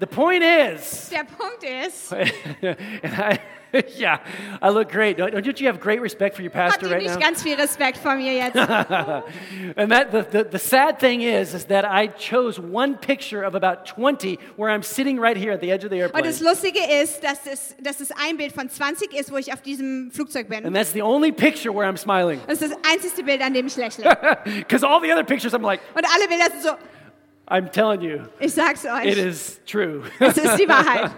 The 0.00 0.06
point 0.06 0.42
is, 0.42 1.10
Der 1.10 1.24
Punkt 1.24 1.62
ist, 1.62 2.10
and 2.12 2.78
I, 3.04 3.38
yeah, 3.98 4.18
I 4.62 4.70
look 4.70 4.90
great. 4.90 5.18
Don't, 5.18 5.60
you 5.60 5.66
have 5.66 5.78
great 5.78 6.00
respect 6.00 6.34
for 6.34 6.42
your 6.42 6.50
habt 6.50 6.80
pastor 6.80 6.86
ihr 6.86 6.92
right 6.92 7.02
nicht 7.02 7.14
now? 7.14 7.20
ganz 7.20 7.42
viel 7.42 7.54
Respekt 7.54 7.98
vor 7.98 8.16
mir 8.16 8.32
jetzt? 8.32 8.56
And 9.76 9.92
that 9.92 10.10
the, 10.10 10.22
the, 10.22 10.44
the 10.50 10.58
sad 10.58 10.98
thing 10.98 11.20
is, 11.20 11.52
is 11.54 11.66
that 11.66 11.84
I 11.84 12.08
chose 12.08 12.58
one 12.58 12.96
picture 12.96 13.44
of 13.44 13.54
about 13.54 13.84
20 13.84 14.38
where 14.56 14.70
I'm 14.70 14.82
sitting 14.82 15.20
right 15.20 15.36
here 15.36 15.52
at 15.52 15.60
the 15.60 15.70
edge 15.70 15.84
of 15.84 15.90
the 15.90 16.00
airplane. 16.00 16.22
Und 16.22 16.26
das 16.26 16.40
Lustige 16.40 16.80
ist, 17.02 17.22
dass 17.22 17.46
es, 17.46 17.76
dass 17.80 18.00
es 18.00 18.10
ein 18.10 18.38
Bild 18.38 18.52
von 18.52 18.68
20 18.70 19.12
ist, 19.12 19.30
wo 19.30 19.36
ich 19.36 19.52
auf 19.52 19.60
diesem 19.60 20.10
Flugzeug 20.12 20.48
bin. 20.48 20.64
And 20.64 20.74
that's 20.74 20.92
the 20.92 21.02
only 21.02 21.30
picture 21.30 21.72
where 21.74 21.86
I'm 21.86 21.98
smiling. 21.98 22.40
Das 22.46 22.62
ist 22.62 22.72
das 22.72 22.78
einzige 22.90 23.22
Bild, 23.22 23.42
an 23.42 23.52
dem 23.52 23.66
ich 23.66 23.76
lächle. 23.76 24.04
Because 24.44 24.84
all 24.84 25.00
the 25.02 25.12
other 25.12 25.24
pictures, 25.24 25.52
I'm 25.52 25.62
like, 25.62 25.80
Und 25.94 26.06
alle 26.06 26.26
Bilder 26.26 26.50
sind 26.50 26.62
so, 26.62 26.70
I'm 27.50 27.68
telling 27.68 28.00
you, 28.00 28.28
sag's 28.46 28.84
it 28.84 29.18
is 29.18 29.60
true. 29.66 30.04
es 30.20 30.36
ist 30.38 30.56
die 30.56 30.68
Wahrheit. 30.68 31.10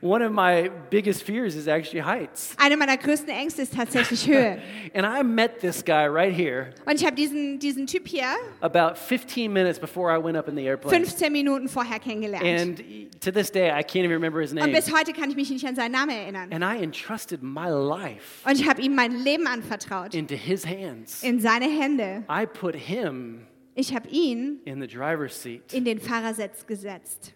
One 0.00 0.22
of 0.22 0.32
my 0.32 0.70
biggest 0.90 1.24
fears 1.24 1.56
is 1.56 1.66
actually 1.66 2.00
heights. 2.00 2.54
Eine 2.56 2.76
meiner 2.76 2.96
größten 2.96 3.28
Ängste 3.28 3.62
ist 3.62 3.74
tatsächlich 3.74 4.28
Höhe. 4.28 4.58
And 4.94 5.04
I 5.04 5.24
met 5.24 5.60
this 5.60 5.84
guy 5.84 6.06
right 6.06 6.32
here 6.32 6.70
Und 6.86 7.00
ich 7.00 7.04
habe 7.04 7.16
diesen, 7.16 7.58
diesen 7.58 7.86
Typ 7.86 8.06
hier 8.06 8.26
about 8.60 8.96
15 8.96 9.52
minutes 9.52 9.78
before 9.80 10.12
I 10.12 10.22
went 10.22 10.36
up 10.36 10.48
in 10.48 10.56
the 10.56 10.64
airplane. 10.64 10.94
15 10.96 11.32
Minuten 11.32 11.68
vorher 11.68 11.98
kennengelernt. 11.98 12.44
And 12.44 12.80
to 13.20 13.32
this 13.32 13.50
day, 13.50 13.70
I 13.70 13.82
can't 13.82 14.04
even 14.04 14.12
remember 14.12 14.40
his 14.40 14.52
Und 14.52 14.58
name. 14.58 14.72
bis 14.72 14.92
heute 14.92 15.12
kann 15.12 15.30
ich 15.30 15.36
mich 15.36 15.50
nicht 15.50 15.66
an 15.66 15.74
seinen 15.74 15.92
Namen 15.92 16.10
erinnern. 16.10 16.52
And 16.52 16.62
I 16.62 16.80
entrusted 16.82 17.42
my 17.42 17.68
life 17.68 18.48
Und 18.48 18.60
ich 18.60 18.68
habe 18.68 18.80
ihm 18.80 18.94
mein 18.94 19.12
Leben 19.24 19.48
anvertraut. 19.48 20.14
into 20.14 20.36
his 20.36 20.64
hands. 20.64 21.24
In 21.24 21.40
seine 21.40 21.66
Hände. 21.66 22.24
I 22.30 22.46
put 22.46 22.76
him 22.76 23.47
Ich 23.80 23.94
habe 23.94 24.08
ihn 24.08 24.60
in 24.64 24.80
the 24.80 24.88
driver's 24.88 25.40
seat. 25.40 25.72
in 25.72 25.84
den 25.84 26.00
Fahrersitz 26.00 26.66
gesetzt. 26.66 27.32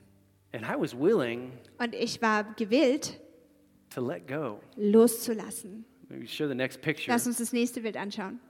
And 0.53 0.65
I 0.65 0.75
was 0.77 0.93
willing 0.93 1.53
Und 1.79 1.95
ich 1.95 2.21
war 2.21 2.43
gewillt, 2.57 3.21
to 3.95 4.05
let 4.05 4.27
go. 4.27 4.59
loszulassen. 4.77 5.85
Maybe 6.09 6.27
show 6.27 6.49
the 6.49 6.55
next 6.57 6.83
picture. 6.83 7.13
Lass 7.15 7.29
uns 7.29 7.39
das 7.39 7.53
nächste 7.53 7.81
Bild 7.81 7.97
anschauen. 7.97 8.41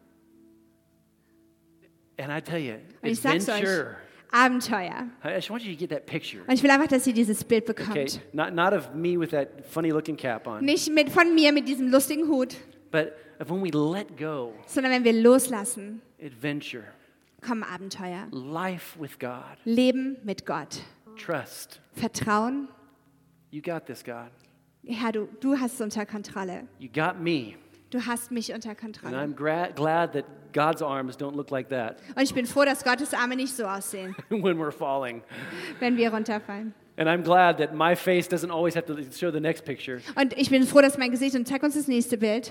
And 2.18 2.30
I 2.32 2.40
tell 2.40 2.58
you, 2.60 2.76
Und 3.02 3.10
ich 3.10 3.20
sag's 3.20 3.46
euch, 3.48 3.54
adventure. 3.56 3.96
Abenteuer. 4.30 5.08
I 5.22 5.28
just 5.34 5.50
want 5.50 5.62
you 5.62 5.72
to 5.74 5.78
get 5.78 5.90
that 5.90 6.06
picture. 6.06 6.42
Und 6.46 6.54
ich 6.54 6.62
will 6.62 6.70
einfach, 6.70 6.88
dass 6.88 7.06
ihr 7.06 7.12
dieses 7.12 7.44
Bild 7.44 7.68
Okay, 7.68 7.84
bekommt. 7.84 8.20
not, 8.32 8.54
not 8.54 8.72
of 8.72 8.94
me 8.94 9.18
with 9.20 9.30
that 9.32 9.66
funny 9.66 9.90
looking 9.90 10.16
cap 10.16 10.46
on, 10.46 10.64
Nicht 10.64 10.90
mit, 10.90 11.10
von 11.10 11.34
mir 11.34 11.52
mit 11.52 11.68
diesem 11.68 11.88
lustigen 11.88 12.26
Hut, 12.26 12.56
but 12.90 13.12
of 13.38 13.50
when 13.50 13.62
we 13.62 13.68
let 13.70 14.16
go, 14.16 14.54
sondern 14.66 14.92
wenn 14.92 15.04
wir 15.04 15.12
loslassen, 15.12 16.00
adventure, 16.24 16.84
kommen 17.42 17.62
Abenteuer. 17.64 18.26
life 18.30 18.98
with 19.00 19.18
God, 19.18 19.56
Leben 19.64 20.16
mit 20.24 20.46
Gott. 20.46 20.80
trust. 21.16 21.80
Vertrauen. 21.94 22.68
You 23.50 23.60
got 23.60 23.86
this, 23.86 24.02
God. 24.02 24.30
Herr, 24.86 25.12
du, 25.12 25.28
du 25.40 25.58
hast 25.58 25.74
es 25.74 25.80
unter 25.80 26.06
Kontrolle. 26.06 26.66
You 26.78 26.88
got 26.88 27.20
me. 27.20 27.54
Du 27.90 28.00
hast 28.06 28.30
mich 28.32 28.52
unter 28.54 28.70
And 28.70 28.78
Kontrolle. 28.80 29.16
I'm 29.16 29.34
gra- 29.34 29.70
glad 29.74 30.12
that 30.14 30.24
God's 30.54 30.80
arms 30.82 31.16
don't 31.16 31.34
look 31.36 31.50
like 31.50 31.68
that 31.68 31.98
Und 32.16 32.22
ich 32.22 32.32
bin 32.34 32.46
froh, 32.46 32.64
dass 32.64 32.82
Gottes 32.82 33.12
Arme 33.14 33.36
nicht 33.36 33.54
so 33.54 33.64
aussehen, 33.64 34.14
when 34.30 34.58
we're 34.58 34.72
falling. 34.72 35.22
wenn 35.78 35.96
wir 35.98 36.12
runterfallen. 36.12 36.72
And 36.96 37.08
I'm 37.08 37.22
glad 37.22 37.58
that 37.58 37.74
my 37.74 37.94
face 37.94 38.28
doesn't 38.28 38.50
always 38.50 38.74
have 38.74 38.86
to 38.86 38.96
show 39.12 39.30
the 39.30 39.40
next 39.40 39.64
picture, 39.64 40.00
Und 40.14 40.36
ich 40.38 40.50
bin 40.50 40.64
froh, 40.64 40.80
dass 40.80 40.96
mein 40.98 41.10
Gesicht, 41.10 41.34
und 41.36 41.46
zeig 41.46 41.62
uns 41.62 41.74
das 41.74 41.86
nächste 41.88 42.16
Bild. 42.18 42.50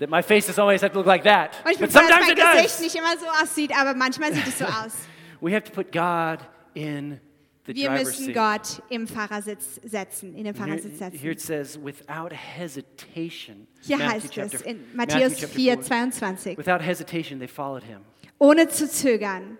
That 0.00 0.10
my 0.10 0.22
face 0.22 0.46
doesn't 0.48 0.58
always 0.60 0.82
have 0.82 0.90
to 0.92 0.98
look 0.98 1.06
like 1.06 1.22
that. 1.22 1.56
Und 1.64 1.70
ich 1.72 1.78
bin 1.78 1.88
But 1.88 1.92
froh, 1.92 2.08
dass 2.08 2.08
sometimes 2.10 2.26
mein 2.26 2.36
it 2.36 2.56
Gesicht 2.64 2.74
does. 2.74 2.80
nicht 2.80 2.94
immer 2.96 3.16
so 3.18 3.26
aussieht, 3.42 3.70
aber 3.78 3.94
manchmal 3.94 4.34
sieht 4.34 4.46
es 4.48 4.58
so 4.58 4.64
aus. 4.84 4.94
We 5.40 5.52
have 5.54 5.62
to 5.64 5.70
put 5.72 5.92
God 5.92 6.40
in 6.74 7.20
the 7.66 7.74
Wir 7.74 7.88
driver's 7.88 8.04
müssen 8.08 8.24
seat. 8.26 8.34
Gott 8.34 8.82
im 8.90 9.06
Fahrersitz 9.06 9.80
setzen, 9.84 10.34
in 10.34 10.44
den 10.44 10.54
Here, 10.54 10.66
Fahrersitz 10.66 10.98
here 11.20 11.32
it 11.32 11.40
setzen. 11.40 11.64
says, 11.64 11.78
without 11.82 12.32
hesitation. 12.32 13.66
Hier 13.82 13.96
Matthew 13.98 14.12
heißt 14.12 14.32
chapter- 14.32 14.56
es 14.56 14.62
in 14.62 14.84
Matthew 14.94 15.18
Matthäus 15.18 15.32
chapter 15.38 15.48
4, 15.48 15.72
4. 15.74 15.80
22, 15.82 16.58
Without 16.58 16.80
hesitation, 16.82 17.38
they 17.38 17.48
followed 17.48 17.82
him. 17.84 18.00
ohne 18.38 18.68
zu 18.68 18.88
zögern 18.88 19.58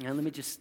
Now, 0.00 0.12
let 0.12 0.22
me 0.22 0.30
just, 0.30 0.60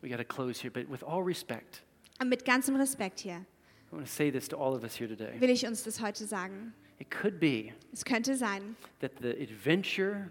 we 0.00 0.08
got 0.08 0.18
to 0.18 0.24
close 0.24 0.60
here, 0.62 0.70
but 0.70 0.88
with 0.88 1.02
all 1.02 1.22
respect, 1.24 1.82
und 2.20 2.28
mit 2.28 2.44
ganzem 2.44 2.76
Respekt 2.76 3.20
hier 3.20 3.44
I 3.90 3.96
want 3.96 4.06
to 4.06 4.12
say 4.12 4.30
this 4.30 4.48
to 4.48 4.56
all 4.56 4.74
of 4.74 4.82
us 4.84 4.94
here 4.98 5.08
today. 5.08 5.40
will 5.40 5.50
ich 5.50 5.66
uns 5.66 5.82
das 5.82 6.00
heute 6.00 6.24
sagen. 6.26 6.72
It 6.98 7.10
could 7.10 7.40
be 7.40 7.72
Es 7.92 8.04
könnte 8.04 8.36
sein, 8.36 8.76
that 9.00 9.12
the 9.20 9.30
adventure 9.30 10.30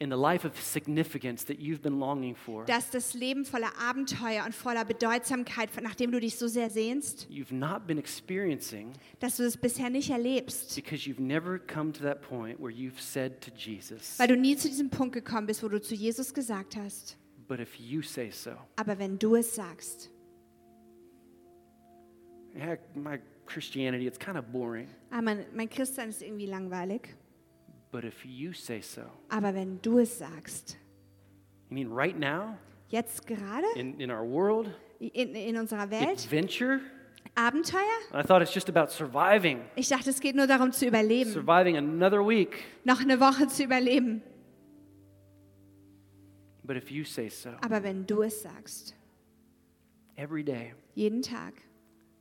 in 0.00 0.10
the 0.10 0.16
life 0.16 0.44
of 0.44 0.60
significance 0.60 1.44
that 1.44 1.60
you've 1.60 1.80
been 1.80 2.00
longing 2.00 2.34
for, 2.34 2.64
dass 2.64 2.90
das 2.90 3.14
Leben 3.14 3.44
voller 3.44 3.70
Abenteuer 3.80 4.44
und 4.44 4.54
voller 4.54 4.84
Bedeutsamkeit, 4.84 5.70
nachdem 5.82 6.10
du 6.10 6.20
dich 6.20 6.36
so 6.36 6.48
sehr 6.48 6.68
sehnst, 6.68 7.28
you've 7.30 7.54
not 7.54 7.86
been 7.86 7.98
experiencing 7.98 8.92
dass 9.20 9.36
du 9.36 9.44
es 9.44 9.56
bisher 9.56 9.90
nicht 9.90 10.10
erlebst, 10.10 10.74
because 10.74 11.08
you've 11.08 11.22
never 11.22 11.58
come 11.58 11.92
to 11.92 12.02
that 12.02 12.20
point 12.22 12.60
where 12.60 12.72
you've 12.72 13.00
said 13.00 13.40
to 13.40 13.50
Jesus, 13.56 14.18
weil 14.18 14.28
du 14.28 14.36
nie 14.36 14.56
zu 14.56 14.68
diesem 14.68 14.90
Punkt 14.90 15.14
gekommen 15.14 15.46
bist, 15.46 15.62
wo 15.62 15.68
du 15.68 15.80
zu 15.80 15.94
Jesus 15.94 16.34
gesagt 16.34 16.76
hast, 16.76 17.16
but 17.46 17.60
if 17.60 17.76
you 17.76 18.02
say 18.02 18.30
so, 18.30 18.50
aber 18.76 18.98
wenn 18.98 19.18
du 19.18 19.36
es 19.36 19.54
sagst, 19.54 20.10
yeah, 22.56 22.76
my 22.94 23.18
Christianity, 23.46 24.06
it's 24.06 24.18
kind 24.18 24.36
of 24.38 24.50
boring, 24.52 24.88
ah, 25.10 25.20
mein, 25.20 25.44
mein 25.54 25.68
Christsein 25.68 26.08
ist 26.08 26.22
irgendwie 26.22 26.46
langweilig, 26.46 27.14
but 27.92 28.04
if 28.04 28.24
you 28.24 28.52
say 28.52 28.80
so, 28.80 29.02
aber 29.28 29.54
wenn 29.54 29.80
du 29.82 29.98
es 29.98 30.18
sagst, 30.18 30.76
you 31.70 31.74
mean 31.74 31.92
right 31.92 32.18
now? 32.18 32.56
Jetzt 32.88 33.26
gerade? 33.26 33.66
In, 33.76 33.98
in 34.00 34.10
our 34.10 34.24
world, 34.24 34.70
in, 35.00 35.34
in 35.34 35.56
unserer 35.56 35.90
Welt, 35.90 36.08
adventure, 36.08 36.80
Abenteuer? 37.34 37.80
I 38.12 38.22
thought 38.22 38.42
it's 38.42 38.54
just 38.54 38.68
about 38.68 38.90
surviving, 38.92 39.60
Ich 39.74 39.88
dachte, 39.88 40.10
es 40.10 40.20
geht 40.20 40.36
nur 40.36 40.46
darum 40.46 40.70
zu 40.72 40.86
überleben, 40.86 41.30
surviving 41.30 41.76
another 41.76 42.20
week. 42.26 42.62
noch 42.84 43.00
eine 43.00 43.18
Woche 43.20 43.48
zu 43.48 43.64
überleben. 43.64 44.22
But 46.62 46.76
if 46.76 46.90
you 46.90 47.04
say 47.04 47.28
so, 47.28 47.50
Aber 47.62 47.82
wenn 47.82 48.06
du 48.06 48.22
es 48.22 48.42
sagst, 48.42 48.94
every 50.16 50.42
day, 50.42 50.72
jeden 50.94 51.20
Tag, 51.20 51.52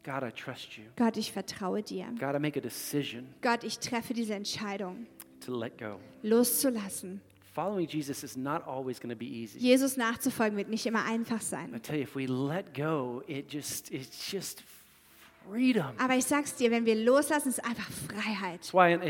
God, 0.03 0.23
I 0.23 0.31
trust 0.31 0.77
you. 0.77 0.83
Gott, 0.97 1.15
ich 1.17 1.31
vertraue 1.31 1.81
dir. 1.81 2.07
God, 2.19 2.35
I 2.35 2.39
make 2.39 2.57
a 2.59 2.61
decision 2.61 3.27
Gott, 3.41 3.63
ich 3.63 3.79
treffe 3.79 4.13
diese 4.13 4.33
Entscheidung, 4.35 5.07
to 5.45 5.57
let 5.57 5.77
go. 5.77 5.99
loszulassen. 6.23 7.21
Following 7.53 7.87
Jesus 7.87 8.23
is 8.23 8.35
not 8.35 8.65
always 8.67 8.99
going 8.99 9.11
to 9.11 9.15
be 9.15 9.25
easy. 9.27 9.59
Jesus 9.59 9.95
nachzufolgen 9.95 10.57
wird 10.57 10.69
nicht 10.69 10.85
immer 10.87 11.05
einfach 11.05 11.39
I 11.41 11.45
sein. 11.45 11.81
tell 11.83 11.95
you, 11.97 12.03
if 12.03 12.15
we 12.15 12.25
let 12.25 12.73
go, 12.75 13.21
it 13.27 13.47
just 13.51 13.91
it's 13.91 14.31
just 14.31 14.61
freedom. 15.49 15.85
Aber 15.97 16.15
ich 16.15 16.25
sag's 16.25 16.55
dir, 16.55 16.71
wenn 16.71 16.85
wir 16.85 16.95
loslassen, 16.95 17.49
ist 17.49 17.63
einfach 17.63 17.89
Freiheit. 17.89 18.61
That's 18.61 18.73
why 18.73 18.93
in, 18.93 19.01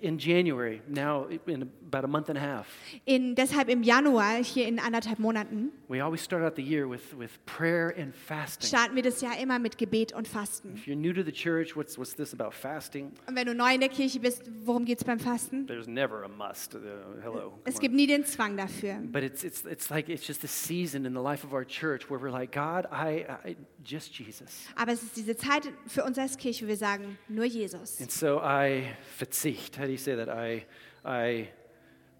in 0.00 0.18
January, 0.18 0.80
now 0.88 1.26
in 1.46 1.70
about 1.92 2.04
a 2.04 2.08
month 2.08 2.28
and 2.28 2.38
a 2.38 2.40
half, 2.40 2.66
In, 3.04 3.34
deshalb 3.34 3.68
im 3.68 3.82
Januar, 3.82 4.42
hier 4.42 4.66
in 4.66 4.78
anderthalb 4.78 5.18
Monaten, 5.18 5.72
we 5.88 6.02
always 6.02 6.22
start 6.22 6.42
out 6.42 6.56
the 6.56 6.62
year 6.62 6.88
with, 6.88 7.16
with 7.18 7.30
prayer 7.46 7.94
and 7.98 8.14
fasting. 8.14 8.66
starten 8.68 8.96
wir 8.96 9.02
das 9.02 9.20
Jahr 9.20 9.38
immer 9.38 9.58
mit 9.58 9.76
Gebet 9.78 10.12
und 10.12 10.26
Fasten. 10.28 10.74
If 10.74 10.86
you're 10.86 10.96
new 10.96 11.12
to 11.12 11.22
the 11.22 11.32
church, 11.32 11.76
what's 11.76 11.98
what's 11.98 12.14
this 12.14 12.32
about 12.32 12.52
fasting? 12.52 13.12
Und 13.26 13.36
wenn 13.36 13.46
du 13.46 13.54
neu 13.54 13.74
in 13.74 13.80
der 13.80 13.88
Kirche 13.90 14.20
bist, 14.20 14.50
worum 14.64 14.84
geht's 14.84 15.04
beim 15.04 15.18
Fasten? 15.18 15.66
There's 15.66 15.86
never 15.86 16.24
a 16.24 16.28
must. 16.28 16.74
Uh, 16.74 16.78
hello. 17.22 17.58
Es 17.64 17.78
gibt 17.78 17.94
nie 17.94 18.06
den 18.06 18.24
Zwang 18.24 18.56
dafür. 18.56 18.98
But 19.12 19.22
it's 19.22 19.44
it's 19.44 19.64
it's 19.64 19.90
like 19.90 20.08
it's 20.08 20.26
just 20.26 20.44
a 20.44 20.48
season 20.48 21.04
in 21.04 21.12
the 21.14 21.20
life 21.20 21.44
of 21.44 21.52
our 21.52 21.64
church 21.66 22.08
where 22.08 22.18
we're 22.20 22.30
like, 22.32 22.52
God, 22.52 22.86
I, 22.90 23.26
I 23.44 23.56
just 23.84 24.12
Jesus. 24.18 24.66
Aber 24.76 24.92
es 24.92 25.02
ist 25.02 25.16
diese 25.16 25.36
Zeit 25.36 25.62
für 25.86 26.04
uns 26.04 26.18
als 26.18 26.36
Kirche, 26.36 26.64
wo 26.64 26.68
wir 26.68 26.76
sagen, 26.76 27.18
nur 27.28 27.44
Jesus. 27.44 28.00
And 28.00 28.10
so 28.10 28.40
I 28.42 28.84
verzicht. 29.16 29.78
How 29.78 29.84
do 29.84 29.90
you 29.90 29.98
say 29.98 30.16
that? 30.16 30.28
I 30.28 30.64
I 31.04 31.48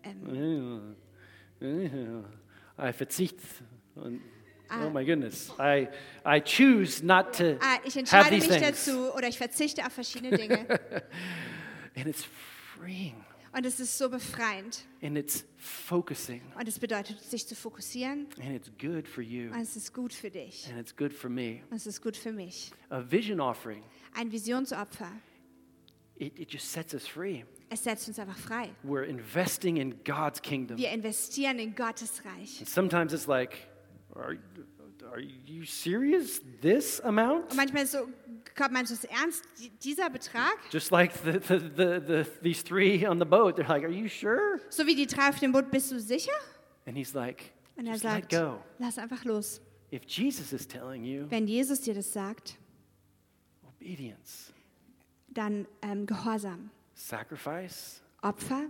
Ähm, 0.05 0.97
I 2.79 2.93
verzicht. 2.93 3.37
Ah. 4.69 4.87
Oh 4.87 4.91
my 4.91 5.05
goodness. 5.05 5.53
I 5.59 5.89
I 6.25 6.41
choose 6.41 7.05
not 7.05 7.33
to 7.37 7.57
ah, 7.61 7.79
ich 7.85 7.95
have 7.95 7.99
entscheide 8.01 8.31
these 8.31 8.49
mich 8.49 8.59
things. 8.59 8.85
dazu 8.85 9.13
oder 9.15 9.29
ich 9.29 9.37
verzichte 9.39 9.85
auf 9.87 9.93
verschiedene 9.93 10.37
Dinge. 10.37 10.67
And 11.95 12.07
it's 12.07 12.25
freeing. 12.79 13.23
Und 13.55 13.67
es 13.67 13.81
ist 13.81 13.99
so 13.99 14.09
befreiend. 14.09 14.85
And 15.03 15.17
it's 15.19 15.45
focusing. 15.57 16.41
Und 16.59 16.67
es 16.67 16.79
bedeutet, 16.79 17.21
sich 17.21 17.47
zu 17.47 17.55
fokussieren. 17.55 18.27
And 18.41 18.57
it's 18.57 18.71
good 18.81 19.07
for 19.07 19.23
you. 19.23 19.51
Und 19.53 19.61
es 19.61 19.77
ist 19.77 19.93
gut 19.93 20.13
für 20.15 20.31
dich. 20.31 20.69
And 20.71 20.81
it's 20.81 20.97
good 20.97 21.13
for 21.13 21.29
me. 21.29 21.61
Und 21.71 21.77
es 21.77 21.87
ist 21.87 22.01
gut 22.03 22.17
für 22.17 22.33
mich. 22.33 22.73
A 22.89 23.03
vision 23.11 23.41
offering, 23.41 23.83
Ein 24.15 24.33
Visionsopfer. 24.33 25.11
it, 26.17 26.39
it 26.39 26.51
just 26.51 26.71
sets 26.73 26.95
us 26.95 27.07
free. 27.07 27.45
Es 27.69 27.85
setzt 27.85 28.07
uns 28.09 28.19
einfach 28.19 28.37
frei. 28.37 28.71
We're 28.85 29.05
investing 29.05 29.77
in 29.79 30.03
God's 30.05 30.41
kingdom. 30.41 30.77
Wir 30.79 30.91
investieren 30.91 31.59
in 31.59 31.75
Gottes 31.75 32.23
Reich. 32.25 32.59
And 32.61 32.69
sometimes 32.69 33.13
it's 33.13 33.27
like, 33.27 33.57
are, 35.13 35.21
you 35.21 35.65
serious? 35.65 36.41
This 36.61 37.01
amount? 37.01 37.51
Und 37.51 37.57
manchmal 37.57 37.87
so, 37.87 38.09
Gott, 38.55 38.73
meinst 38.73 38.91
du 38.91 38.95
es 38.95 39.05
ernst? 39.05 39.45
Dieser 39.83 40.11
Betrag? 40.11 40.55
Just 40.71 40.91
like 40.91 41.13
the, 41.25 41.39
the, 41.39 41.59
the, 41.59 42.01
the, 42.01 42.27
these 42.43 42.63
three 42.63 43.07
on 43.07 43.19
the 43.19 43.25
boat, 43.25 43.57
they're 43.57 43.69
like, 43.69 43.85
Are 43.85 43.91
you 43.91 44.09
sure? 44.09 44.61
So 44.71 44.87
wie 44.87 44.95
die 44.95 45.07
drei 45.07 45.29
auf 45.29 45.39
dem 45.39 45.53
Boot, 45.53 45.71
bist 45.71 45.91
du 45.93 46.01
sicher? 46.01 46.33
And 46.87 46.97
he's 46.97 47.15
like, 47.15 47.53
Und 47.77 47.87
er 47.87 47.93
Just 47.93 48.05
let 48.05 48.29
go. 48.29 48.59
lass 48.79 48.99
einfach 48.99 49.25
los. 49.25 49.61
If 49.93 50.03
Jesus 50.07 50.53
is 50.53 50.67
telling 50.67 51.05
you, 51.05 51.27
Wenn 51.29 51.47
Jesus 51.47 51.81
dir 51.83 51.95
das 51.95 52.13
sagt, 52.13 52.59
obedience, 53.67 54.53
dann 55.29 55.67
ähm, 55.83 56.07
Gehorsam, 56.07 56.71
sacrifice, 56.95 58.03
Opfer 58.23 58.67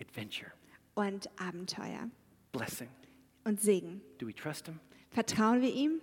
adventure, 0.00 0.52
und 0.94 1.28
Abenteuer 1.40 2.10
blessing. 2.52 2.88
Und 3.44 3.60
Segen. 3.60 4.00
Do 4.18 4.26
we 4.26 4.34
trust 4.34 4.66
him? 4.66 4.80
Vertrauen 5.10 5.60
wir 5.60 5.72
ihm? 5.72 6.00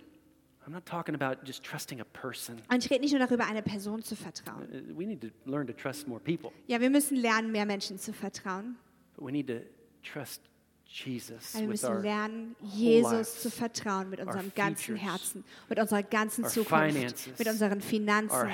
I'm 0.66 0.72
not 0.72 0.84
talking 0.84 1.14
about 1.14 1.42
just 1.46 1.64
trusting 1.64 2.00
a 2.00 2.04
person. 2.04 2.60
Und 2.70 2.84
ich 2.84 2.90
rede 2.90 3.00
nicht 3.00 3.12
nur 3.12 3.26
darüber, 3.26 3.46
einer 3.46 3.62
Person 3.62 4.02
zu 4.02 4.14
vertrauen. 4.16 4.68
Uh, 4.70 4.98
We 4.98 5.06
need 5.06 5.22
to 5.22 5.28
learn 5.50 5.66
to 5.66 5.72
trust 5.72 6.06
more 6.06 6.20
people, 6.20 6.50
Ja, 6.66 6.78
wir 6.80 6.90
müssen 6.90 7.16
lernen, 7.16 7.50
mehr 7.52 7.64
Menschen 7.64 7.98
zu 7.98 8.12
vertrauen. 8.12 8.76
but 9.16 9.24
we 9.24 9.32
need 9.32 9.46
to 9.46 9.60
trust 10.02 10.42
Jesus 10.90 11.54
Aber 11.54 11.64
wir 11.64 11.68
with 11.72 11.82
müssen 11.82 12.02
lernen, 12.02 12.56
Jesus 12.62 13.42
zu 13.42 13.50
vertrauen 13.50 14.08
mit 14.08 14.20
unserem 14.20 14.52
ganzen 14.54 14.96
Herzen, 14.96 15.44
mit 15.68 15.78
unserer 15.78 16.02
ganzen 16.02 16.44
Zukunft, 16.46 17.38
mit 17.38 17.48
unseren 17.48 17.80
Finanzen, 17.82 18.48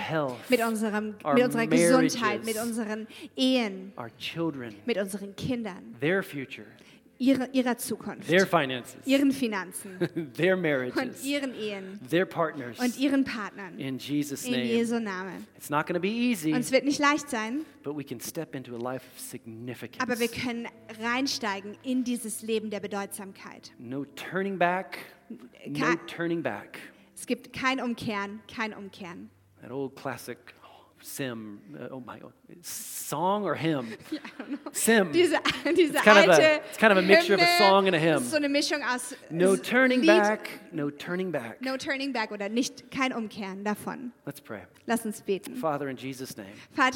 mit, 0.49 0.61
unserem, 0.65 1.15
mit 1.35 1.45
unserer 1.45 1.67
Gesundheit, 1.67 2.45
mit 2.45 2.57
unseren 2.61 3.07
Ehen, 3.37 3.93
mit 4.85 4.99
unseren 4.99 5.37
Kindern, 5.37 5.97
their 6.01 6.23
future, 6.25 6.67
ihre, 7.19 7.49
ihrer 7.53 7.77
Zukunft, 7.79 8.29
their 8.29 8.47
finances, 8.47 8.97
ihren 9.07 9.33
Finanzen 9.33 9.99
their 10.37 10.55
und 10.57 10.63
marriages, 10.63 11.25
ihren 11.25 11.55
Ehen 11.55 12.01
their 12.11 12.27
partners. 12.27 12.79
und 12.79 12.99
ihren 12.99 13.25
Partnern. 13.25 13.79
In 13.79 13.99
Jesus' 13.99 14.45
In 14.45 14.53
name. 14.53 14.65
Jesu 14.65 14.99
Namen. 14.99 15.47
It's 15.57 15.71
not 15.71 15.87
going 15.87 15.95
to 15.95 16.01
be 16.01 16.09
easy, 16.09 16.53
Und 16.53 16.61
es 16.61 16.73
wird 16.73 16.85
nicht 16.85 16.99
leicht 16.99 17.29
sein, 17.31 17.65
but 17.83 17.97
we 17.97 18.05
can 18.05 18.21
step 18.21 18.55
into 18.55 18.75
a 18.75 18.79
life 18.79 19.05
of 19.15 19.21
significance. 19.21 20.01
aber 20.01 20.19
wir 20.19 20.29
können 20.29 20.67
reinsteigen 21.03 21.77
in 21.83 22.05
dieses 22.05 22.43
Leben 22.43 22.71
der 22.71 22.81
Bedeutsamkeit. 22.81 23.73
No 23.79 24.05
turning 24.05 24.59
back. 24.59 24.99
No 25.67 25.95
turning 26.07 26.43
back. 26.43 26.79
Es 27.17 27.27
gibt 27.27 27.53
kein 27.53 27.81
Umkehren, 27.81 28.41
kein 28.53 28.75
Umkehren. 28.75 29.31
That 29.63 29.71
old 29.71 29.95
classic 29.97 30.39
sim. 31.05 31.61
uh, 31.79 31.89
oh 31.91 32.01
my 32.01 32.19
God. 32.19 32.33
Song 32.63 33.45
or 33.45 33.55
hymn? 33.55 33.89
Sim. 34.73 35.13
Diese, 35.13 35.39
diese 35.77 35.95
It's 35.95 36.03
kind 36.03 36.31
of 36.31 36.39
a- 36.39 36.61
it's 36.69 36.79
kind 36.79 36.93
of 36.93 36.99
a 36.99 37.03
mixture 37.03 37.35
of 37.35 37.41
a 37.41 37.59
song 37.59 37.87
and 37.87 37.95
a 37.95 37.99
hymn. 37.99 38.23
So 38.23 38.37
eine 38.37 38.49
Mischung 38.49 38.83
aus 38.83 39.15
No 39.31 39.57
turning 39.57 40.01
Lied, 40.03 40.23
back. 40.23 40.49
No 40.73 40.91
turning 40.91 41.31
back. 41.31 41.61
No 41.61 41.77
turning 41.77 42.13
back 42.13 42.33
oder 42.33 42.49
nicht 42.49 42.91
kein 42.91 43.13
Umkehren 43.13 43.65
davon. 43.65 44.13
Let's 44.27 44.41
pray. 44.41 44.63
Lass 44.87 45.05
uns 45.05 45.21
beten. 45.21 45.57
Father, 45.57 45.89
in 45.89 45.97
Jesus' 45.97 46.37
name. 46.37 46.53
Vater 46.75 46.93